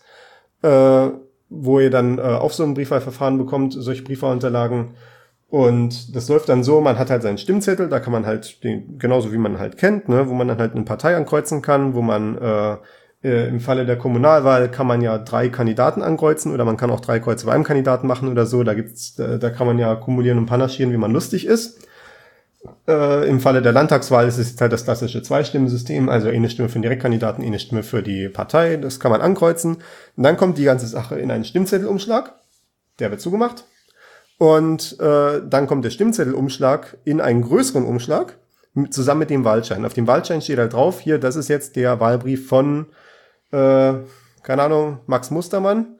äh, 0.62 1.08
wo 1.50 1.78
ihr 1.78 1.90
dann 1.90 2.18
äh, 2.18 2.22
auf 2.22 2.54
so 2.54 2.64
ein 2.64 2.72
Briefwahlverfahren 2.72 3.36
bekommt, 3.36 3.74
solche 3.74 4.02
Briefwahlunterlagen. 4.02 4.94
Und 5.50 6.16
das 6.16 6.28
läuft 6.28 6.48
dann 6.48 6.64
so, 6.64 6.80
man 6.80 6.98
hat 6.98 7.10
halt 7.10 7.22
seinen 7.22 7.36
Stimmzettel, 7.36 7.90
da 7.90 8.00
kann 8.00 8.12
man 8.12 8.24
halt, 8.24 8.64
den, 8.64 8.98
genauso 8.98 9.30
wie 9.30 9.38
man 9.38 9.58
halt 9.58 9.76
kennt, 9.76 10.08
ne, 10.08 10.28
wo 10.28 10.34
man 10.34 10.48
dann 10.48 10.58
halt 10.58 10.74
eine 10.74 10.84
Partei 10.84 11.14
ankreuzen 11.14 11.60
kann, 11.60 11.94
wo 11.94 12.00
man 12.00 12.38
äh, 12.38 12.76
äh, 13.22 13.48
im 13.48 13.60
Falle 13.60 13.84
der 13.84 13.98
Kommunalwahl 13.98 14.70
kann 14.70 14.86
man 14.86 15.02
ja 15.02 15.18
drei 15.18 15.50
Kandidaten 15.50 16.00
ankreuzen 16.00 16.52
oder 16.52 16.64
man 16.64 16.78
kann 16.78 16.90
auch 16.90 17.00
drei 17.00 17.20
Kreuze 17.20 17.44
bei 17.44 17.52
einem 17.52 17.64
Kandidaten 17.64 18.06
machen 18.06 18.28
oder 18.28 18.46
so. 18.46 18.62
Da 18.62 18.72
gibt's, 18.72 19.16
da, 19.16 19.36
da 19.36 19.50
kann 19.50 19.66
man 19.66 19.78
ja 19.78 19.94
kumulieren 19.96 20.38
und 20.38 20.46
panaschieren, 20.46 20.92
wie 20.92 20.98
man 20.98 21.12
lustig 21.12 21.46
ist. 21.46 21.87
Äh, 22.86 23.28
Im 23.28 23.40
Falle 23.40 23.62
der 23.62 23.72
Landtagswahl 23.72 24.26
ist 24.26 24.38
es 24.38 24.50
jetzt 24.50 24.60
halt 24.60 24.72
das 24.72 24.84
klassische 24.84 25.22
Zweistimmensystem, 25.22 26.08
also 26.08 26.28
eine 26.28 26.50
Stimme 26.50 26.68
für 26.68 26.78
den 26.78 26.82
Direktkandidaten, 26.82 27.44
eine 27.44 27.58
Stimme 27.58 27.82
für 27.82 28.02
die 28.02 28.28
Partei. 28.28 28.76
Das 28.76 28.98
kann 28.98 29.12
man 29.12 29.20
ankreuzen. 29.20 29.76
Und 30.16 30.22
dann 30.22 30.36
kommt 30.36 30.58
die 30.58 30.64
ganze 30.64 30.86
Sache 30.86 31.18
in 31.18 31.30
einen 31.30 31.44
Stimmzettelumschlag. 31.44 32.34
Der 32.98 33.10
wird 33.10 33.20
zugemacht. 33.20 33.64
Und 34.38 34.98
äh, 35.00 35.40
dann 35.44 35.66
kommt 35.66 35.84
der 35.84 35.90
Stimmzettelumschlag 35.90 36.98
in 37.04 37.20
einen 37.20 37.42
größeren 37.42 37.84
Umschlag 37.84 38.38
zusammen 38.90 39.20
mit 39.20 39.30
dem 39.30 39.44
Wahlschein. 39.44 39.84
Auf 39.84 39.94
dem 39.94 40.06
Wahlschein 40.06 40.42
steht 40.42 40.58
halt 40.58 40.72
drauf, 40.72 41.00
hier, 41.00 41.18
das 41.18 41.36
ist 41.36 41.48
jetzt 41.48 41.76
der 41.76 41.98
Wahlbrief 42.00 42.48
von, 42.48 42.86
äh, 43.50 43.94
keine 44.42 44.62
Ahnung, 44.62 45.00
Max 45.06 45.30
Mustermann. 45.30 45.97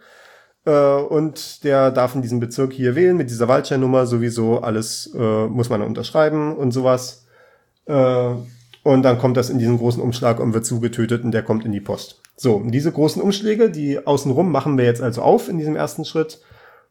Äh, 0.68 1.00
und 1.00 1.64
der 1.64 1.90
darf 1.90 2.14
in 2.14 2.20
diesem 2.22 2.40
Bezirk 2.40 2.74
hier 2.74 2.94
wählen 2.94 3.16
mit 3.16 3.31
dieser 3.31 3.48
Waldscheinnummer 3.48 4.07
sowieso 4.07 4.61
alles 4.61 5.11
äh, 5.18 5.46
muss 5.46 5.70
man 5.70 5.81
unterschreiben 5.81 6.54
und 6.54 6.72
sowas. 6.72 7.24
Äh, 7.87 8.35
und 8.83 9.02
dann 9.02 9.18
kommt 9.18 9.37
das 9.37 9.50
in 9.50 9.59
diesen 9.59 9.78
großen 9.78 10.02
Umschlag 10.02 10.40
und 10.40 10.52
wird 10.52 10.66
zugetötet 10.66 11.24
und 11.24 11.33
der 11.33 11.42
kommt 11.42 11.64
in 11.64 11.72
die 11.72 11.81
Post. 11.81 12.20
So, 12.37 12.62
diese 12.66 12.92
großen 12.92 13.20
Umschläge, 13.22 13.70
die 13.70 14.07
außenrum 14.07 14.52
machen 14.52 14.76
wir 14.76 14.85
jetzt 14.85 15.02
also 15.02 15.22
auf 15.22 15.48
in 15.48 15.59
diesem 15.59 15.74
ersten 15.74 16.04
Schritt. 16.04 16.40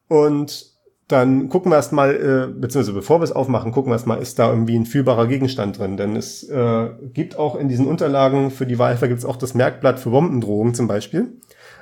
Und 0.08 0.72
dann 1.08 1.48
gucken 1.48 1.72
wir 1.72 1.76
erstmal, 1.76 2.16
äh, 2.16 2.48
beziehungsweise 2.52 2.94
bevor 2.94 3.20
wir 3.20 3.26
es 3.26 3.32
aufmachen, 3.32 3.72
gucken 3.72 3.92
wir 3.92 3.96
erstmal, 3.96 4.22
ist 4.22 4.40
da 4.40 4.50
irgendwie 4.50 4.76
ein 4.76 4.86
fühlbarer 4.86 5.28
Gegenstand 5.28 5.78
drin. 5.78 5.98
Denn 5.98 6.16
es 6.16 6.44
äh, 6.50 6.90
gibt 7.14 7.38
auch 7.38 7.56
in 7.56 7.70
diesen 7.70 7.86
Unterlagen 7.86 8.50
für 8.50 8.66
die 8.66 8.80
Wahlhelfer 8.80 9.08
gibt 9.08 9.20
es 9.20 9.26
auch 9.26 9.38
das 9.38 9.54
Merkblatt 9.54 10.00
für 10.00 10.10
Bombendrohungen 10.10 10.74
zum 10.74 10.88
Beispiel. 10.88 11.38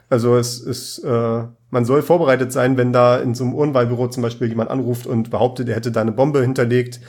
Also 0.09 0.37
es 0.37 0.59
ist, 0.59 0.99
äh, 0.99 1.43
man 1.69 1.85
soll 1.85 2.01
vorbereitet 2.01 2.51
sein, 2.51 2.77
wenn 2.77 2.93
da 2.93 3.17
in 3.17 3.33
so 3.33 3.43
einem 3.43 3.53
Urnwahlbüro 3.53 4.07
zum 4.07 4.23
Beispiel 4.23 4.47
jemand 4.47 4.69
anruft 4.69 5.07
und 5.07 5.31
behauptet, 5.31 5.67
er 5.69 5.75
hätte 5.75 5.91
da 5.91 6.01
eine 6.01 6.11
Bombe 6.11 6.41
hinterlegt, 6.41 6.99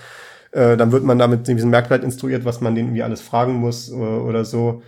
äh, 0.52 0.76
dann 0.76 0.92
wird 0.92 1.04
man 1.04 1.18
damit 1.18 1.48
in 1.48 1.56
diesem 1.56 1.70
Merkblatt 1.70 2.02
instruiert, 2.02 2.44
was 2.44 2.60
man 2.60 2.74
den 2.74 2.86
irgendwie 2.86 3.02
alles 3.02 3.20
fragen 3.20 3.54
muss 3.54 3.90
äh, 3.90 3.94
oder 3.94 4.44
so, 4.44 4.82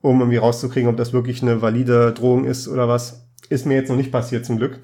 um 0.00 0.20
irgendwie 0.20 0.38
rauszukriegen, 0.38 0.90
ob 0.90 0.96
das 0.96 1.12
wirklich 1.12 1.42
eine 1.42 1.62
valide 1.62 2.12
Drohung 2.12 2.44
ist 2.44 2.66
oder 2.68 2.88
was. 2.88 3.24
Ist 3.48 3.66
mir 3.66 3.74
jetzt 3.74 3.88
noch 3.88 3.96
nicht 3.96 4.12
passiert 4.12 4.44
zum 4.44 4.56
Glück. 4.56 4.80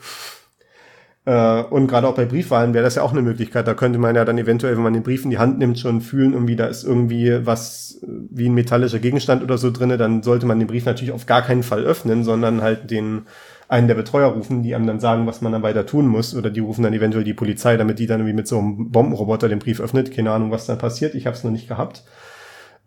Äh, 1.29 1.63
und 1.65 1.89
gerade 1.89 2.09
auch 2.09 2.15
bei 2.15 2.25
Briefwahlen 2.25 2.73
wäre 2.73 2.85
das 2.85 2.95
ja 2.95 3.03
auch 3.03 3.13
eine 3.13 3.21
Möglichkeit. 3.21 3.69
Da 3.69 3.75
könnte 3.75 3.99
man 3.99 4.17
ja 4.17 4.25
dann 4.25 4.39
eventuell, 4.39 4.77
wenn 4.77 4.83
man 4.83 4.95
den 4.95 5.03
Brief 5.03 5.25
in 5.25 5.31
die 5.31 5.37
Hand 5.37 5.59
nimmt, 5.59 5.79
schon 5.79 6.01
fühlen, 6.01 6.33
irgendwie 6.33 6.57
da 6.57 6.65
ist 6.67 6.85
irgendwie 6.85 7.45
was 7.45 8.01
wie 8.01 8.49
ein 8.49 8.55
metallischer 8.55 8.99
Gegenstand 8.99 9.43
oder 9.43 9.59
so 9.59 9.71
drinne. 9.71 9.99
Dann 9.99 10.23
sollte 10.23 10.47
man 10.47 10.59
den 10.59 10.69
Brief 10.69 10.87
natürlich 10.87 11.13
auf 11.13 11.27
gar 11.27 11.43
keinen 11.43 11.63
Fall 11.63 11.85
öffnen, 11.85 12.25
sondern 12.25 12.63
halt 12.63 12.91
den 12.91 13.27
einen 13.69 13.89
der 13.89 13.95
Betreuer 13.95 14.29
rufen, 14.29 14.63
die 14.63 14.75
einem 14.75 14.87
dann 14.87 15.01
sagen, 15.01 15.27
was 15.27 15.43
man 15.43 15.53
dann 15.53 15.63
weiter 15.63 15.85
tun 15.85 16.07
muss. 16.07 16.35
Oder 16.35 16.49
die 16.49 16.61
rufen 16.61 16.83
dann 16.83 16.95
eventuell 16.95 17.25
die 17.25 17.35
Polizei, 17.35 17.77
damit 17.77 17.99
die 17.99 18.07
dann 18.07 18.21
irgendwie 18.21 18.37
mit 18.37 18.49
so 18.49 18.59
einem 18.59 18.91
Bombenroboter 18.91 19.51
den 19.51 19.59
Brief 19.59 19.81
öffnet. 19.81 20.17
Keine 20.17 20.31
Ahnung, 20.31 20.51
was 20.51 20.65
dann 20.65 20.79
passiert. 20.79 21.15
Ich 21.15 21.27
habe 21.27 21.37
es 21.37 21.45
noch 21.45 21.51
nicht 21.51 21.69
gehabt. 21.69 22.05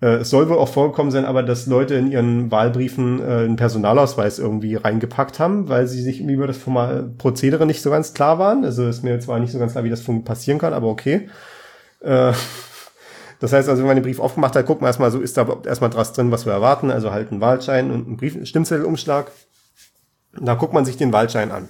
Äh, 0.01 0.17
es 0.17 0.29
soll 0.29 0.49
wohl 0.49 0.57
auch 0.57 0.67
vorgekommen 0.67 1.11
sein, 1.11 1.25
aber 1.25 1.43
dass 1.43 1.67
Leute 1.67 1.95
in 1.95 2.11
ihren 2.11 2.51
Wahlbriefen 2.51 3.19
äh, 3.19 3.23
einen 3.23 3.55
Personalausweis 3.55 4.39
irgendwie 4.39 4.75
reingepackt 4.75 5.39
haben, 5.39 5.69
weil 5.69 5.87
sie 5.87 6.01
sich 6.01 6.19
über 6.21 6.47
das 6.47 6.59
Prozedere 7.17 7.65
nicht 7.65 7.81
so 7.81 7.91
ganz 7.91 8.13
klar 8.13 8.39
waren. 8.39 8.65
Also 8.65 8.87
ist 8.87 9.03
mir 9.03 9.19
zwar 9.19 9.39
nicht 9.39 9.51
so 9.51 9.59
ganz 9.59 9.73
klar, 9.73 9.83
wie 9.83 9.89
das 9.89 10.03
passieren 10.25 10.59
kann, 10.59 10.73
aber 10.73 10.87
okay. 10.87 11.29
Äh, 12.01 12.33
das 13.39 13.53
heißt 13.53 13.69
also, 13.69 13.81
wenn 13.81 13.87
man 13.87 13.97
den 13.97 14.03
Brief 14.03 14.19
aufgemacht 14.19 14.55
hat, 14.55 14.65
gucken 14.65 14.83
wir 14.83 14.87
erstmal 14.87 15.11
so, 15.11 15.19
ist 15.19 15.37
da 15.37 15.47
erstmal 15.65 15.93
was 15.93 16.13
drin, 16.13 16.31
was 16.31 16.45
wir 16.45 16.53
erwarten. 16.53 16.91
Also 16.91 17.11
halt 17.11 17.31
ein 17.31 17.41
Wahlschein 17.41 17.91
und 17.91 18.09
ein 18.09 18.17
Brief, 18.17 18.37
Stimmzettelumschlag. 18.47 19.31
Da 20.39 20.55
guckt 20.55 20.73
man 20.73 20.85
sich 20.85 20.97
den 20.97 21.13
Wahlschein 21.13 21.51
an. 21.51 21.67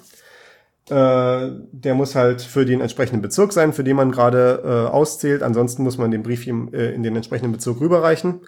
Äh, 0.90 1.52
der 1.72 1.94
muss 1.94 2.16
halt 2.16 2.42
für 2.42 2.66
den 2.66 2.82
entsprechenden 2.82 3.22
Bezirk 3.22 3.54
sein, 3.54 3.72
für 3.72 3.84
den 3.84 3.96
man 3.96 4.12
gerade 4.12 4.62
äh, 4.64 4.92
auszählt. 4.92 5.44
Ansonsten 5.44 5.84
muss 5.84 5.98
man 5.98 6.12
den 6.12 6.24
Brief 6.24 6.48
im, 6.48 6.74
äh, 6.74 6.92
in 6.92 7.04
den 7.04 7.16
entsprechenden 7.16 7.52
Bezirk 7.52 7.80
rüberreichen. 7.80 8.42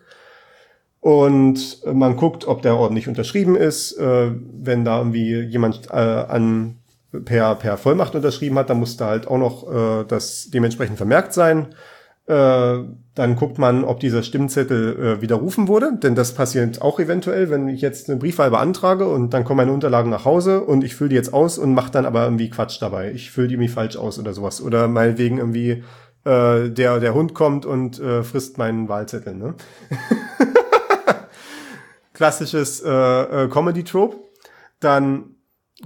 Und 0.99 1.81
man 1.85 2.15
guckt, 2.15 2.47
ob 2.47 2.61
der 2.61 2.77
ordentlich 2.77 3.07
unterschrieben 3.07 3.55
ist. 3.55 3.97
Äh, 3.97 4.31
wenn 4.53 4.85
da 4.85 4.99
irgendwie 4.99 5.41
jemand 5.41 5.89
äh, 5.91 5.95
an 5.95 6.77
per, 7.25 7.55
per 7.55 7.77
Vollmacht 7.77 8.15
unterschrieben 8.15 8.57
hat, 8.57 8.69
dann 8.69 8.79
muss 8.79 8.97
da 8.97 9.07
halt 9.07 9.27
auch 9.27 9.37
noch 9.37 10.05
das 10.07 10.49
dementsprechend 10.49 10.97
vermerkt 10.97 11.31
sein. 11.31 11.75
Äh, 12.25 12.83
dann 13.15 13.35
guckt 13.35 13.59
man, 13.59 13.83
ob 13.83 13.99
dieser 13.99 14.23
Stimmzettel 14.23 14.97
äh, 14.97 15.21
widerrufen 15.21 15.67
wurde, 15.67 15.97
denn 16.01 16.15
das 16.15 16.33
passiert 16.33 16.81
auch 16.81 16.99
eventuell, 16.99 17.49
wenn 17.49 17.67
ich 17.67 17.81
jetzt 17.81 18.09
eine 18.09 18.17
Briefwahl 18.17 18.49
beantrage 18.49 19.07
und 19.07 19.33
dann 19.33 19.43
kommen 19.43 19.57
meine 19.57 19.73
Unterlagen 19.73 20.09
nach 20.09 20.23
Hause 20.23 20.61
und 20.61 20.83
ich 20.83 20.95
fülle 20.95 21.09
die 21.09 21.17
jetzt 21.17 21.33
aus 21.33 21.57
und 21.57 21.73
mache 21.73 21.91
dann 21.91 22.05
aber 22.05 22.23
irgendwie 22.23 22.49
Quatsch 22.49 22.81
dabei. 22.81 23.11
Ich 23.11 23.29
fülle 23.29 23.49
die 23.49 23.55
irgendwie 23.55 23.69
falsch 23.69 23.97
aus 23.97 24.19
oder 24.19 24.33
sowas. 24.33 24.61
Oder 24.61 24.87
meinetwegen 24.87 25.37
irgendwie 25.37 25.83
äh, 26.23 26.69
der, 26.69 26.99
der 26.99 27.13
Hund 27.13 27.33
kommt 27.33 27.65
und 27.65 27.99
äh, 27.99 28.23
frisst 28.23 28.57
meinen 28.57 28.87
Wahlzettel. 28.87 29.35
Ne? 29.35 29.55
Klassisches 32.13 32.81
äh, 32.81 32.89
äh, 32.89 33.49
Comedy-Trope. 33.49 34.17
Dann 34.79 35.35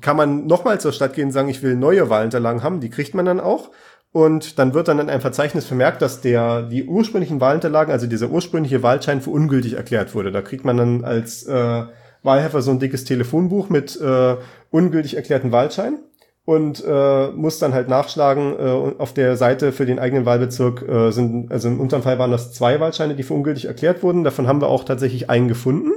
kann 0.02 0.18
man 0.18 0.46
nochmal 0.46 0.80
zur 0.80 0.92
Stadt 0.92 1.14
gehen 1.14 1.28
und 1.28 1.32
sagen, 1.32 1.50
ich 1.50 1.64
will 1.64 1.76
neue 1.76 2.10
Wahlunterlagen 2.10 2.62
haben. 2.62 2.80
Die 2.80 2.92
kriegt 2.92 3.16
man 3.16 3.26
dann 3.26 3.40
auch. 3.40 3.72
Und 4.18 4.58
dann 4.58 4.74
wird 4.74 4.88
dann 4.88 4.98
in 4.98 5.12
einem 5.12 5.22
Verzeichnis 5.22 5.66
vermerkt, 5.66 6.02
dass 6.02 6.22
der, 6.22 6.64
die 6.64 6.86
ursprünglichen 6.86 7.40
Wahlunterlagen, 7.40 7.92
also 7.92 8.08
dieser 8.08 8.32
ursprüngliche 8.32 8.82
Wahlschein 8.82 9.22
für 9.22 9.30
ungültig 9.30 9.76
erklärt 9.76 10.16
wurde. 10.16 10.32
Da 10.32 10.42
kriegt 10.42 10.66
man 10.66 10.76
dann 10.76 11.04
als 11.04 11.44
äh, 11.44 11.84
Wahlhelfer 12.24 12.64
so 12.64 12.72
ein 12.72 12.80
dickes 12.80 13.04
Telefonbuch 13.04 13.70
mit 13.70 13.96
äh, 14.02 14.38
ungültig 14.72 15.18
erklärten 15.18 15.52
Wahlschein 15.52 16.00
und 16.46 16.84
äh, 16.84 17.28
muss 17.28 17.60
dann 17.60 17.76
halt 17.76 17.90
nachschlagen. 17.90 18.56
Äh, 18.58 18.96
auf 18.98 19.14
der 19.14 19.38
Seite 19.38 19.72
für 19.72 19.86
den 19.86 20.00
eigenen 20.00 20.26
Wahlbezirk 20.26 20.82
äh, 20.90 21.12
sind, 21.12 21.52
also 21.52 21.68
im 21.68 21.80
unteren 21.80 22.02
Fall 22.02 22.18
waren 22.18 22.32
das 22.32 22.54
zwei 22.54 22.80
Wahlscheine, 22.80 23.14
die 23.14 23.22
für 23.22 23.36
ungültig 23.36 23.66
erklärt 23.66 24.02
wurden. 24.02 24.24
Davon 24.24 24.48
haben 24.48 24.62
wir 24.62 24.70
auch 24.70 24.84
tatsächlich 24.84 25.30
einen 25.30 25.48
gefunden. 25.48 25.92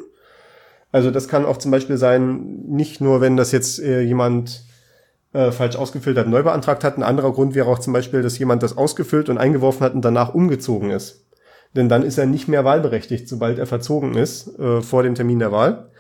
Also 0.93 1.11
das 1.11 1.27
kann 1.27 1.47
auch 1.47 1.57
zum 1.57 1.71
Beispiel 1.71 1.97
sein, 1.97 2.65
nicht 2.69 3.01
nur 3.01 3.23
wenn 3.23 3.39
das 3.39 3.51
jetzt 3.51 3.81
äh, 3.81 4.03
jemand 4.03 4.65
äh, 5.33 5.53
falsch 5.53 5.77
ausgefüllt 5.77 6.19
hat, 6.19 6.29
neu 6.29 6.43
beantragt 6.43 6.85
hat. 6.85 6.97
Ein 6.97 7.03
anderer 7.03 7.33
Grund 7.33 7.55
wäre 7.55 7.69
auch 7.69 7.79
zum 7.79 7.93
Beispiel, 7.93 8.23
dass 8.23 8.39
jemand 8.39 8.63
das 8.63 8.77
ausgefüllt 8.77 9.29
und 9.29 9.39
eingeworfen 9.39 9.83
hat 9.83 9.95
und 9.95 10.05
danach 10.05 10.35
umgezogen 10.35 10.91
ist. 10.91 11.27
Denn 11.77 11.89
dann 11.89 12.03
ist 12.03 12.19
er 12.19 12.27
nicht 12.27 12.49
mehr 12.49 12.65
wahlberechtigt, 12.65 13.29
sobald 13.29 13.59
er 13.59 13.67
verzogen 13.67 14.15
ist 14.15 14.59
äh, 14.59 14.81
vor 14.81 15.03
dem 15.03 15.15
Termin 15.15 15.39
der 15.39 15.53
Wahl. 15.53 15.91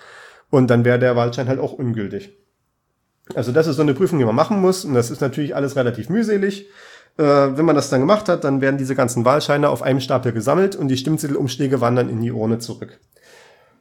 Und 0.50 0.68
dann 0.68 0.84
wäre 0.84 0.98
der 0.98 1.14
Wahlschein 1.14 1.48
halt 1.48 1.60
auch 1.60 1.72
ungültig. 1.72 2.36
Also 3.36 3.52
das 3.52 3.68
ist 3.68 3.76
so 3.76 3.82
eine 3.82 3.94
Prüfung, 3.94 4.18
die 4.18 4.24
man 4.24 4.34
machen 4.34 4.60
muss. 4.60 4.84
Und 4.84 4.94
das 4.94 5.12
ist 5.12 5.20
natürlich 5.20 5.54
alles 5.54 5.76
relativ 5.76 6.08
mühselig. 6.08 6.68
Äh, 7.16 7.22
wenn 7.22 7.64
man 7.64 7.76
das 7.76 7.88
dann 7.88 8.00
gemacht 8.00 8.28
hat, 8.28 8.42
dann 8.42 8.60
werden 8.60 8.78
diese 8.78 8.96
ganzen 8.96 9.24
Wahlscheine 9.24 9.68
auf 9.68 9.82
einem 9.82 10.00
Stapel 10.00 10.32
gesammelt 10.32 10.74
und 10.74 10.88
die 10.88 10.96
Stimmzettelumschläge 10.96 11.80
wandern 11.80 12.08
in 12.08 12.20
die 12.20 12.32
Urne 12.32 12.58
zurück. 12.58 12.98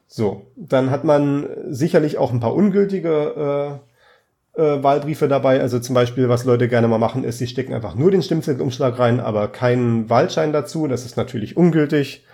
So, 0.06 0.52
dann 0.56 0.92
hat 0.92 1.04
man 1.04 1.48
sicherlich 1.70 2.18
auch 2.18 2.32
ein 2.32 2.40
paar 2.40 2.54
ungültige 2.54 3.82
äh, 4.60 4.84
Wahlbriefe 4.84 5.28
dabei. 5.28 5.62
Also 5.62 5.80
zum 5.80 5.96
Beispiel, 5.96 6.30
was 6.30 6.44
Leute 6.44 6.68
gerne 6.68 6.88
mal 6.88 6.98
machen, 6.98 7.24
ist, 7.24 7.38
sie 7.38 7.48
stecken 7.48 7.74
einfach 7.74 7.96
nur 7.96 8.12
den 8.12 8.22
Stimmzettelumschlag 8.22 9.00
rein, 9.00 9.20
aber 9.20 9.48
keinen 9.48 10.10
Wahlschein 10.10 10.54
dazu. 10.54 10.88
Das 10.88 11.06
ist 11.06 11.18
natürlich 11.18 11.58
ungültig. 11.58 12.26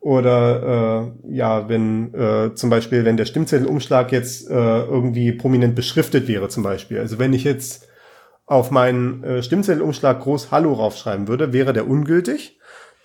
Oder 0.00 1.12
äh, 1.26 1.34
ja, 1.34 1.68
wenn 1.68 2.14
äh, 2.14 2.54
zum 2.54 2.70
Beispiel, 2.70 3.04
wenn 3.04 3.16
der 3.16 3.24
Stimmzettelumschlag 3.24 4.12
jetzt 4.12 4.48
äh, 4.48 4.54
irgendwie 4.54 5.32
prominent 5.32 5.74
beschriftet 5.74 6.28
wäre, 6.28 6.48
zum 6.48 6.62
Beispiel. 6.62 6.98
Also 6.98 7.18
wenn 7.18 7.32
ich 7.32 7.44
jetzt 7.44 7.88
auf 8.46 8.70
meinen 8.70 9.24
äh, 9.24 9.42
Stimmzettelumschlag 9.42 10.20
groß 10.20 10.52
Hallo 10.52 10.72
raufschreiben 10.74 11.28
würde, 11.28 11.52
wäre 11.52 11.72
der 11.72 11.88
ungültig. 11.88 12.55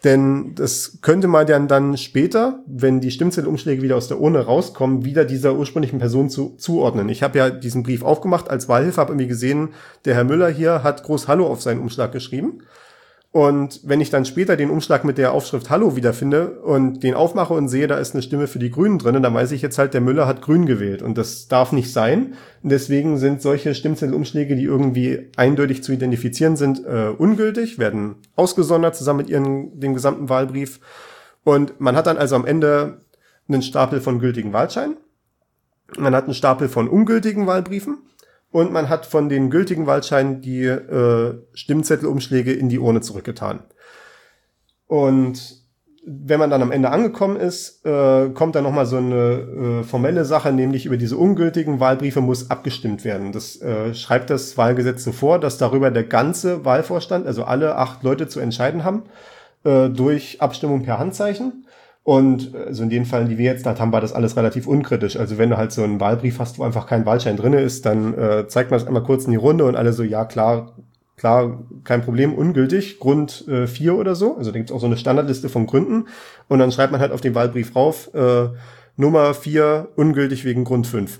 Denn 0.03 0.55
das 0.55 0.97
könnte 1.01 1.27
man 1.27 1.45
dann, 1.45 1.67
dann 1.67 1.95
später, 1.95 2.63
wenn 2.65 3.01
die 3.01 3.11
Stimmzettelumschläge 3.11 3.83
wieder 3.83 3.97
aus 3.97 4.07
der 4.07 4.19
Urne 4.19 4.39
rauskommen, 4.39 5.05
wieder 5.05 5.25
dieser 5.25 5.55
ursprünglichen 5.55 5.99
Person 5.99 6.29
zu, 6.29 6.55
zuordnen. 6.57 7.07
Ich 7.09 7.21
habe 7.21 7.37
ja 7.37 7.49
diesen 7.51 7.83
Brief 7.83 8.01
aufgemacht 8.01 8.49
als 8.49 8.67
Wahlhilfe, 8.67 8.99
habe 8.99 9.11
irgendwie 9.11 9.27
gesehen, 9.27 9.69
der 10.05 10.15
Herr 10.15 10.23
Müller 10.23 10.49
hier 10.49 10.81
hat 10.83 11.03
groß 11.03 11.27
Hallo 11.27 11.45
auf 11.45 11.61
seinen 11.61 11.81
Umschlag 11.81 12.11
geschrieben. 12.11 12.63
Und 13.33 13.79
wenn 13.85 14.01
ich 14.01 14.09
dann 14.09 14.25
später 14.25 14.57
den 14.57 14.69
Umschlag 14.69 15.05
mit 15.05 15.17
der 15.17 15.31
Aufschrift 15.31 15.69
Hallo 15.69 15.95
wiederfinde 15.95 16.59
und 16.59 17.01
den 17.01 17.13
aufmache 17.13 17.53
und 17.53 17.69
sehe, 17.69 17.87
da 17.87 17.97
ist 17.97 18.13
eine 18.13 18.21
Stimme 18.21 18.47
für 18.47 18.59
die 18.59 18.69
Grünen 18.69 18.99
drin, 18.99 19.23
dann 19.23 19.33
weiß 19.33 19.53
ich 19.53 19.61
jetzt 19.61 19.77
halt, 19.77 19.93
der 19.93 20.01
Müller 20.01 20.27
hat 20.27 20.41
Grün 20.41 20.65
gewählt. 20.65 21.01
Und 21.01 21.17
das 21.17 21.47
darf 21.47 21.71
nicht 21.71 21.93
sein. 21.93 22.33
Und 22.61 22.71
deswegen 22.71 23.17
sind 23.17 23.41
solche 23.41 23.73
Stimmzettelumschläge, 23.73 24.57
die 24.57 24.65
irgendwie 24.65 25.29
eindeutig 25.37 25.81
zu 25.81 25.93
identifizieren 25.93 26.57
sind, 26.57 26.85
äh, 26.85 27.13
ungültig, 27.17 27.79
werden 27.79 28.15
ausgesondert 28.35 28.97
zusammen 28.97 29.19
mit 29.19 29.29
ihren, 29.29 29.79
dem 29.79 29.93
gesamten 29.93 30.27
Wahlbrief. 30.27 30.81
Und 31.45 31.79
man 31.79 31.95
hat 31.95 32.07
dann 32.07 32.17
also 32.17 32.35
am 32.35 32.45
Ende 32.45 33.05
einen 33.47 33.61
Stapel 33.61 34.01
von 34.01 34.19
gültigen 34.19 34.51
Wahlscheinen. 34.51 34.97
Man 35.97 36.13
hat 36.15 36.25
einen 36.25 36.33
Stapel 36.33 36.67
von 36.67 36.89
ungültigen 36.89 37.47
Wahlbriefen 37.47 37.99
und 38.51 38.71
man 38.71 38.89
hat 38.89 39.05
von 39.05 39.29
den 39.29 39.49
gültigen 39.49 39.87
Wahlscheinen 39.87 40.41
die 40.41 40.65
äh, 40.65 41.35
Stimmzettelumschläge 41.53 42.51
in 42.51 42.69
die 42.69 42.79
Urne 42.79 43.01
zurückgetan. 43.01 43.63
Und 44.87 45.61
wenn 46.03 46.39
man 46.39 46.49
dann 46.49 46.63
am 46.63 46.71
Ende 46.71 46.89
angekommen 46.89 47.37
ist, 47.37 47.85
äh, 47.85 48.29
kommt 48.29 48.55
dann 48.55 48.63
nochmal 48.63 48.87
so 48.87 48.97
eine 48.97 49.81
äh, 49.81 49.83
formelle 49.83 50.25
Sache, 50.25 50.51
nämlich 50.51 50.85
über 50.85 50.97
diese 50.97 51.15
ungültigen 51.15 51.79
Wahlbriefe 51.79 52.21
muss 52.21 52.49
abgestimmt 52.49 53.05
werden. 53.05 53.31
Das 53.31 53.61
äh, 53.61 53.93
schreibt 53.93 54.31
das 54.31 54.57
Wahlgesetz 54.57 55.03
so 55.03 55.11
vor, 55.11 55.39
dass 55.39 55.57
darüber 55.59 55.91
der 55.91 56.03
ganze 56.03 56.65
Wahlvorstand, 56.65 57.27
also 57.27 57.43
alle 57.43 57.75
acht 57.75 58.03
Leute 58.03 58.27
zu 58.27 58.39
entscheiden 58.39 58.83
haben, 58.83 59.03
äh, 59.63 59.89
durch 59.89 60.41
Abstimmung 60.41 60.81
per 60.81 60.97
Handzeichen. 60.97 61.67
Und 62.03 62.55
also 62.55 62.81
in 62.83 62.89
den 62.89 63.05
Fällen, 63.05 63.29
die 63.29 63.37
wir 63.37 63.45
jetzt 63.45 63.65
da 63.65 63.77
haben, 63.77 63.91
war 63.91 64.01
das 64.01 64.13
alles 64.13 64.35
relativ 64.35 64.65
unkritisch. 64.65 65.17
Also 65.17 65.37
wenn 65.37 65.51
du 65.51 65.57
halt 65.57 65.71
so 65.71 65.83
einen 65.83 65.99
Wahlbrief 65.99 66.39
hast, 66.39 66.57
wo 66.57 66.63
einfach 66.63 66.87
kein 66.87 67.05
Wahlschein 67.05 67.37
drinne 67.37 67.61
ist, 67.61 67.85
dann 67.85 68.17
äh, 68.17 68.47
zeigt 68.47 68.71
man 68.71 68.79
es 68.79 68.87
einmal 68.87 69.03
kurz 69.03 69.25
in 69.25 69.31
die 69.31 69.37
Runde 69.37 69.65
und 69.65 69.75
alle 69.75 69.93
so, 69.93 70.01
ja 70.01 70.25
klar, 70.25 70.73
klar, 71.15 71.63
kein 71.83 72.01
Problem, 72.01 72.33
ungültig, 72.33 72.99
Grund 72.99 73.47
äh, 73.47 73.67
4 73.67 73.95
oder 73.95 74.15
so. 74.15 74.35
Also 74.35 74.51
da 74.51 74.57
gibt's 74.57 74.71
auch 74.71 74.79
so 74.79 74.87
eine 74.87 74.97
Standardliste 74.97 75.49
von 75.49 75.67
Gründen. 75.67 76.07
Und 76.47 76.57
dann 76.57 76.71
schreibt 76.71 76.91
man 76.91 77.01
halt 77.01 77.11
auf 77.11 77.21
den 77.21 77.35
Wahlbrief 77.35 77.75
rauf, 77.75 78.11
äh, 78.15 78.49
Nummer 78.97 79.35
4, 79.35 79.89
ungültig 79.95 80.43
wegen 80.43 80.63
Grund 80.63 80.87
5. 80.87 81.19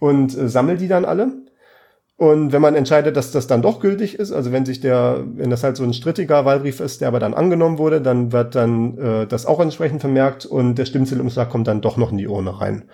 Und 0.00 0.36
äh, 0.36 0.48
sammelt 0.48 0.80
die 0.80 0.88
dann 0.88 1.04
alle 1.04 1.30
und 2.22 2.52
wenn 2.52 2.62
man 2.62 2.76
entscheidet, 2.76 3.16
dass 3.16 3.32
das 3.32 3.48
dann 3.48 3.62
doch 3.62 3.80
gültig 3.80 4.16
ist, 4.16 4.30
also 4.30 4.52
wenn 4.52 4.64
sich 4.64 4.78
der, 4.78 5.24
wenn 5.34 5.50
das 5.50 5.64
halt 5.64 5.76
so 5.76 5.82
ein 5.82 5.92
strittiger 5.92 6.44
Wahlbrief 6.44 6.78
ist, 6.78 7.00
der 7.00 7.08
aber 7.08 7.18
dann 7.18 7.34
angenommen 7.34 7.78
wurde, 7.78 8.00
dann 8.00 8.30
wird 8.30 8.54
dann 8.54 8.96
äh, 8.96 9.26
das 9.26 9.44
auch 9.44 9.58
entsprechend 9.58 10.02
vermerkt 10.02 10.46
und 10.46 10.76
der 10.76 10.84
Stimmzettelumschlag 10.84 11.50
kommt 11.50 11.66
dann 11.66 11.80
doch 11.80 11.96
noch 11.96 12.12
in 12.12 12.18
die 12.18 12.28
Urne 12.28 12.60
rein. 12.60 12.84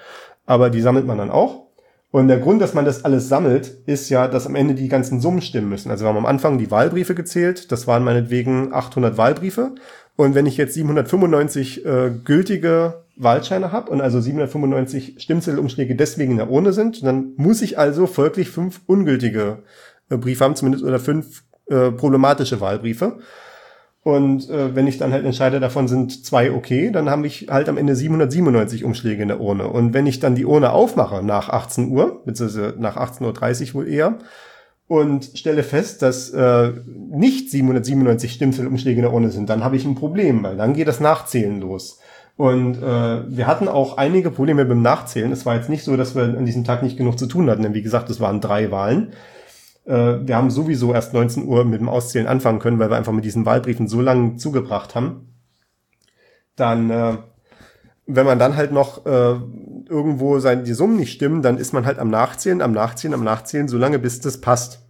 Aber 0.46 0.70
die 0.70 0.80
sammelt 0.80 1.06
man 1.06 1.18
dann 1.18 1.30
auch. 1.30 1.66
Und 2.10 2.28
der 2.28 2.38
Grund, 2.38 2.62
dass 2.62 2.72
man 2.72 2.86
das 2.86 3.04
alles 3.04 3.28
sammelt, 3.28 3.66
ist 3.84 4.08
ja, 4.08 4.28
dass 4.28 4.46
am 4.46 4.54
Ende 4.54 4.72
die 4.72 4.88
ganzen 4.88 5.20
Summen 5.20 5.42
stimmen 5.42 5.68
müssen. 5.68 5.90
Also 5.90 6.06
wir 6.06 6.08
haben 6.08 6.16
am 6.16 6.24
Anfang 6.24 6.56
die 6.56 6.70
Wahlbriefe 6.70 7.14
gezählt, 7.14 7.70
das 7.70 7.86
waren 7.86 8.04
meinetwegen 8.04 8.72
800 8.72 9.18
Wahlbriefe. 9.18 9.74
Und 10.18 10.34
wenn 10.34 10.46
ich 10.46 10.56
jetzt 10.56 10.74
795 10.74 11.86
äh, 11.86 12.10
gültige 12.24 13.04
Wahlscheine 13.14 13.70
habe 13.70 13.92
und 13.92 14.00
also 14.00 14.20
795 14.20 15.14
Stimmzettelumschläge 15.18 15.94
deswegen 15.94 16.32
in 16.32 16.38
der 16.38 16.50
Urne 16.50 16.72
sind, 16.72 17.04
dann 17.06 17.34
muss 17.36 17.62
ich 17.62 17.78
also 17.78 18.08
folglich 18.08 18.50
fünf 18.50 18.80
ungültige 18.86 19.58
äh, 20.10 20.16
Briefe 20.16 20.42
haben, 20.42 20.56
zumindest 20.56 20.82
oder 20.82 20.98
fünf 20.98 21.44
äh, 21.70 21.92
problematische 21.92 22.60
Wahlbriefe. 22.60 23.20
Und 24.02 24.50
äh, 24.50 24.74
wenn 24.74 24.88
ich 24.88 24.98
dann 24.98 25.12
halt 25.12 25.24
entscheide, 25.24 25.60
davon 25.60 25.86
sind 25.86 26.24
zwei 26.26 26.50
okay, 26.50 26.90
dann 26.90 27.08
habe 27.10 27.24
ich 27.28 27.46
halt 27.48 27.68
am 27.68 27.76
Ende 27.76 27.94
797 27.94 28.82
Umschläge 28.82 29.22
in 29.22 29.28
der 29.28 29.40
Urne. 29.40 29.68
Und 29.68 29.94
wenn 29.94 30.08
ich 30.08 30.18
dann 30.18 30.34
die 30.34 30.46
Urne 30.46 30.72
aufmache 30.72 31.22
nach 31.22 31.48
18 31.48 31.92
Uhr, 31.92 32.24
beziehungsweise 32.24 32.74
nach 32.76 32.96
18.30 32.96 33.68
Uhr 33.68 33.74
wohl 33.74 33.88
eher, 33.88 34.18
und 34.88 35.30
stelle 35.34 35.62
fest, 35.62 36.02
dass 36.02 36.30
äh, 36.30 36.72
nicht 37.10 37.50
797 37.50 38.32
Stimmzettelumschläge 38.32 38.96
in 38.96 39.02
der 39.02 39.12
Urne 39.12 39.30
sind, 39.30 39.48
dann 39.50 39.62
habe 39.62 39.76
ich 39.76 39.84
ein 39.84 39.94
Problem, 39.94 40.42
weil 40.42 40.56
dann 40.56 40.72
geht 40.72 40.88
das 40.88 40.98
Nachzählen 40.98 41.60
los. 41.60 42.00
Und 42.36 42.76
äh, 42.76 43.36
wir 43.36 43.46
hatten 43.46 43.68
auch 43.68 43.98
einige 43.98 44.30
Probleme 44.30 44.64
beim 44.64 44.80
Nachzählen. 44.80 45.32
Es 45.32 45.44
war 45.44 45.56
jetzt 45.56 45.68
nicht 45.68 45.84
so, 45.84 45.96
dass 45.96 46.14
wir 46.14 46.22
an 46.22 46.46
diesem 46.46 46.64
Tag 46.64 46.82
nicht 46.82 46.96
genug 46.96 47.18
zu 47.18 47.26
tun 47.26 47.50
hatten, 47.50 47.62
denn 47.62 47.74
wie 47.74 47.82
gesagt, 47.82 48.08
es 48.10 48.20
waren 48.20 48.40
drei 48.40 48.70
Wahlen. 48.70 49.12
Äh, 49.84 50.26
wir 50.26 50.36
haben 50.36 50.50
sowieso 50.50 50.94
erst 50.94 51.12
19 51.12 51.46
Uhr 51.46 51.64
mit 51.64 51.80
dem 51.80 51.88
Auszählen 51.88 52.26
anfangen 52.26 52.60
können, 52.60 52.78
weil 52.78 52.90
wir 52.90 52.96
einfach 52.96 53.12
mit 53.12 53.24
diesen 53.24 53.44
Wahlbriefen 53.44 53.88
so 53.88 54.00
lange 54.00 54.36
zugebracht 54.36 54.94
haben. 54.94 55.34
Dann, 56.56 56.90
äh, 56.90 57.16
wenn 58.08 58.26
man 58.26 58.38
dann 58.38 58.56
halt 58.56 58.72
noch 58.72 59.04
äh, 59.06 59.34
irgendwo 59.88 60.38
sein, 60.38 60.64
die 60.64 60.72
Summen 60.72 60.96
nicht 60.96 61.12
stimmen, 61.12 61.42
dann 61.42 61.58
ist 61.58 61.74
man 61.74 61.84
halt 61.84 61.98
am 61.98 62.08
Nachzählen, 62.08 62.62
am 62.62 62.72
Nachzählen, 62.72 63.14
am 63.14 63.22
Nachzählen, 63.22 63.68
so 63.68 63.76
lange 63.76 63.98
bis 63.98 64.20
das 64.20 64.40
passt. 64.40 64.80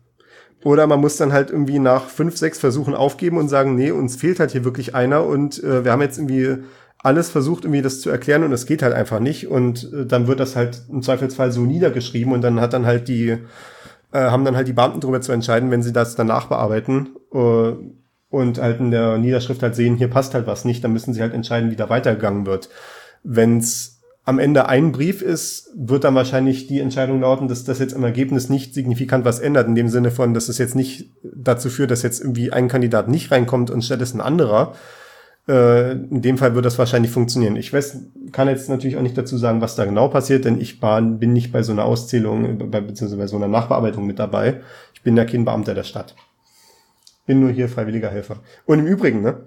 Oder 0.64 0.86
man 0.86 1.00
muss 1.00 1.16
dann 1.16 1.32
halt 1.32 1.50
irgendwie 1.50 1.80
nach 1.80 2.06
fünf, 2.08 2.36
sechs 2.36 2.58
Versuchen 2.58 2.94
aufgeben 2.94 3.38
und 3.38 3.48
sagen, 3.48 3.74
nee, 3.74 3.90
uns 3.90 4.16
fehlt 4.16 4.40
halt 4.40 4.52
hier 4.52 4.64
wirklich 4.64 4.94
einer 4.94 5.24
und 5.24 5.62
äh, 5.62 5.84
wir 5.84 5.92
haben 5.92 6.00
jetzt 6.00 6.18
irgendwie 6.18 6.64
alles 7.00 7.30
versucht, 7.30 7.64
irgendwie 7.64 7.82
das 7.82 8.00
zu 8.00 8.10
erklären 8.10 8.44
und 8.44 8.52
es 8.52 8.66
geht 8.66 8.82
halt 8.82 8.94
einfach 8.94 9.20
nicht. 9.20 9.48
Und 9.48 9.92
äh, 9.92 10.06
dann 10.06 10.28
wird 10.28 10.40
das 10.40 10.56
halt 10.56 10.82
im 10.88 11.02
Zweifelsfall 11.02 11.50
so 11.50 11.62
niedergeschrieben 11.62 12.32
und 12.32 12.42
dann 12.42 12.60
hat 12.60 12.72
dann 12.72 12.86
halt 12.86 13.08
die, 13.08 13.38
äh, 14.12 14.18
haben 14.18 14.44
dann 14.44 14.56
halt 14.56 14.68
die 14.68 14.72
Beamten 14.72 15.00
darüber 15.00 15.20
zu 15.20 15.32
entscheiden, 15.32 15.70
wenn 15.70 15.82
sie 15.82 15.92
das 15.92 16.14
danach 16.14 16.46
bearbeiten 16.46 17.10
äh, 17.32 17.72
und 18.30 18.60
halt 18.60 18.80
in 18.80 18.90
der 18.90 19.18
Niederschrift 19.18 19.62
halt 19.62 19.74
sehen, 19.74 19.96
hier 19.96 20.08
passt 20.08 20.34
halt 20.34 20.46
was 20.46 20.64
nicht, 20.64 20.84
dann 20.84 20.92
müssen 20.92 21.14
sie 21.14 21.20
halt 21.20 21.34
entscheiden, 21.34 21.70
wie 21.70 21.76
da 21.76 21.88
weitergegangen 21.88 22.46
wird. 22.46 22.68
Wenn's 23.22 24.00
am 24.24 24.38
Ende 24.38 24.68
ein 24.68 24.92
Brief 24.92 25.22
ist, 25.22 25.70
wird 25.74 26.04
dann 26.04 26.14
wahrscheinlich 26.14 26.66
die 26.66 26.80
Entscheidung 26.80 27.22
lauten, 27.22 27.48
dass 27.48 27.64
das 27.64 27.78
jetzt 27.78 27.94
im 27.94 28.04
Ergebnis 28.04 28.50
nicht 28.50 28.74
signifikant 28.74 29.24
was 29.24 29.38
ändert, 29.40 29.68
in 29.68 29.74
dem 29.74 29.88
Sinne 29.88 30.10
von, 30.10 30.34
dass 30.34 30.50
es 30.50 30.58
jetzt 30.58 30.74
nicht 30.74 31.10
dazu 31.22 31.70
führt, 31.70 31.90
dass 31.90 32.02
jetzt 32.02 32.20
irgendwie 32.20 32.52
ein 32.52 32.68
Kandidat 32.68 33.08
nicht 33.08 33.30
reinkommt 33.30 33.70
und 33.70 33.82
stattdessen 33.82 34.20
ein 34.20 34.26
anderer, 34.26 34.74
äh, 35.48 35.92
in 35.92 36.20
dem 36.20 36.36
Fall 36.36 36.54
wird 36.54 36.66
das 36.66 36.78
wahrscheinlich 36.78 37.10
funktionieren. 37.10 37.56
Ich 37.56 37.72
weiß, 37.72 37.96
kann 38.30 38.48
jetzt 38.48 38.68
natürlich 38.68 38.98
auch 38.98 39.02
nicht 39.02 39.16
dazu 39.16 39.38
sagen, 39.38 39.62
was 39.62 39.76
da 39.76 39.86
genau 39.86 40.08
passiert, 40.08 40.44
denn 40.44 40.60
ich 40.60 40.78
bin 40.78 41.32
nicht 41.32 41.50
bei 41.50 41.62
so 41.62 41.72
einer 41.72 41.86
Auszählung, 41.86 42.70
bei, 42.70 42.82
beziehungsweise 42.82 43.16
bei 43.16 43.26
so 43.26 43.36
einer 43.36 43.48
Nachbearbeitung 43.48 44.06
mit 44.06 44.18
dabei. 44.18 44.60
Ich 44.92 45.02
bin 45.02 45.16
ja 45.16 45.24
kein 45.24 45.46
Beamter 45.46 45.74
der 45.74 45.84
Stadt. 45.84 46.14
Bin 47.24 47.40
nur 47.40 47.50
hier 47.50 47.70
freiwilliger 47.70 48.10
Helfer. 48.10 48.40
Und 48.66 48.80
im 48.80 48.86
Übrigen, 48.86 49.22
ne, 49.22 49.46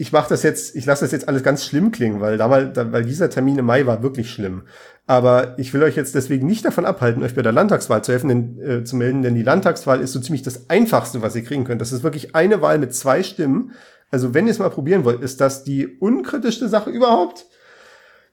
ich 0.00 0.12
mache 0.12 0.28
das 0.30 0.42
jetzt, 0.42 0.74
ich 0.74 0.86
lasse 0.86 1.04
das 1.04 1.12
jetzt 1.12 1.28
alles 1.28 1.42
ganz 1.42 1.64
schlimm 1.64 1.92
klingen, 1.92 2.20
weil 2.20 2.38
damals, 2.38 2.76
weil 2.76 3.04
dieser 3.04 3.30
Termin 3.30 3.58
im 3.58 3.66
Mai 3.66 3.86
war 3.86 4.02
wirklich 4.02 4.30
schlimm. 4.30 4.62
Aber 5.06 5.58
ich 5.58 5.74
will 5.74 5.82
euch 5.82 5.96
jetzt 5.96 6.14
deswegen 6.14 6.46
nicht 6.46 6.64
davon 6.64 6.86
abhalten, 6.86 7.22
euch 7.22 7.34
bei 7.34 7.42
der 7.42 7.52
Landtagswahl 7.52 8.02
zu 8.02 8.12
helfen, 8.12 8.28
denn, 8.28 8.60
äh, 8.60 8.84
zu 8.84 8.96
melden, 8.96 9.22
denn 9.22 9.34
die 9.34 9.42
Landtagswahl 9.42 10.00
ist 10.00 10.12
so 10.12 10.20
ziemlich 10.20 10.42
das 10.42 10.70
Einfachste, 10.70 11.22
was 11.22 11.36
ihr 11.36 11.44
kriegen 11.44 11.64
könnt. 11.64 11.80
Das 11.80 11.92
ist 11.92 12.02
wirklich 12.02 12.34
eine 12.34 12.62
Wahl 12.62 12.78
mit 12.78 12.94
zwei 12.94 13.22
Stimmen 13.22 13.72
also 14.10 14.34
wenn 14.34 14.46
ihr 14.46 14.50
es 14.50 14.58
mal 14.58 14.70
probieren 14.70 15.04
wollt, 15.04 15.20
ist 15.20 15.40
das 15.40 15.64
die 15.64 15.86
unkritischste 15.86 16.68
Sache 16.68 16.90
überhaupt? 16.90 17.46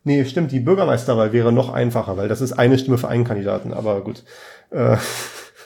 Nee, 0.03 0.25
stimmt, 0.25 0.51
die 0.51 0.59
Bürgermeisterwahl 0.59 1.33
wäre 1.33 1.51
noch 1.51 1.71
einfacher, 1.71 2.17
weil 2.17 2.27
das 2.27 2.41
ist 2.41 2.53
eine 2.53 2.79
Stimme 2.79 2.97
für 2.97 3.09
einen 3.09 3.25
Kandidaten, 3.25 3.73
aber 3.73 4.01
gut. 4.01 4.23
Äh, 4.71 4.97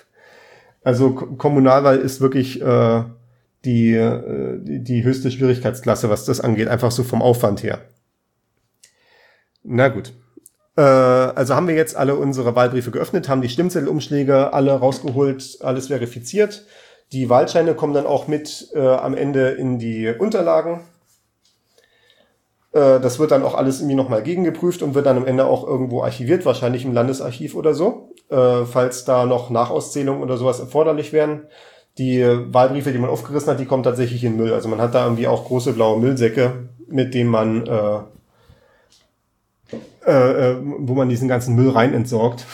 also 0.84 1.12
Kommunalwahl 1.14 1.98
ist 1.98 2.22
wirklich 2.22 2.62
äh, 2.62 3.04
die, 3.66 3.94
äh, 3.94 4.60
die 4.62 5.04
höchste 5.04 5.32
Schwierigkeitsklasse, 5.32 6.10
was 6.10 6.26
das 6.26 6.42
angeht, 6.42 6.68
einfach 6.68 6.92
so 6.92 7.04
vom 7.04 7.22
Aufwand 7.22 7.64
her. 7.64 7.82
Na 9.64 9.90
gut. 9.90 10.14
Äh, 10.78 10.82
also 10.82 11.56
haben 11.56 11.68
wir 11.68 11.76
jetzt 11.76 11.96
alle 11.96 12.16
unsere 12.16 12.56
Wahlbriefe 12.56 12.92
geöffnet, 12.92 13.30
haben 13.30 13.42
die 13.42 13.50
Stimmzettelumschläge 13.50 14.54
alle 14.54 14.74
rausgeholt, 14.74 15.60
alles 15.62 15.88
verifiziert. 15.88 16.66
Die 17.12 17.30
Wahlscheine 17.30 17.76
kommen 17.76 17.94
dann 17.94 18.06
auch 18.06 18.28
mit 18.28 18.70
äh, 18.74 18.80
am 18.80 19.16
Ende 19.16 19.50
in 19.50 19.80
die 19.80 20.08
Unterlagen. 20.08 20.82
Äh, 22.72 23.00
das 23.00 23.20
wird 23.20 23.32
dann 23.32 23.44
auch 23.44 23.56
alles 23.56 23.80
irgendwie 23.80 23.96
nochmal 23.96 24.24
gegengeprüft 24.24 24.82
und 24.82 24.96
wird 24.96 25.06
dann 25.06 25.18
am 25.18 25.28
Ende 25.28 25.46
auch 25.46 25.68
irgendwo 25.68 26.04
archiviert, 26.04 26.46
wahrscheinlich 26.46 26.86
im 26.86 26.94
Landesarchiv 26.94 27.56
oder 27.56 27.74
so, 27.74 28.14
äh, 28.30 28.66
falls 28.66 29.04
da 29.04 29.26
noch 29.26 29.50
Nachauszählungen 29.50 30.24
oder 30.24 30.38
sowas 30.38 30.60
erforderlich 30.60 31.12
wären. 31.12 31.48
Die 31.98 32.24
Wahlbriefe, 32.24 32.92
die 32.92 33.00
man 33.00 33.10
aufgerissen 33.10 33.50
hat, 33.50 33.60
die 33.60 33.66
kommen 33.66 33.84
tatsächlich 33.84 34.24
in 34.24 34.38
Müll. 34.38 34.54
Also 34.54 34.70
man 34.70 34.80
hat 34.80 34.96
da 34.96 35.04
irgendwie 35.04 35.28
auch 35.28 35.46
große 35.46 35.74
blaue 35.74 36.00
Müllsäcke, 36.00 36.70
mit 36.88 37.14
denen 37.14 37.30
man 37.30 37.68
äh, 37.68 38.00
äh, 40.06 40.52
äh, 40.52 40.58
wo 40.80 40.96
man 40.96 41.10
diesen 41.10 41.28
ganzen 41.28 41.56
Müll 41.56 41.70
rein 41.70 41.94
entsorgt, 41.94 42.48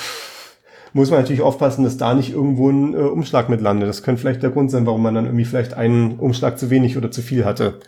muss 0.92 1.12
man 1.12 1.22
natürlich 1.22 1.42
aufpassen, 1.42 1.86
dass 1.86 1.96
da 1.96 2.14
nicht 2.14 2.34
irgendwo 2.34 2.70
ein 2.70 2.94
äh, 2.94 2.98
Umschlag 2.98 3.48
mit 3.48 3.62
landet. 3.62 3.88
Das 3.88 4.04
könnte 4.04 4.20
vielleicht 4.20 4.44
der 4.44 4.50
Grund 4.50 4.70
sein, 4.70 4.86
warum 4.86 5.02
man 5.02 5.16
dann 5.16 5.26
irgendwie 5.26 5.46
vielleicht 5.46 5.74
einen 5.74 6.20
Umschlag 6.20 6.60
zu 6.60 6.70
wenig 6.70 6.98
oder 6.98 7.10
zu 7.10 7.22
viel 7.22 7.46
hatte. 7.46 7.80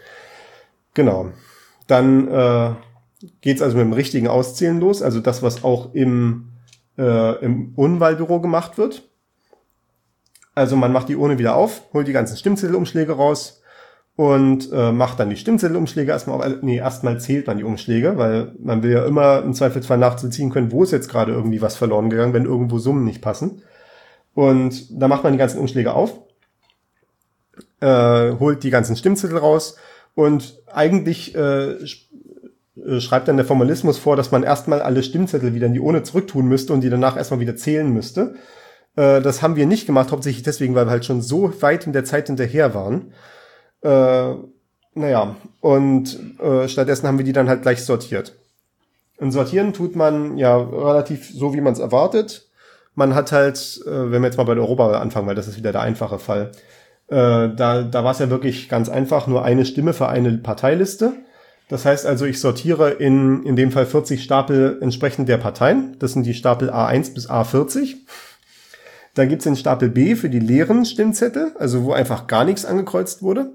Genau. 0.93 1.31
Dann 1.87 2.29
äh, 2.29 2.71
geht 3.41 3.61
also 3.61 3.75
mit 3.75 3.85
dem 3.85 3.93
richtigen 3.93 4.29
Auszählen 4.29 4.79
los, 4.79 5.01
also 5.01 5.19
das, 5.19 5.43
was 5.43 5.63
auch 5.65 5.93
im, 5.93 6.51
äh, 6.97 7.43
im 7.43 7.73
Unwahlbüro 7.75 8.39
gemacht 8.39 8.77
wird. 8.77 9.08
Also 10.59 10.75
man 10.75 10.91
macht 10.91 11.07
die 11.07 11.15
Urne 11.15 11.37
wieder 11.39 11.55
auf, 11.55 11.83
holt 11.93 12.05
die 12.09 12.11
ganzen 12.11 12.35
Stimmzettelumschläge 12.35 13.13
raus 13.13 13.61
und 14.17 14.69
äh, 14.73 14.91
macht 14.91 15.17
dann 15.17 15.29
die 15.29 15.37
Stimmzettelumschläge 15.37 16.11
erstmal 16.11 16.35
auf. 16.35 16.43
Also, 16.43 16.57
nee, 16.61 16.75
erstmal 16.75 17.17
zählt 17.21 17.47
man 17.47 17.57
die 17.57 17.63
Umschläge, 17.63 18.17
weil 18.17 18.51
man 18.59 18.83
will 18.83 18.91
ja 18.91 19.05
immer 19.05 19.41
im 19.41 19.53
Zweifelsfall 19.53 19.97
nachzuziehen 19.97 20.49
können, 20.49 20.73
wo 20.73 20.83
ist 20.83 20.91
jetzt 20.91 21.07
gerade 21.07 21.31
irgendwie 21.31 21.61
was 21.61 21.77
verloren 21.77 22.09
gegangen, 22.09 22.33
wenn 22.33 22.43
irgendwo 22.43 22.77
Summen 22.77 23.05
nicht 23.05 23.21
passen. 23.21 23.61
Und 24.33 25.01
da 25.01 25.07
macht 25.07 25.23
man 25.23 25.31
die 25.31 25.39
ganzen 25.39 25.59
Umschläge 25.59 25.93
auf, 25.93 26.19
äh, 27.79 28.33
holt 28.33 28.61
die 28.63 28.69
ganzen 28.69 28.97
Stimmzettel 28.97 29.37
raus 29.37 29.77
und 30.13 30.61
eigentlich 30.67 31.35
äh, 31.35 31.71
äh, 31.71 32.99
schreibt 32.99 33.29
dann 33.29 33.37
der 33.37 33.45
Formalismus 33.45 33.97
vor, 33.97 34.17
dass 34.17 34.31
man 34.31 34.43
erstmal 34.43 34.81
alle 34.81 35.03
Stimmzettel 35.03 35.53
wieder 35.53 35.67
in 35.67 35.73
die 35.73 35.79
Urne 35.79 36.03
zurücktun 36.03 36.47
müsste 36.47 36.73
und 36.73 36.81
die 36.81 36.89
danach 36.89 37.15
erstmal 37.15 37.39
wieder 37.39 37.55
zählen 37.55 37.89
müsste. 37.89 38.35
Äh, 38.95 39.21
das 39.21 39.41
haben 39.41 39.55
wir 39.55 39.65
nicht 39.65 39.85
gemacht, 39.85 40.11
hauptsächlich 40.11 40.43
deswegen, 40.43 40.75
weil 40.75 40.85
wir 40.85 40.91
halt 40.91 41.05
schon 41.05 41.21
so 41.21 41.51
weit 41.61 41.85
in 41.85 41.93
der 41.93 42.05
Zeit 42.05 42.27
hinterher 42.27 42.73
waren. 42.73 43.13
Äh, 43.81 44.35
naja, 44.95 45.35
und 45.61 46.39
äh, 46.39 46.67
stattdessen 46.67 47.07
haben 47.07 47.17
wir 47.17 47.25
die 47.25 47.33
dann 47.33 47.49
halt 47.49 47.61
gleich 47.61 47.83
sortiert. 47.83 48.35
Und 49.17 49.31
sortieren 49.31 49.73
tut 49.73 49.95
man 49.95 50.37
ja 50.37 50.57
relativ 50.57 51.29
so, 51.31 51.53
wie 51.53 51.61
man 51.61 51.73
es 51.73 51.79
erwartet. 51.79 52.49
Man 52.95 53.15
hat 53.15 53.31
halt, 53.31 53.81
äh, 53.85 54.11
wenn 54.11 54.21
wir 54.21 54.27
jetzt 54.27 54.37
mal 54.37 54.45
bei 54.45 54.53
Europawahl 54.53 54.95
anfangen, 54.95 55.27
weil 55.27 55.35
das 55.35 55.47
ist 55.47 55.57
wieder 55.57 55.71
der 55.71 55.81
einfache 55.81 56.19
Fall, 56.19 56.51
äh, 57.07 57.49
da, 57.55 57.83
da 57.83 58.03
war 58.03 58.11
es 58.11 58.19
ja 58.19 58.29
wirklich 58.29 58.69
ganz 58.69 58.89
einfach, 58.89 59.27
nur 59.27 59.43
eine 59.43 59.65
Stimme 59.65 59.93
für 59.93 60.07
eine 60.07 60.37
Parteiliste. 60.37 61.13
Das 61.67 61.85
heißt 61.85 62.05
also, 62.05 62.25
ich 62.25 62.39
sortiere 62.39 62.91
in, 62.91 63.43
in 63.43 63.55
dem 63.55 63.71
Fall 63.71 63.85
40 63.85 64.23
Stapel 64.23 64.79
entsprechend 64.81 65.29
der 65.29 65.37
Parteien. 65.37 65.95
Das 65.99 66.13
sind 66.13 66.25
die 66.25 66.33
Stapel 66.33 66.71
A1 66.71 67.13
bis 67.13 67.29
A40. 67.29 67.95
Dann 69.19 69.27
gibt's 69.27 69.43
den 69.43 69.57
Stapel 69.57 69.89
B 69.89 70.15
für 70.15 70.29
die 70.29 70.39
leeren 70.39 70.85
Stimmzettel, 70.85 71.51
also 71.59 71.83
wo 71.83 71.91
einfach 71.91 72.27
gar 72.27 72.45
nichts 72.45 72.63
angekreuzt 72.63 73.21
wurde. 73.21 73.51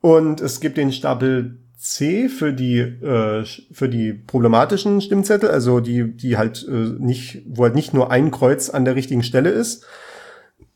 Und 0.00 0.40
es 0.40 0.60
gibt 0.60 0.76
den 0.76 0.92
Stapel 0.92 1.58
C 1.76 2.28
für 2.28 2.52
die 2.52 2.78
äh, 2.78 3.44
für 3.72 3.88
die 3.88 4.12
problematischen 4.12 5.00
Stimmzettel, 5.00 5.50
also 5.50 5.80
die 5.80 6.16
die 6.16 6.36
halt 6.36 6.64
äh, 6.68 6.94
nicht, 7.00 7.42
wo 7.48 7.64
halt 7.64 7.74
nicht 7.74 7.94
nur 7.94 8.12
ein 8.12 8.30
Kreuz 8.30 8.70
an 8.70 8.84
der 8.84 8.94
richtigen 8.94 9.24
Stelle 9.24 9.50
ist, 9.50 9.86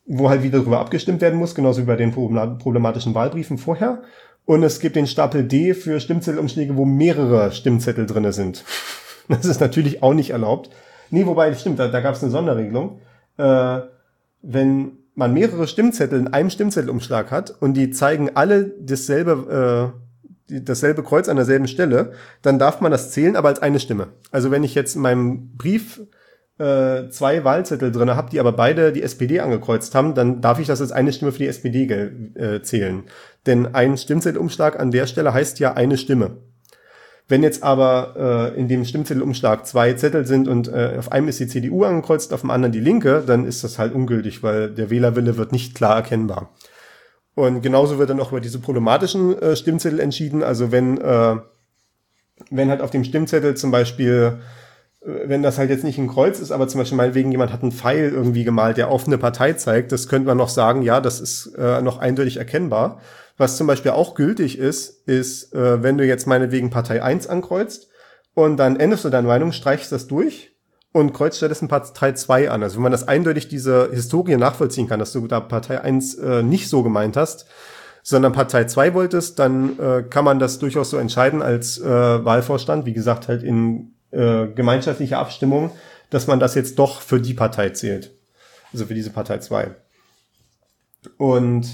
wo 0.07 0.28
halt 0.28 0.42
wieder 0.42 0.59
darüber 0.59 0.80
abgestimmt 0.80 1.20
werden 1.20 1.38
muss, 1.38 1.55
genauso 1.55 1.82
wie 1.82 1.86
bei 1.86 1.94
den 1.94 2.11
problematischen 2.11 3.14
Wahlbriefen 3.14 3.59
vorher. 3.59 4.03
Und 4.44 4.64
es 4.64 4.80
gibt 4.80 4.97
den 4.97 5.07
Stapel 5.07 5.44
D 5.44 5.72
für 5.74 6.01
Stimmzettelumschläge, 6.01 6.76
wo 6.76 6.84
mehrere 6.84 7.53
Stimmzettel 7.53 8.07
drinne 8.07 8.32
sind. 8.32 8.64
Das 9.28 9.44
ist 9.44 9.61
natürlich 9.61 10.05
auch 10.05 10.14
nicht 10.14 10.30
erlaubt. 10.30 10.70
Nee, 11.11 11.26
wobei, 11.26 11.53
stimmt, 11.55 11.78
da, 11.78 11.88
da 11.88 12.01
gab 12.01 12.14
es 12.14 12.22
eine 12.22 12.30
Sonderregelung. 12.30 13.01
Äh, 13.37 13.80
wenn 14.43 14.99
man 15.14 15.32
mehrere 15.32 15.66
Stimmzettel 15.66 16.20
in 16.20 16.28
einem 16.28 16.51
Stimmzettelumschlag 16.51 17.30
hat 17.30 17.51
und 17.61 17.74
die 17.74 17.91
zeigen 17.91 18.30
alle 18.34 18.74
dasselbe, 18.80 19.95
äh, 20.51 20.61
dasselbe 20.61 21.03
Kreuz 21.03 21.28
an 21.28 21.37
derselben 21.37 21.66
Stelle, 21.66 22.12
dann 22.43 22.59
darf 22.59 22.80
man 22.80 22.93
das 22.93 23.11
zählen, 23.11 23.34
aber 23.34 23.49
als 23.49 23.62
eine 23.62 23.80
Stimme. 23.80 24.09
Also 24.30 24.51
wenn 24.51 24.62
ich 24.62 24.74
jetzt 24.74 24.95
in 24.95 25.03
meinem 25.03 25.57
Brief 25.57 26.01
äh, 26.59 27.09
zwei 27.11 27.45
Wahlzettel 27.45 27.93
drinne 27.93 28.16
habe, 28.16 28.30
die 28.30 28.41
aber 28.41 28.53
beide 28.53 28.93
die 28.93 29.03
SPD 29.03 29.41
angekreuzt 29.41 29.95
haben, 29.95 30.14
dann 30.14 30.41
darf 30.41 30.59
ich 30.59 30.66
das 30.66 30.80
als 30.80 30.93
eine 30.93 31.12
Stimme 31.12 31.32
für 31.32 31.41
die 31.41 31.49
SPD 31.49 31.84
äh, 32.34 32.62
zählen. 32.62 33.05
Denn 33.47 33.74
ein 33.74 33.97
Stimmzettelumschlag 33.97 34.78
an 34.78 34.91
der 34.91 35.07
Stelle 35.07 35.32
heißt 35.34 35.59
ja 35.61 35.74
eine 35.74 35.99
Stimme. 35.99 36.39
Wenn 37.29 37.43
jetzt 37.43 37.62
aber 37.62 38.53
äh, 38.55 38.59
in 38.59 38.68
dem 38.68 38.85
Stimmzettelumschlag 38.85 39.66
zwei 39.66 39.93
Zettel 39.95 40.27
sind 40.27 40.47
und 40.47 40.68
äh, 40.68 40.95
auf 40.99 41.11
einem 41.11 41.27
ist 41.27 41.41
die 41.41 41.49
CDU 41.49 41.85
angekreuzt, 41.85 42.33
auf 42.33 42.43
dem 42.43 42.51
anderen 42.51 42.72
die 42.72 42.81
Linke, 42.81 43.24
dann 43.27 43.45
ist 43.45 43.64
das 43.64 43.79
halt 43.79 43.95
ungültig, 43.95 44.43
weil 44.43 44.70
der 44.70 44.91
Wählerwille 44.91 45.37
wird 45.37 45.51
nicht 45.51 45.74
klar 45.74 45.97
erkennbar. 45.97 46.51
Und 47.35 47.62
genauso 47.62 47.99
wird 47.99 48.11
dann 48.11 48.20
auch 48.20 48.31
über 48.31 48.41
diese 48.41 48.61
problematischen 48.61 49.37
äh, 49.43 49.57
Stimmzettel 49.57 49.99
entschieden. 49.99 50.45
Also 50.45 50.70
wenn, 50.70 50.99
äh, 50.99 51.37
wenn 52.51 52.70
halt 52.70 52.81
auf 52.81 52.91
dem 52.91 53.03
Stimmzettel 53.03 53.57
zum 53.57 53.72
Beispiel 53.72 54.39
wenn 55.07 55.43
das 55.43 55.57
halt 55.57 55.70
jetzt 55.70 55.85
nicht 55.85 55.99
ein 55.99 56.09
Kreuz 56.09 56.41
ist, 56.41 56.51
aber 56.51 56.66
zum 56.66 56.81
Beispiel 56.81 56.97
meinetwegen 56.97 57.31
jemand 57.31 57.53
hat 57.53 57.62
einen 57.62 57.70
Pfeil 57.70 58.11
irgendwie 58.11 58.45
gemalt, 58.45 58.77
der 58.77 58.89
auf 58.89 59.07
eine 59.07 59.18
Partei 59.18 59.53
zeigt, 59.53 59.93
das 59.93 60.09
könnte 60.09 60.27
man 60.27 60.37
noch 60.37 60.49
sagen, 60.49 60.83
ja, 60.83 61.01
das 61.01 61.20
ist 61.20 61.55
äh, 61.57 61.81
noch 61.81 61.99
eindeutig 61.99 62.39
erkennbar. 62.39 63.01
Was 63.37 63.57
zum 63.57 63.66
Beispiel 63.66 63.91
auch 63.91 64.14
gültig 64.14 64.59
ist, 64.59 65.07
ist, 65.07 65.55
äh, 65.55 65.82
wenn 65.82 65.99
du 65.99 66.07
jetzt 66.07 66.26
meinetwegen 66.26 66.70
Partei 66.70 67.03
1 67.03 67.26
ankreuzt 67.26 67.89
und 68.34 68.57
dann 68.57 68.76
änderst 68.76 69.05
du 69.05 69.11
deine 69.11 69.28
Meinung, 69.28 69.53
streichst 69.53 69.93
das 69.93 70.07
durch 70.07 70.53
und 70.93 71.12
kreuzt 71.12 71.37
stattdessen 71.37 71.68
Partei 71.68 72.12
2 72.12 72.51
an. 72.51 72.62
Also 72.62 72.76
wenn 72.76 72.84
man 72.84 72.93
das 72.93 73.07
eindeutig 73.07 73.49
diese 73.49 73.91
Historie 73.93 74.37
nachvollziehen 74.37 74.89
kann, 74.89 74.99
dass 74.99 75.12
du 75.12 75.26
da 75.26 75.41
Partei 75.41 75.80
1 75.80 76.14
äh, 76.14 76.43
nicht 76.43 76.68
so 76.68 76.82
gemeint 76.82 77.16
hast, 77.16 77.47
sondern 78.03 78.32
Partei 78.32 78.64
2 78.64 78.95
wolltest, 78.95 79.39
dann 79.39 79.78
äh, 79.78 80.03
kann 80.09 80.24
man 80.24 80.39
das 80.39 80.59
durchaus 80.59 80.91
so 80.91 80.97
entscheiden 80.97 81.43
als 81.43 81.78
äh, 81.78 81.84
Wahlvorstand, 81.84 82.87
wie 82.87 82.95
gesagt, 82.95 83.28
halt 83.28 83.43
in 83.43 83.97
äh, 84.12 84.47
gemeinschaftliche 84.47 85.18
Abstimmung, 85.18 85.72
dass 86.09 86.26
man 86.26 86.41
das 86.41 86.55
jetzt 86.55 86.78
doch 86.78 87.03
für 87.03 87.20
die 87.20 87.34
Partei 87.34 87.70
zählt. 87.70 88.14
Also 88.72 88.87
für 88.87 88.95
diese 88.95 89.11
Partei 89.11 89.39
2. 89.39 89.74
Und 91.18 91.68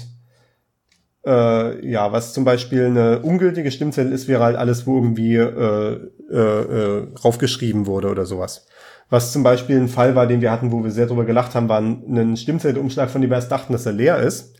äh, 1.25 1.89
ja, 1.89 2.11
was 2.11 2.33
zum 2.33 2.43
Beispiel 2.43 2.85
eine 2.85 3.19
ungültige 3.19 3.71
Stimmzettel 3.71 4.11
ist, 4.11 4.27
wäre 4.27 4.43
halt 4.43 4.57
alles, 4.57 4.85
wo 4.87 4.97
irgendwie 4.97 5.35
äh, 5.35 5.99
äh, 6.31 6.37
äh, 6.37 7.07
raufgeschrieben 7.23 7.85
wurde 7.85 8.09
oder 8.09 8.25
sowas. 8.25 8.65
Was 9.09 9.31
zum 9.31 9.43
Beispiel 9.43 9.77
ein 9.77 9.89
Fall 9.89 10.15
war, 10.15 10.27
den 10.27 10.41
wir 10.41 10.51
hatten, 10.51 10.71
wo 10.71 10.83
wir 10.83 10.91
sehr 10.91 11.05
drüber 11.05 11.25
gelacht 11.25 11.55
haben, 11.55 11.69
war 11.69 11.79
ein 11.79 12.35
Stimmzettelumschlag, 12.35 13.09
von 13.09 13.21
dem 13.21 13.29
wir 13.29 13.35
erst 13.35 13.51
dachten, 13.51 13.73
dass 13.73 13.85
er 13.85 13.93
leer 13.93 14.17
ist. 14.17 14.55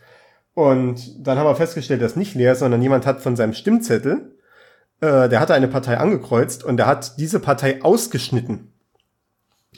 Und 0.53 1.25
dann 1.25 1.39
haben 1.39 1.47
wir 1.47 1.55
festgestellt, 1.55 2.01
dass 2.01 2.15
nicht 2.15 2.35
leer 2.35 2.51
ist, 2.51 2.59
sondern 2.59 2.81
jemand 2.81 3.05
hat 3.07 3.21
von 3.21 3.35
seinem 3.35 3.53
Stimmzettel 3.53 4.33
äh, 5.03 5.27
der 5.27 5.41
hatte 5.41 5.53
eine 5.53 5.67
Partei 5.67 5.97
angekreuzt 5.97 6.63
und 6.63 6.77
der 6.77 6.87
hat 6.87 7.19
diese 7.19 7.41
Partei 7.41 7.81
ausgeschnitten. 7.83 8.71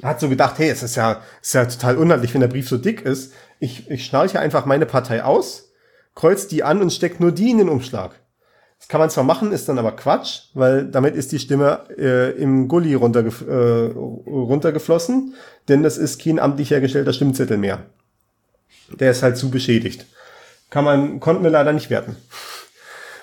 Er 0.01 0.09
hat 0.09 0.19
so 0.19 0.29
gedacht, 0.29 0.59
hey, 0.59 0.69
es 0.69 0.83
ist 0.83 0.95
ja, 0.95 1.21
es 1.41 1.47
ist 1.47 1.53
ja 1.53 1.65
total 1.65 1.97
unheimlich, 1.97 2.33
wenn 2.33 2.41
der 2.41 2.47
Brief 2.47 2.69
so 2.69 2.77
dick 2.77 3.01
ist. 3.01 3.33
Ich, 3.59 3.89
ich 3.89 4.05
schnarche 4.05 4.39
einfach 4.39 4.65
meine 4.65 4.86
Partei 4.86 5.23
aus, 5.23 5.71
kreuz 6.16 6.47
die 6.47 6.63
an 6.63 6.82
und 6.82 6.91
steck 6.91 7.20
nur 7.20 7.32
die 7.32 7.51
in 7.51 7.59
den 7.59 7.70
Umschlag. 7.70 8.20
Das 8.80 8.88
kann 8.88 8.99
man 8.99 9.09
zwar 9.09 9.24
machen, 9.24 9.51
ist 9.51 9.68
dann 9.70 9.80
aber 9.80 9.93
Quatsch, 9.93 10.49
weil 10.53 10.86
damit 10.86 11.16
ist 11.16 11.32
die 11.32 11.39
Stimme 11.39 11.84
äh, 11.97 12.32
im 12.32 12.68
Gully 12.68 12.93
runtergef 12.93 13.41
äh, 13.47 13.91
runtergeflossen, 13.95 15.34
denn 15.68 15.82
das 15.82 15.97
ist 15.97 16.22
kein 16.22 16.39
amtlich 16.39 16.72
hergestellter 16.72 17.13
Stimmzettel 17.13 17.57
mehr. 17.57 17.86
Der 18.99 19.11
ist 19.11 19.24
halt 19.24 19.38
zu 19.38 19.49
beschädigt. 19.49 20.05
Kann 20.70 20.84
man, 20.84 21.20
konnten 21.20 21.43
wir 21.43 21.49
leider 21.49 21.74
nicht 21.74 21.89
werten. 21.89 22.18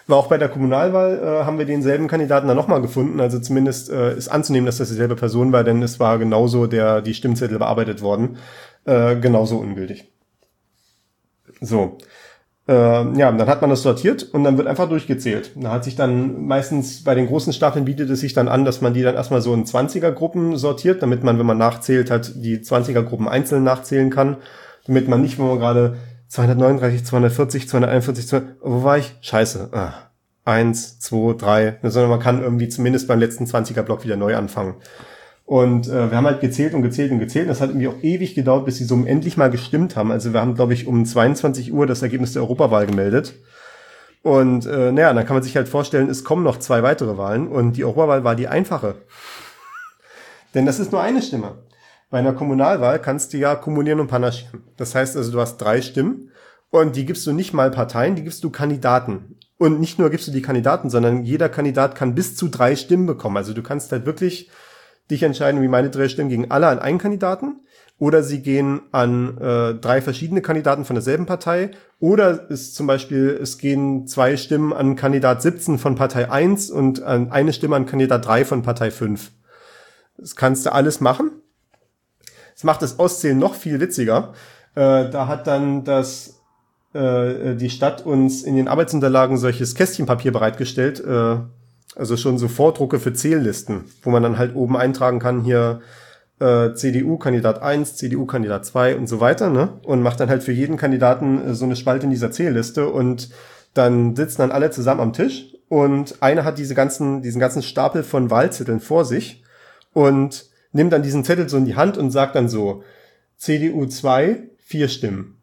War 0.06 0.18
auch 0.18 0.26
bei 0.26 0.38
der 0.38 0.48
Kommunalwahl 0.48 1.18
äh, 1.18 1.44
haben 1.44 1.58
wir 1.58 1.66
denselben 1.66 2.08
Kandidaten 2.08 2.48
dann 2.48 2.56
nochmal 2.56 2.82
gefunden. 2.82 3.20
Also 3.20 3.38
zumindest 3.38 3.88
äh, 3.90 4.16
ist 4.16 4.28
anzunehmen, 4.28 4.66
dass 4.66 4.78
das 4.78 4.88
dieselbe 4.88 5.14
Person 5.14 5.52
war, 5.52 5.62
denn 5.62 5.82
es 5.82 6.00
war 6.00 6.18
genauso 6.18 6.66
der 6.66 7.02
die 7.02 7.14
Stimmzettel 7.14 7.58
bearbeitet 7.58 8.02
worden. 8.02 8.38
Äh, 8.84 9.16
genauso 9.16 9.58
ungültig. 9.58 10.10
So. 11.60 11.98
Äh, 12.68 12.72
ja, 12.72 13.32
dann 13.32 13.48
hat 13.48 13.60
man 13.60 13.70
das 13.70 13.82
sortiert 13.82 14.22
und 14.22 14.44
dann 14.44 14.56
wird 14.56 14.68
einfach 14.68 14.88
durchgezählt. 14.88 15.50
Da 15.56 15.72
hat 15.72 15.84
sich 15.84 15.96
dann 15.96 16.46
meistens 16.46 17.02
bei 17.02 17.14
den 17.14 17.26
großen 17.26 17.52
Staffeln 17.52 17.84
bietet 17.84 18.08
es 18.10 18.20
sich 18.20 18.34
dann 18.34 18.46
an, 18.48 18.64
dass 18.64 18.80
man 18.80 18.94
die 18.94 19.02
dann 19.02 19.16
erstmal 19.16 19.42
so 19.42 19.52
in 19.52 19.64
20er-Gruppen 19.64 20.56
sortiert, 20.56 21.02
damit 21.02 21.24
man, 21.24 21.38
wenn 21.38 21.46
man 21.46 21.58
nachzählt, 21.58 22.10
halt 22.10 22.32
die 22.36 22.58
20er-Gruppen 22.58 23.28
einzeln 23.28 23.64
nachzählen 23.64 24.10
kann. 24.10 24.36
Damit 24.86 25.08
man 25.08 25.20
nicht, 25.20 25.38
wenn 25.38 25.48
man 25.48 25.58
gerade 25.58 25.96
239, 26.28 27.04
240, 27.04 27.68
241, 27.68 28.28
200, 28.28 28.56
wo 28.62 28.84
war 28.84 28.98
ich? 28.98 29.16
Scheiße. 29.20 29.70
Ah, 29.72 29.92
eins, 30.44 31.00
zwei, 31.00 31.34
drei. 31.34 31.78
Sondern 31.82 32.10
man 32.10 32.20
kann 32.20 32.42
irgendwie 32.42 32.68
zumindest 32.68 33.08
beim 33.08 33.18
letzten 33.18 33.44
20er 33.44 33.82
Block 33.82 34.04
wieder 34.04 34.16
neu 34.16 34.36
anfangen. 34.36 34.76
Und 35.44 35.88
äh, 35.88 36.10
wir 36.10 36.16
haben 36.16 36.26
halt 36.26 36.40
gezählt 36.40 36.74
und 36.74 36.82
gezählt 36.82 37.10
und 37.10 37.18
gezählt. 37.18 37.48
Das 37.48 37.60
hat 37.60 37.70
irgendwie 37.70 37.88
auch 37.88 38.02
ewig 38.02 38.34
gedauert, 38.34 38.64
bis 38.64 38.78
die 38.78 38.84
Summen 38.84 39.06
endlich 39.06 39.36
mal 39.36 39.50
gestimmt 39.50 39.96
haben. 39.96 40.10
Also 40.10 40.32
wir 40.32 40.40
haben, 40.40 40.54
glaube 40.54 40.72
ich, 40.72 40.86
um 40.86 41.04
22 41.04 41.72
Uhr 41.72 41.86
das 41.86 42.02
Ergebnis 42.02 42.32
der 42.32 42.42
Europawahl 42.42 42.86
gemeldet. 42.86 43.34
Und 44.22 44.66
äh, 44.66 44.92
naja, 44.92 45.12
dann 45.12 45.26
kann 45.26 45.34
man 45.34 45.42
sich 45.42 45.56
halt 45.56 45.68
vorstellen, 45.68 46.08
es 46.08 46.22
kommen 46.22 46.44
noch 46.44 46.58
zwei 46.58 46.82
weitere 46.82 47.18
Wahlen 47.18 47.48
und 47.48 47.76
die 47.76 47.84
Europawahl 47.84 48.22
war 48.22 48.36
die 48.36 48.46
einfache. 48.46 48.94
Denn 50.54 50.64
das 50.64 50.78
ist 50.78 50.92
nur 50.92 51.02
eine 51.02 51.22
Stimme. 51.22 51.56
Bei 52.08 52.18
einer 52.18 52.34
Kommunalwahl 52.34 53.00
kannst 53.00 53.32
du 53.32 53.38
ja 53.38 53.56
kumulieren 53.56 53.98
und 53.98 54.06
panaschieren. 54.06 54.62
Das 54.76 54.94
heißt 54.94 55.16
also, 55.16 55.32
du 55.32 55.40
hast 55.40 55.56
drei 55.56 55.82
Stimmen 55.82 56.30
und 56.70 56.94
die 56.94 57.04
gibst 57.04 57.26
du 57.26 57.32
nicht 57.32 57.52
mal 57.52 57.70
Parteien, 57.70 58.14
die 58.14 58.22
gibst 58.22 58.44
du 58.44 58.50
Kandidaten. 58.50 59.38
Und 59.58 59.80
nicht 59.80 59.98
nur 59.98 60.10
gibst 60.10 60.28
du 60.28 60.32
die 60.32 60.42
Kandidaten, 60.42 60.90
sondern 60.90 61.24
jeder 61.24 61.48
Kandidat 61.48 61.94
kann 61.94 62.14
bis 62.14 62.36
zu 62.36 62.48
drei 62.48 62.76
Stimmen 62.76 63.06
bekommen. 63.06 63.36
Also 63.36 63.54
du 63.54 63.62
kannst 63.62 63.92
halt 63.92 64.06
wirklich 64.06 64.50
dich 65.10 65.22
entscheiden, 65.22 65.62
wie 65.62 65.68
meine 65.68 65.90
drei 65.90 66.08
Stimmen 66.08 66.30
gegen 66.30 66.50
alle 66.50 66.68
an 66.68 66.78
einen 66.78 66.98
Kandidaten. 66.98 67.60
Oder 67.98 68.22
sie 68.22 68.42
gehen 68.42 68.80
an 68.90 69.38
äh, 69.38 69.74
drei 69.74 70.02
verschiedene 70.02 70.42
Kandidaten 70.42 70.84
von 70.84 70.94
derselben 70.94 71.26
Partei. 71.26 71.70
Oder 72.00 72.50
es 72.50 72.74
zum 72.74 72.86
Beispiel, 72.86 73.38
es 73.40 73.58
gehen 73.58 74.08
zwei 74.08 74.36
Stimmen 74.36 74.72
an 74.72 74.96
Kandidat 74.96 75.40
17 75.40 75.78
von 75.78 75.94
Partei 75.94 76.30
1 76.30 76.70
und 76.70 77.02
an 77.02 77.30
eine 77.30 77.52
Stimme 77.52 77.76
an 77.76 77.86
Kandidat 77.86 78.26
3 78.26 78.44
von 78.44 78.62
Partei 78.62 78.90
5. 78.90 79.30
Das 80.16 80.34
kannst 80.34 80.66
du 80.66 80.72
alles 80.72 81.00
machen. 81.00 81.30
Das 82.54 82.64
macht 82.64 82.82
das 82.82 82.98
Auszählen 82.98 83.38
noch 83.38 83.54
viel 83.54 83.78
witziger. 83.80 84.32
Äh, 84.74 85.10
da 85.10 85.28
hat 85.28 85.46
dann 85.46 85.84
das 85.84 86.42
äh, 86.94 87.54
die 87.54 87.70
Stadt 87.70 88.04
uns 88.04 88.42
in 88.42 88.56
den 88.56 88.68
Arbeitsunterlagen 88.68 89.36
solches 89.36 89.74
Kästchenpapier 89.74 90.32
bereitgestellt, 90.32 91.00
äh, 91.00 91.36
also 91.96 92.16
schon 92.16 92.38
so 92.38 92.48
Vordrucke 92.48 92.98
für 92.98 93.12
Zähllisten, 93.12 93.84
wo 94.02 94.10
man 94.10 94.22
dann 94.22 94.38
halt 94.38 94.54
oben 94.54 94.76
eintragen 94.76 95.18
kann, 95.18 95.42
hier 95.42 95.80
äh, 96.40 96.74
CDU-Kandidat 96.74 97.62
1, 97.62 97.96
CDU-Kandidat 97.96 98.66
2 98.66 98.96
und 98.96 99.06
so 99.06 99.20
weiter, 99.20 99.50
ne? 99.50 99.80
Und 99.84 100.02
macht 100.02 100.20
dann 100.20 100.28
halt 100.28 100.42
für 100.42 100.52
jeden 100.52 100.76
Kandidaten 100.76 101.50
äh, 101.50 101.54
so 101.54 101.64
eine 101.64 101.76
Spalte 101.76 102.04
in 102.04 102.10
dieser 102.10 102.30
Zählliste 102.30 102.88
und 102.88 103.30
dann 103.74 104.16
sitzen 104.16 104.42
dann 104.42 104.52
alle 104.52 104.70
zusammen 104.70 105.00
am 105.00 105.12
Tisch 105.12 105.54
und 105.68 106.22
einer 106.22 106.44
hat 106.44 106.58
diese 106.58 106.74
ganzen, 106.74 107.22
diesen 107.22 107.40
ganzen 107.40 107.62
Stapel 107.62 108.02
von 108.02 108.30
Wahlzetteln 108.30 108.80
vor 108.80 109.04
sich 109.04 109.42
und 109.92 110.46
nimmt 110.72 110.92
dann 110.92 111.02
diesen 111.02 111.24
Zettel 111.24 111.48
so 111.48 111.56
in 111.56 111.64
die 111.64 111.76
Hand 111.76 111.96
und 111.96 112.10
sagt 112.10 112.34
dann 112.34 112.48
so, 112.48 112.82
CDU 113.36 113.86
2, 113.86 114.42
vier 114.58 114.88
Stimmen. 114.88 115.38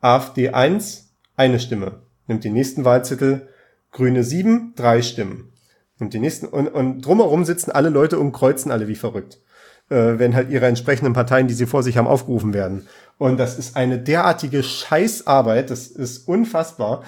AfD 0.00 0.50
1, 0.50 1.12
eine 1.36 1.60
Stimme. 1.60 2.02
Nimmt 2.26 2.44
den 2.44 2.54
nächsten 2.54 2.84
Wahlzettel, 2.84 3.48
Grüne 3.92 4.24
7, 4.24 4.72
drei 4.74 5.02
Stimmen. 5.02 5.51
Nimmt 6.02 6.14
den 6.14 6.22
nächsten, 6.22 6.46
und, 6.46 6.68
und 6.68 7.02
drumherum 7.02 7.44
sitzen 7.44 7.70
alle 7.70 7.88
Leute 7.88 8.18
und 8.18 8.32
kreuzen 8.32 8.72
alle 8.72 8.88
wie 8.88 8.96
verrückt. 8.96 9.38
Äh, 9.88 10.18
wenn 10.18 10.34
halt 10.34 10.50
ihre 10.50 10.66
entsprechenden 10.66 11.12
Parteien, 11.12 11.46
die 11.46 11.54
sie 11.54 11.66
vor 11.66 11.82
sich 11.82 11.96
haben, 11.96 12.08
aufgerufen 12.08 12.52
werden. 12.52 12.88
Und 13.18 13.38
das 13.38 13.56
ist 13.56 13.76
eine 13.76 13.98
derartige 13.98 14.62
Scheißarbeit, 14.62 15.70
das 15.70 15.86
ist 15.86 16.26
unfassbar. 16.26 17.04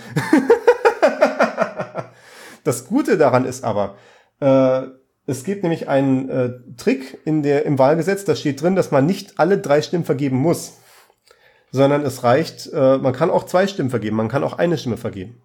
das 2.65 2.87
Gute 2.87 3.19
daran 3.19 3.45
ist 3.45 3.65
aber, 3.65 3.97
äh, 4.41 4.83
es 5.27 5.43
gibt 5.43 5.63
nämlich 5.65 5.89
einen 5.89 6.29
äh, 6.29 6.53
Trick 6.77 7.19
in 7.25 7.43
der, 7.43 7.67
im 7.67 7.79
Wahlgesetz, 7.79 8.25
da 8.25 8.37
steht 8.37 8.63
drin, 8.63 8.77
dass 8.77 8.91
man 8.91 9.07
nicht 9.07 9.41
alle 9.41 9.59
drei 9.59 9.83
Stimmen 9.83 10.05
vergeben 10.05 10.37
muss 10.37 10.75
sondern 11.75 12.03
es 12.03 12.23
reicht, 12.23 12.73
äh, 12.73 12.99
man 12.99 13.13
kann 13.13 13.31
auch 13.31 13.47
zwei 13.47 13.67
Stimmen 13.67 13.91
vergeben, 13.91 14.15
man 14.15 14.29
kann 14.29 14.45
auch 14.45 14.59
eine 14.59 14.79
Stimme 14.79 14.97
vergeben. 14.97 15.43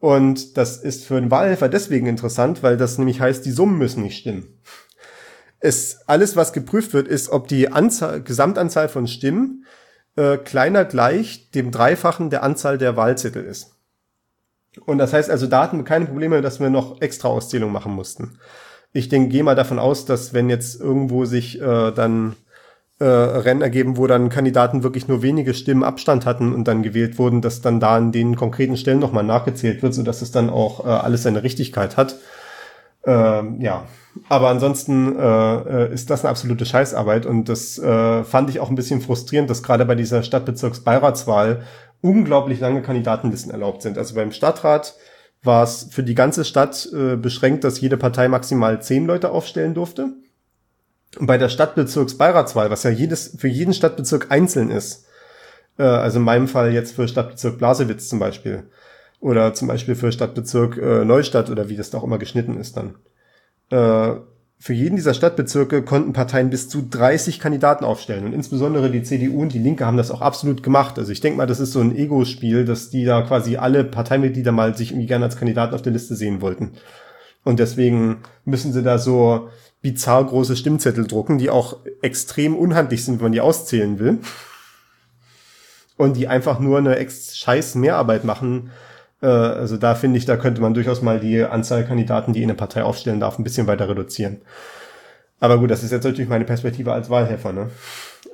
Und 0.00 0.56
das 0.56 0.76
ist 0.76 1.04
für 1.04 1.20
den 1.20 1.30
Wahlhelfer 1.30 1.68
deswegen 1.68 2.06
interessant, 2.06 2.62
weil 2.62 2.76
das 2.76 2.98
nämlich 2.98 3.20
heißt, 3.20 3.44
die 3.44 3.50
Summen 3.50 3.78
müssen 3.78 4.02
nicht 4.02 4.18
stimmen. 4.18 4.60
Es, 5.60 6.00
alles, 6.06 6.36
was 6.36 6.52
geprüft 6.52 6.92
wird, 6.92 7.08
ist, 7.08 7.30
ob 7.30 7.48
die 7.48 7.72
Anzahl, 7.72 8.22
Gesamtanzahl 8.22 8.88
von 8.88 9.08
Stimmen 9.08 9.64
äh, 10.14 10.36
kleiner 10.36 10.84
gleich 10.84 11.50
dem 11.50 11.72
Dreifachen 11.72 12.30
der 12.30 12.44
Anzahl 12.44 12.78
der 12.78 12.96
Wahlzettel 12.96 13.44
ist. 13.44 13.72
Und 14.86 14.98
das 14.98 15.12
heißt 15.12 15.30
also, 15.30 15.48
da 15.48 15.62
hatten 15.62 15.78
wir 15.78 15.84
keine 15.84 16.06
Probleme, 16.06 16.42
dass 16.42 16.60
wir 16.60 16.70
noch 16.70 17.00
extra 17.00 17.28
Auszählung 17.28 17.72
machen 17.72 17.92
mussten. 17.92 18.38
Ich 18.92 19.08
denke, 19.08 19.30
gehe 19.30 19.42
mal 19.42 19.56
davon 19.56 19.80
aus, 19.80 20.04
dass 20.04 20.32
wenn 20.32 20.48
jetzt 20.48 20.80
irgendwo 20.80 21.24
sich 21.24 21.60
äh, 21.60 21.90
dann 21.90 22.36
äh, 23.00 23.04
Rennen 23.04 23.62
ergeben, 23.62 23.96
wo 23.96 24.06
dann 24.06 24.28
Kandidaten 24.28 24.82
wirklich 24.82 25.06
nur 25.06 25.22
wenige 25.22 25.54
Stimmen 25.54 25.84
Abstand 25.84 26.26
hatten 26.26 26.52
und 26.52 26.66
dann 26.66 26.82
gewählt 26.82 27.18
wurden, 27.18 27.40
dass 27.40 27.60
dann 27.60 27.80
da 27.80 27.96
an 27.96 28.12
den 28.12 28.34
konkreten 28.34 28.76
Stellen 28.76 28.98
nochmal 28.98 29.24
nachgezählt 29.24 29.82
wird, 29.82 29.94
sodass 29.94 30.22
es 30.22 30.32
dann 30.32 30.50
auch 30.50 30.84
äh, 30.84 30.88
alles 30.88 31.22
seine 31.22 31.42
Richtigkeit 31.42 31.96
hat. 31.96 32.16
Ähm, 33.06 33.60
ja, 33.60 33.84
aber 34.28 34.48
ansonsten 34.48 35.16
äh, 35.16 35.56
äh, 35.84 35.94
ist 35.94 36.10
das 36.10 36.24
eine 36.24 36.30
absolute 36.30 36.66
Scheißarbeit 36.66 37.24
und 37.24 37.48
das 37.48 37.78
äh, 37.78 38.24
fand 38.24 38.50
ich 38.50 38.58
auch 38.58 38.68
ein 38.68 38.74
bisschen 38.74 39.00
frustrierend, 39.00 39.48
dass 39.48 39.62
gerade 39.62 39.84
bei 39.84 39.94
dieser 39.94 40.24
Stadtbezirksbeiratswahl 40.24 41.62
unglaublich 42.00 42.58
lange 42.58 42.82
Kandidatenlisten 42.82 43.52
erlaubt 43.52 43.82
sind. 43.82 43.96
Also 43.96 44.16
beim 44.16 44.32
Stadtrat 44.32 44.94
war 45.44 45.62
es 45.62 45.88
für 45.90 46.02
die 46.02 46.16
ganze 46.16 46.44
Stadt 46.44 46.88
äh, 46.92 47.16
beschränkt, 47.16 47.62
dass 47.62 47.80
jede 47.80 47.96
Partei 47.96 48.28
maximal 48.28 48.82
zehn 48.82 49.06
Leute 49.06 49.30
aufstellen 49.30 49.74
durfte 49.74 50.14
bei 51.20 51.38
der 51.38 51.48
Stadtbezirksbeiratswahl, 51.48 52.70
was 52.70 52.82
ja 52.82 52.90
jedes, 52.90 53.36
für 53.38 53.48
jeden 53.48 53.72
Stadtbezirk 53.72 54.30
einzeln 54.30 54.70
ist, 54.70 55.06
äh, 55.78 55.82
also 55.82 56.18
in 56.18 56.24
meinem 56.24 56.48
Fall 56.48 56.72
jetzt 56.72 56.94
für 56.94 57.08
Stadtbezirk 57.08 57.58
Blasewitz 57.58 58.08
zum 58.08 58.18
Beispiel, 58.18 58.64
oder 59.20 59.54
zum 59.54 59.68
Beispiel 59.68 59.94
für 59.94 60.12
Stadtbezirk 60.12 60.76
äh, 60.78 61.04
Neustadt 61.04 61.50
oder 61.50 61.68
wie 61.68 61.76
das 61.76 61.90
da 61.90 61.98
auch 61.98 62.04
immer 62.04 62.18
geschnitten 62.18 62.58
ist 62.58 62.76
dann. 62.76 62.94
Äh, 63.70 64.20
für 64.60 64.72
jeden 64.72 64.96
dieser 64.96 65.14
Stadtbezirke 65.14 65.82
konnten 65.82 66.12
Parteien 66.12 66.50
bis 66.50 66.68
zu 66.68 66.82
30 66.82 67.38
Kandidaten 67.38 67.84
aufstellen. 67.84 68.24
Und 68.24 68.32
insbesondere 68.32 68.90
die 68.90 69.04
CDU 69.04 69.40
und 69.40 69.52
die 69.52 69.60
Linke 69.60 69.86
haben 69.86 69.96
das 69.96 70.10
auch 70.10 70.20
absolut 70.20 70.64
gemacht. 70.64 70.98
Also 70.98 71.12
ich 71.12 71.20
denke 71.20 71.38
mal, 71.38 71.46
das 71.46 71.60
ist 71.60 71.72
so 71.72 71.80
ein 71.80 71.94
Ego-Spiel, 71.94 72.64
dass 72.64 72.90
die 72.90 73.04
da 73.04 73.22
quasi 73.22 73.56
alle 73.56 73.84
Parteimitglieder 73.84 74.50
mal 74.50 74.76
sich 74.76 74.90
irgendwie 74.90 75.06
gerne 75.06 75.26
als 75.26 75.36
Kandidaten 75.36 75.74
auf 75.74 75.82
der 75.82 75.92
Liste 75.92 76.16
sehen 76.16 76.40
wollten. 76.40 76.72
Und 77.44 77.60
deswegen 77.60 78.18
müssen 78.44 78.72
sie 78.72 78.82
da 78.82 78.98
so 78.98 79.48
bizarr 79.80 80.24
große 80.26 80.56
Stimmzettel 80.56 81.06
drucken, 81.06 81.38
die 81.38 81.50
auch 81.50 81.78
extrem 82.02 82.56
unhandlich 82.56 83.04
sind, 83.04 83.18
wenn 83.18 83.26
man 83.26 83.32
die 83.32 83.40
auszählen 83.40 83.98
will. 83.98 84.18
Und 85.96 86.16
die 86.16 86.28
einfach 86.28 86.60
nur 86.60 86.78
eine 86.78 86.96
ex 86.96 87.36
scheiß 87.36 87.74
Mehrarbeit 87.74 88.24
machen. 88.24 88.70
Äh, 89.20 89.26
also 89.26 89.76
da 89.76 89.94
finde 89.94 90.18
ich, 90.18 90.26
da 90.26 90.36
könnte 90.36 90.60
man 90.60 90.74
durchaus 90.74 91.02
mal 91.02 91.18
die 91.18 91.42
Anzahl 91.42 91.84
Kandidaten, 91.84 92.32
die 92.32 92.42
in 92.42 92.50
eine 92.50 92.56
Partei 92.56 92.84
aufstellen 92.84 93.20
darf, 93.20 93.38
ein 93.38 93.44
bisschen 93.44 93.66
weiter 93.66 93.88
reduzieren. 93.88 94.42
Aber 95.40 95.58
gut, 95.58 95.70
das 95.70 95.82
ist 95.82 95.92
jetzt 95.92 96.04
natürlich 96.04 96.28
meine 96.28 96.44
Perspektive 96.44 96.92
als 96.92 97.10
Wahlhelfer. 97.10 97.52
Ne? 97.52 97.70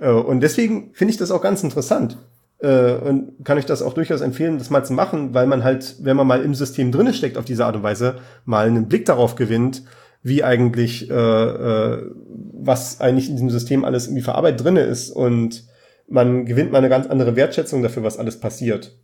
Äh, 0.00 0.10
und 0.10 0.40
deswegen 0.40 0.90
finde 0.92 1.12
ich 1.12 1.18
das 1.18 1.30
auch 1.30 1.42
ganz 1.42 1.62
interessant. 1.62 2.18
Äh, 2.58 2.94
und 2.94 3.44
kann 3.44 3.58
ich 3.58 3.66
das 3.66 3.82
auch 3.82 3.94
durchaus 3.94 4.20
empfehlen, 4.20 4.58
das 4.58 4.70
mal 4.70 4.84
zu 4.84 4.92
machen, 4.92 5.34
weil 5.34 5.46
man 5.46 5.64
halt, 5.64 5.96
wenn 6.00 6.16
man 6.16 6.26
mal 6.26 6.42
im 6.42 6.54
System 6.54 6.92
drinne 6.92 7.12
steckt 7.14 7.36
auf 7.36 7.44
diese 7.44 7.66
Art 7.66 7.76
und 7.76 7.82
Weise, 7.82 8.16
mal 8.44 8.66
einen 8.66 8.88
Blick 8.88 9.06
darauf 9.06 9.34
gewinnt, 9.34 9.82
wie 10.24 10.42
eigentlich, 10.42 11.08
äh, 11.10 11.14
äh, 11.14 12.10
was 12.54 13.00
eigentlich 13.00 13.28
in 13.28 13.36
diesem 13.36 13.50
System 13.50 13.84
alles 13.84 14.06
irgendwie 14.06 14.22
für 14.22 14.34
Arbeit 14.34 14.64
drinne 14.64 14.80
ist 14.80 15.10
und 15.10 15.64
man 16.08 16.46
gewinnt 16.46 16.72
mal 16.72 16.78
eine 16.78 16.88
ganz 16.88 17.06
andere 17.06 17.36
Wertschätzung 17.36 17.82
dafür, 17.82 18.02
was 18.02 18.18
alles 18.18 18.40
passiert. 18.40 18.98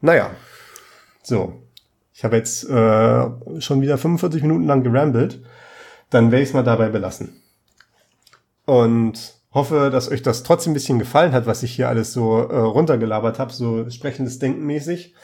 Naja, 0.00 0.30
so. 1.22 1.54
Ich 2.14 2.24
habe 2.24 2.36
jetzt 2.36 2.68
äh, 2.68 3.60
schon 3.60 3.80
wieder 3.80 3.98
45 3.98 4.42
Minuten 4.42 4.66
lang 4.66 4.82
gerambelt. 4.82 5.42
Dann 6.10 6.30
werde 6.30 6.42
ich 6.42 6.50
es 6.50 6.54
mal 6.54 6.62
dabei 6.62 6.88
belassen. 6.88 7.40
Und 8.66 9.34
hoffe, 9.52 9.90
dass 9.90 10.10
euch 10.10 10.22
das 10.22 10.42
trotzdem 10.42 10.72
ein 10.72 10.74
bisschen 10.74 10.98
gefallen 10.98 11.32
hat, 11.32 11.46
was 11.46 11.62
ich 11.62 11.72
hier 11.72 11.88
alles 11.88 12.12
so 12.12 12.40
äh, 12.40 12.56
runtergelabert 12.56 13.38
habe, 13.38 13.52
so 13.52 13.88
sprechendes 13.90 14.38
Denken 14.38 14.66
mäßig. 14.66 15.14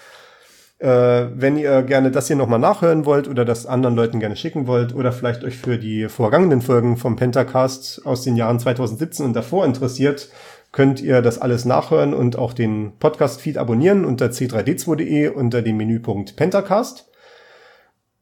Äh, 0.79 0.89
wenn 1.35 1.57
ihr 1.57 1.83
gerne 1.83 2.11
das 2.11 2.27
hier 2.27 2.37
nochmal 2.37 2.59
nachhören 2.59 3.07
wollt 3.07 3.29
oder 3.29 3.47
das 3.47 3.65
anderen 3.65 3.97
Leuten 3.97 4.21
gerne 4.21 4.37
schicken 4.37 4.67
wollt 4.67 4.95
oder 4.95 5.11
vielleicht 5.11 5.43
euch 5.43 5.57
für 5.57 5.79
die 5.79 6.09
vorgangenen 6.09 6.61
Folgen 6.61 6.99
vom 6.99 7.17
Pentacast 7.17 8.05
aus 8.05 8.23
den 8.23 8.37
Jahren 8.37 8.61
2017 8.61 9.25
und 9.25 9.35
davor 9.35 9.65
interessiert, 9.65 10.29
könnt 10.73 11.01
ihr 11.01 11.23
das 11.23 11.39
alles 11.41 11.65
nachhören 11.65 12.13
und 12.13 12.37
auch 12.37 12.53
den 12.53 12.93
Podcast-Feed 12.99 13.57
abonnieren 13.57 14.05
unter 14.05 14.27
c3d2.de 14.27 15.29
unter 15.29 15.63
dem 15.63 15.79
Menüpunkt 15.79 16.37
Pentacast. 16.37 17.11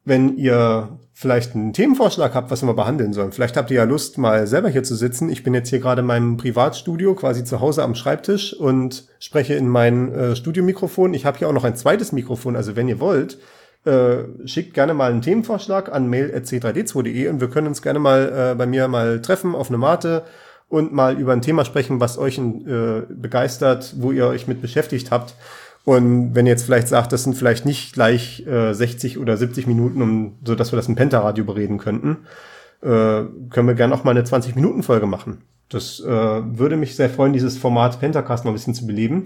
Wenn 0.05 0.37
ihr 0.37 1.01
vielleicht 1.17 1.55
einen 1.55 1.73
Themenvorschlag 1.73 2.35
habt, 2.35 2.51
was 2.51 2.63
wir 2.63 2.75
behandeln 2.75 3.13
sollen. 3.13 3.31
Vielleicht 3.31 3.57
habt 3.57 3.71
ihr 3.71 3.77
ja 3.77 3.85
Lust, 3.85 4.19
mal 4.19 4.49
selber 4.49 4.69
hier 4.69 4.83
zu 4.83 4.97
sitzen. 4.97 5.31
Ich 5.31 5.45
bin 5.45 5.55
jetzt 5.55 5.71
hier 5.71 5.79
gerade 5.79 6.01
in 6.01 6.07
meinem 6.07 6.37
Privatstudio, 6.37 7.15
quasi 7.15 7.45
zu 7.45 7.61
Hause 7.61 7.85
am 7.85 7.95
Schreibtisch 7.95 8.53
und 8.53 9.05
spreche 9.21 9.55
in 9.55 9.69
mein 9.69 10.13
äh, 10.13 10.37
Studiomikrofon. 10.37 11.15
Ich 11.15 11.25
habe 11.25 11.39
hier 11.39 11.49
auch 11.49 11.53
noch 11.53 11.65
ein 11.65 11.77
zweites 11.77 12.11
Mikrofon, 12.11 12.57
also 12.57 12.75
wenn 12.75 12.89
ihr 12.89 12.99
wollt, 12.99 13.39
äh, 13.85 14.25
schickt 14.45 14.75
gerne 14.75 14.93
mal 14.93 15.13
einen 15.13 15.23
Themenvorschlag 15.23 15.93
an 15.93 16.09
mail.c3d2.de 16.09 17.29
und 17.29 17.41
wir 17.41 17.49
können 17.49 17.69
uns 17.69 17.81
gerne 17.81 18.01
mal 18.01 18.53
äh, 18.53 18.55
bei 18.57 18.67
mir 18.67 18.89
mal 18.89 19.23
treffen 19.23 19.55
auf 19.55 19.69
eine 19.69 19.79
Mate 19.79 20.25
und 20.69 20.93
mal 20.93 21.17
über 21.17 21.33
ein 21.33 21.43
Thema 21.43 21.65
sprechen, 21.65 22.01
was 22.01 22.19
euch 22.19 22.39
äh, 22.39 23.03
begeistert, 23.09 23.95
wo 23.99 24.11
ihr 24.11 24.27
euch 24.27 24.49
mit 24.49 24.61
beschäftigt 24.61 25.13
habt. 25.13 25.35
Und 25.85 26.35
wenn 26.35 26.47
ihr 26.47 26.53
jetzt 26.53 26.65
vielleicht 26.65 26.89
sagt, 26.89 27.13
das 27.13 27.25
sind 27.25 27.37
vielleicht 27.37 27.67
nicht 27.67 27.93
gleich 27.93 28.47
äh, 28.47 28.73
60 28.73 29.19
oder 29.19 29.37
70 29.37 29.67
Minuten, 29.67 30.01
um 30.01 30.39
so 30.45 30.55
dass 30.55 30.73
wir 30.73 30.77
das 30.77 30.89
im 30.89 30.95
Pentaradio 30.95 31.45
bereden 31.45 31.79
könnten, 31.79 32.27
äh, 32.83 33.25
können 33.51 33.69
wir 33.69 33.75
gerne 33.75 33.95
auch 33.95 34.05
mal 34.05 34.13
eine 34.13 34.23
20-Minuten-Folge 34.23 35.07
machen. 35.07 35.43
Das 35.69 36.01
äh, 36.01 36.09
würde 36.09 36.77
mich 36.77 36.97
sehr 36.97 37.11
freuen, 37.11 37.33
dieses 37.33 37.59
Format 37.59 38.01
Pentacast 38.01 38.45
mal 38.45 38.51
ein 38.51 38.55
bisschen 38.55 38.75
zu 38.75 38.87
beleben. 38.87 39.25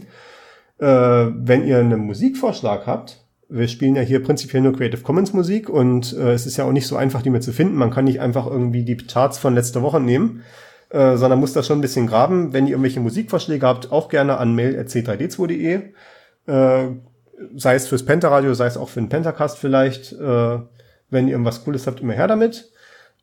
Äh, 0.78 0.86
wenn 0.86 1.64
ihr 1.64 1.78
einen 1.78 2.00
Musikvorschlag 2.00 2.86
habt, 2.86 3.24
wir 3.48 3.68
spielen 3.68 3.96
ja 3.96 4.02
hier 4.02 4.22
prinzipiell 4.22 4.62
nur 4.62 4.74
Creative 4.74 5.00
Commons 5.00 5.32
Musik 5.32 5.68
und 5.68 6.12
äh, 6.12 6.32
es 6.32 6.46
ist 6.46 6.56
ja 6.56 6.64
auch 6.64 6.72
nicht 6.72 6.86
so 6.86 6.96
einfach, 6.96 7.22
die 7.22 7.30
mir 7.30 7.40
zu 7.40 7.52
finden. 7.52 7.76
Man 7.76 7.90
kann 7.90 8.04
nicht 8.04 8.20
einfach 8.20 8.46
irgendwie 8.46 8.82
die 8.82 8.96
Charts 8.96 9.38
von 9.38 9.54
letzter 9.54 9.82
Woche 9.82 10.00
nehmen, 10.00 10.42
äh, 10.90 11.16
sondern 11.16 11.40
muss 11.40 11.54
da 11.54 11.62
schon 11.62 11.78
ein 11.78 11.82
bisschen 11.82 12.06
graben. 12.06 12.52
Wenn 12.52 12.66
ihr 12.66 12.72
irgendwelche 12.72 13.00
Musikvorschläge 13.00 13.66
habt, 13.66 13.90
auch 13.90 14.08
gerne 14.08 14.38
an 14.38 14.54
mail.c3d2.de. 14.54 15.82
Äh, 16.48 16.88
sei 17.54 17.74
es 17.76 17.86
fürs 17.86 18.04
Pentaradio, 18.04 18.52
sei 18.54 18.66
es 18.66 18.76
auch 18.76 18.88
für 18.88 19.00
den 19.00 19.08
Pentacast 19.08 19.58
vielleicht. 19.58 20.12
Äh, 20.12 20.58
wenn 21.10 21.26
ihr 21.26 21.32
irgendwas 21.32 21.64
Cooles 21.64 21.86
habt, 21.86 22.00
immer 22.00 22.14
her 22.14 22.28
damit. 22.28 22.70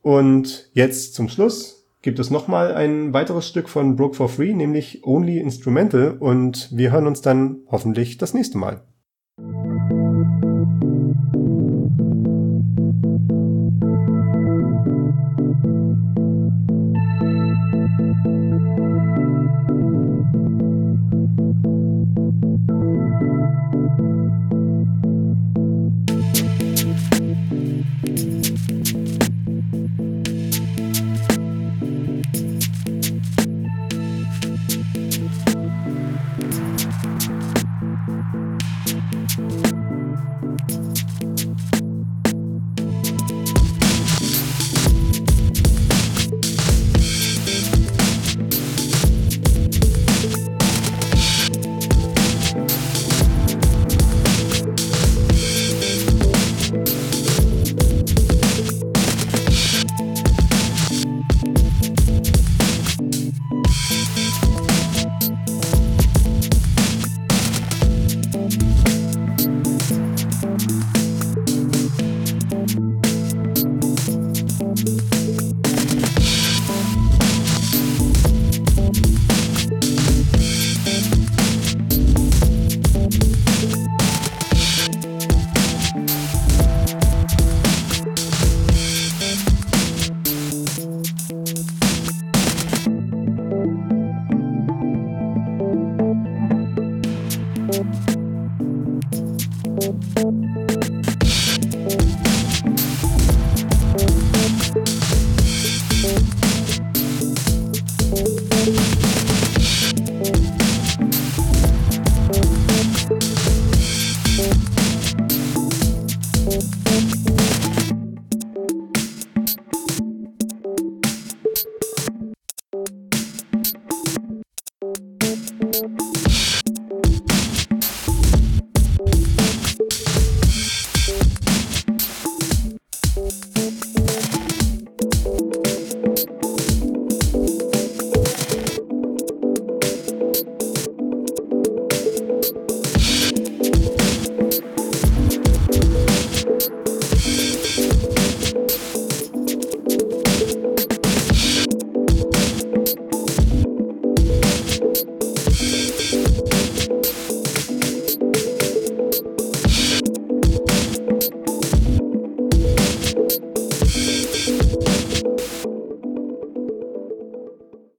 Und 0.01 0.69
jetzt 0.73 1.15
zum 1.15 1.29
Schluss 1.29 1.87
gibt 2.01 2.19
es 2.19 2.29
nochmal 2.29 2.73
ein 2.75 3.13
weiteres 3.13 3.47
Stück 3.47 3.69
von 3.69 3.95
Broke 3.95 4.15
for 4.15 4.29
Free, 4.29 4.53
nämlich 4.53 5.03
Only 5.03 5.39
Instrumental. 5.39 6.15
Und 6.19 6.69
wir 6.71 6.91
hören 6.91 7.07
uns 7.07 7.21
dann 7.21 7.59
hoffentlich 7.71 8.17
das 8.17 8.33
nächste 8.33 8.57
Mal. 8.57 8.81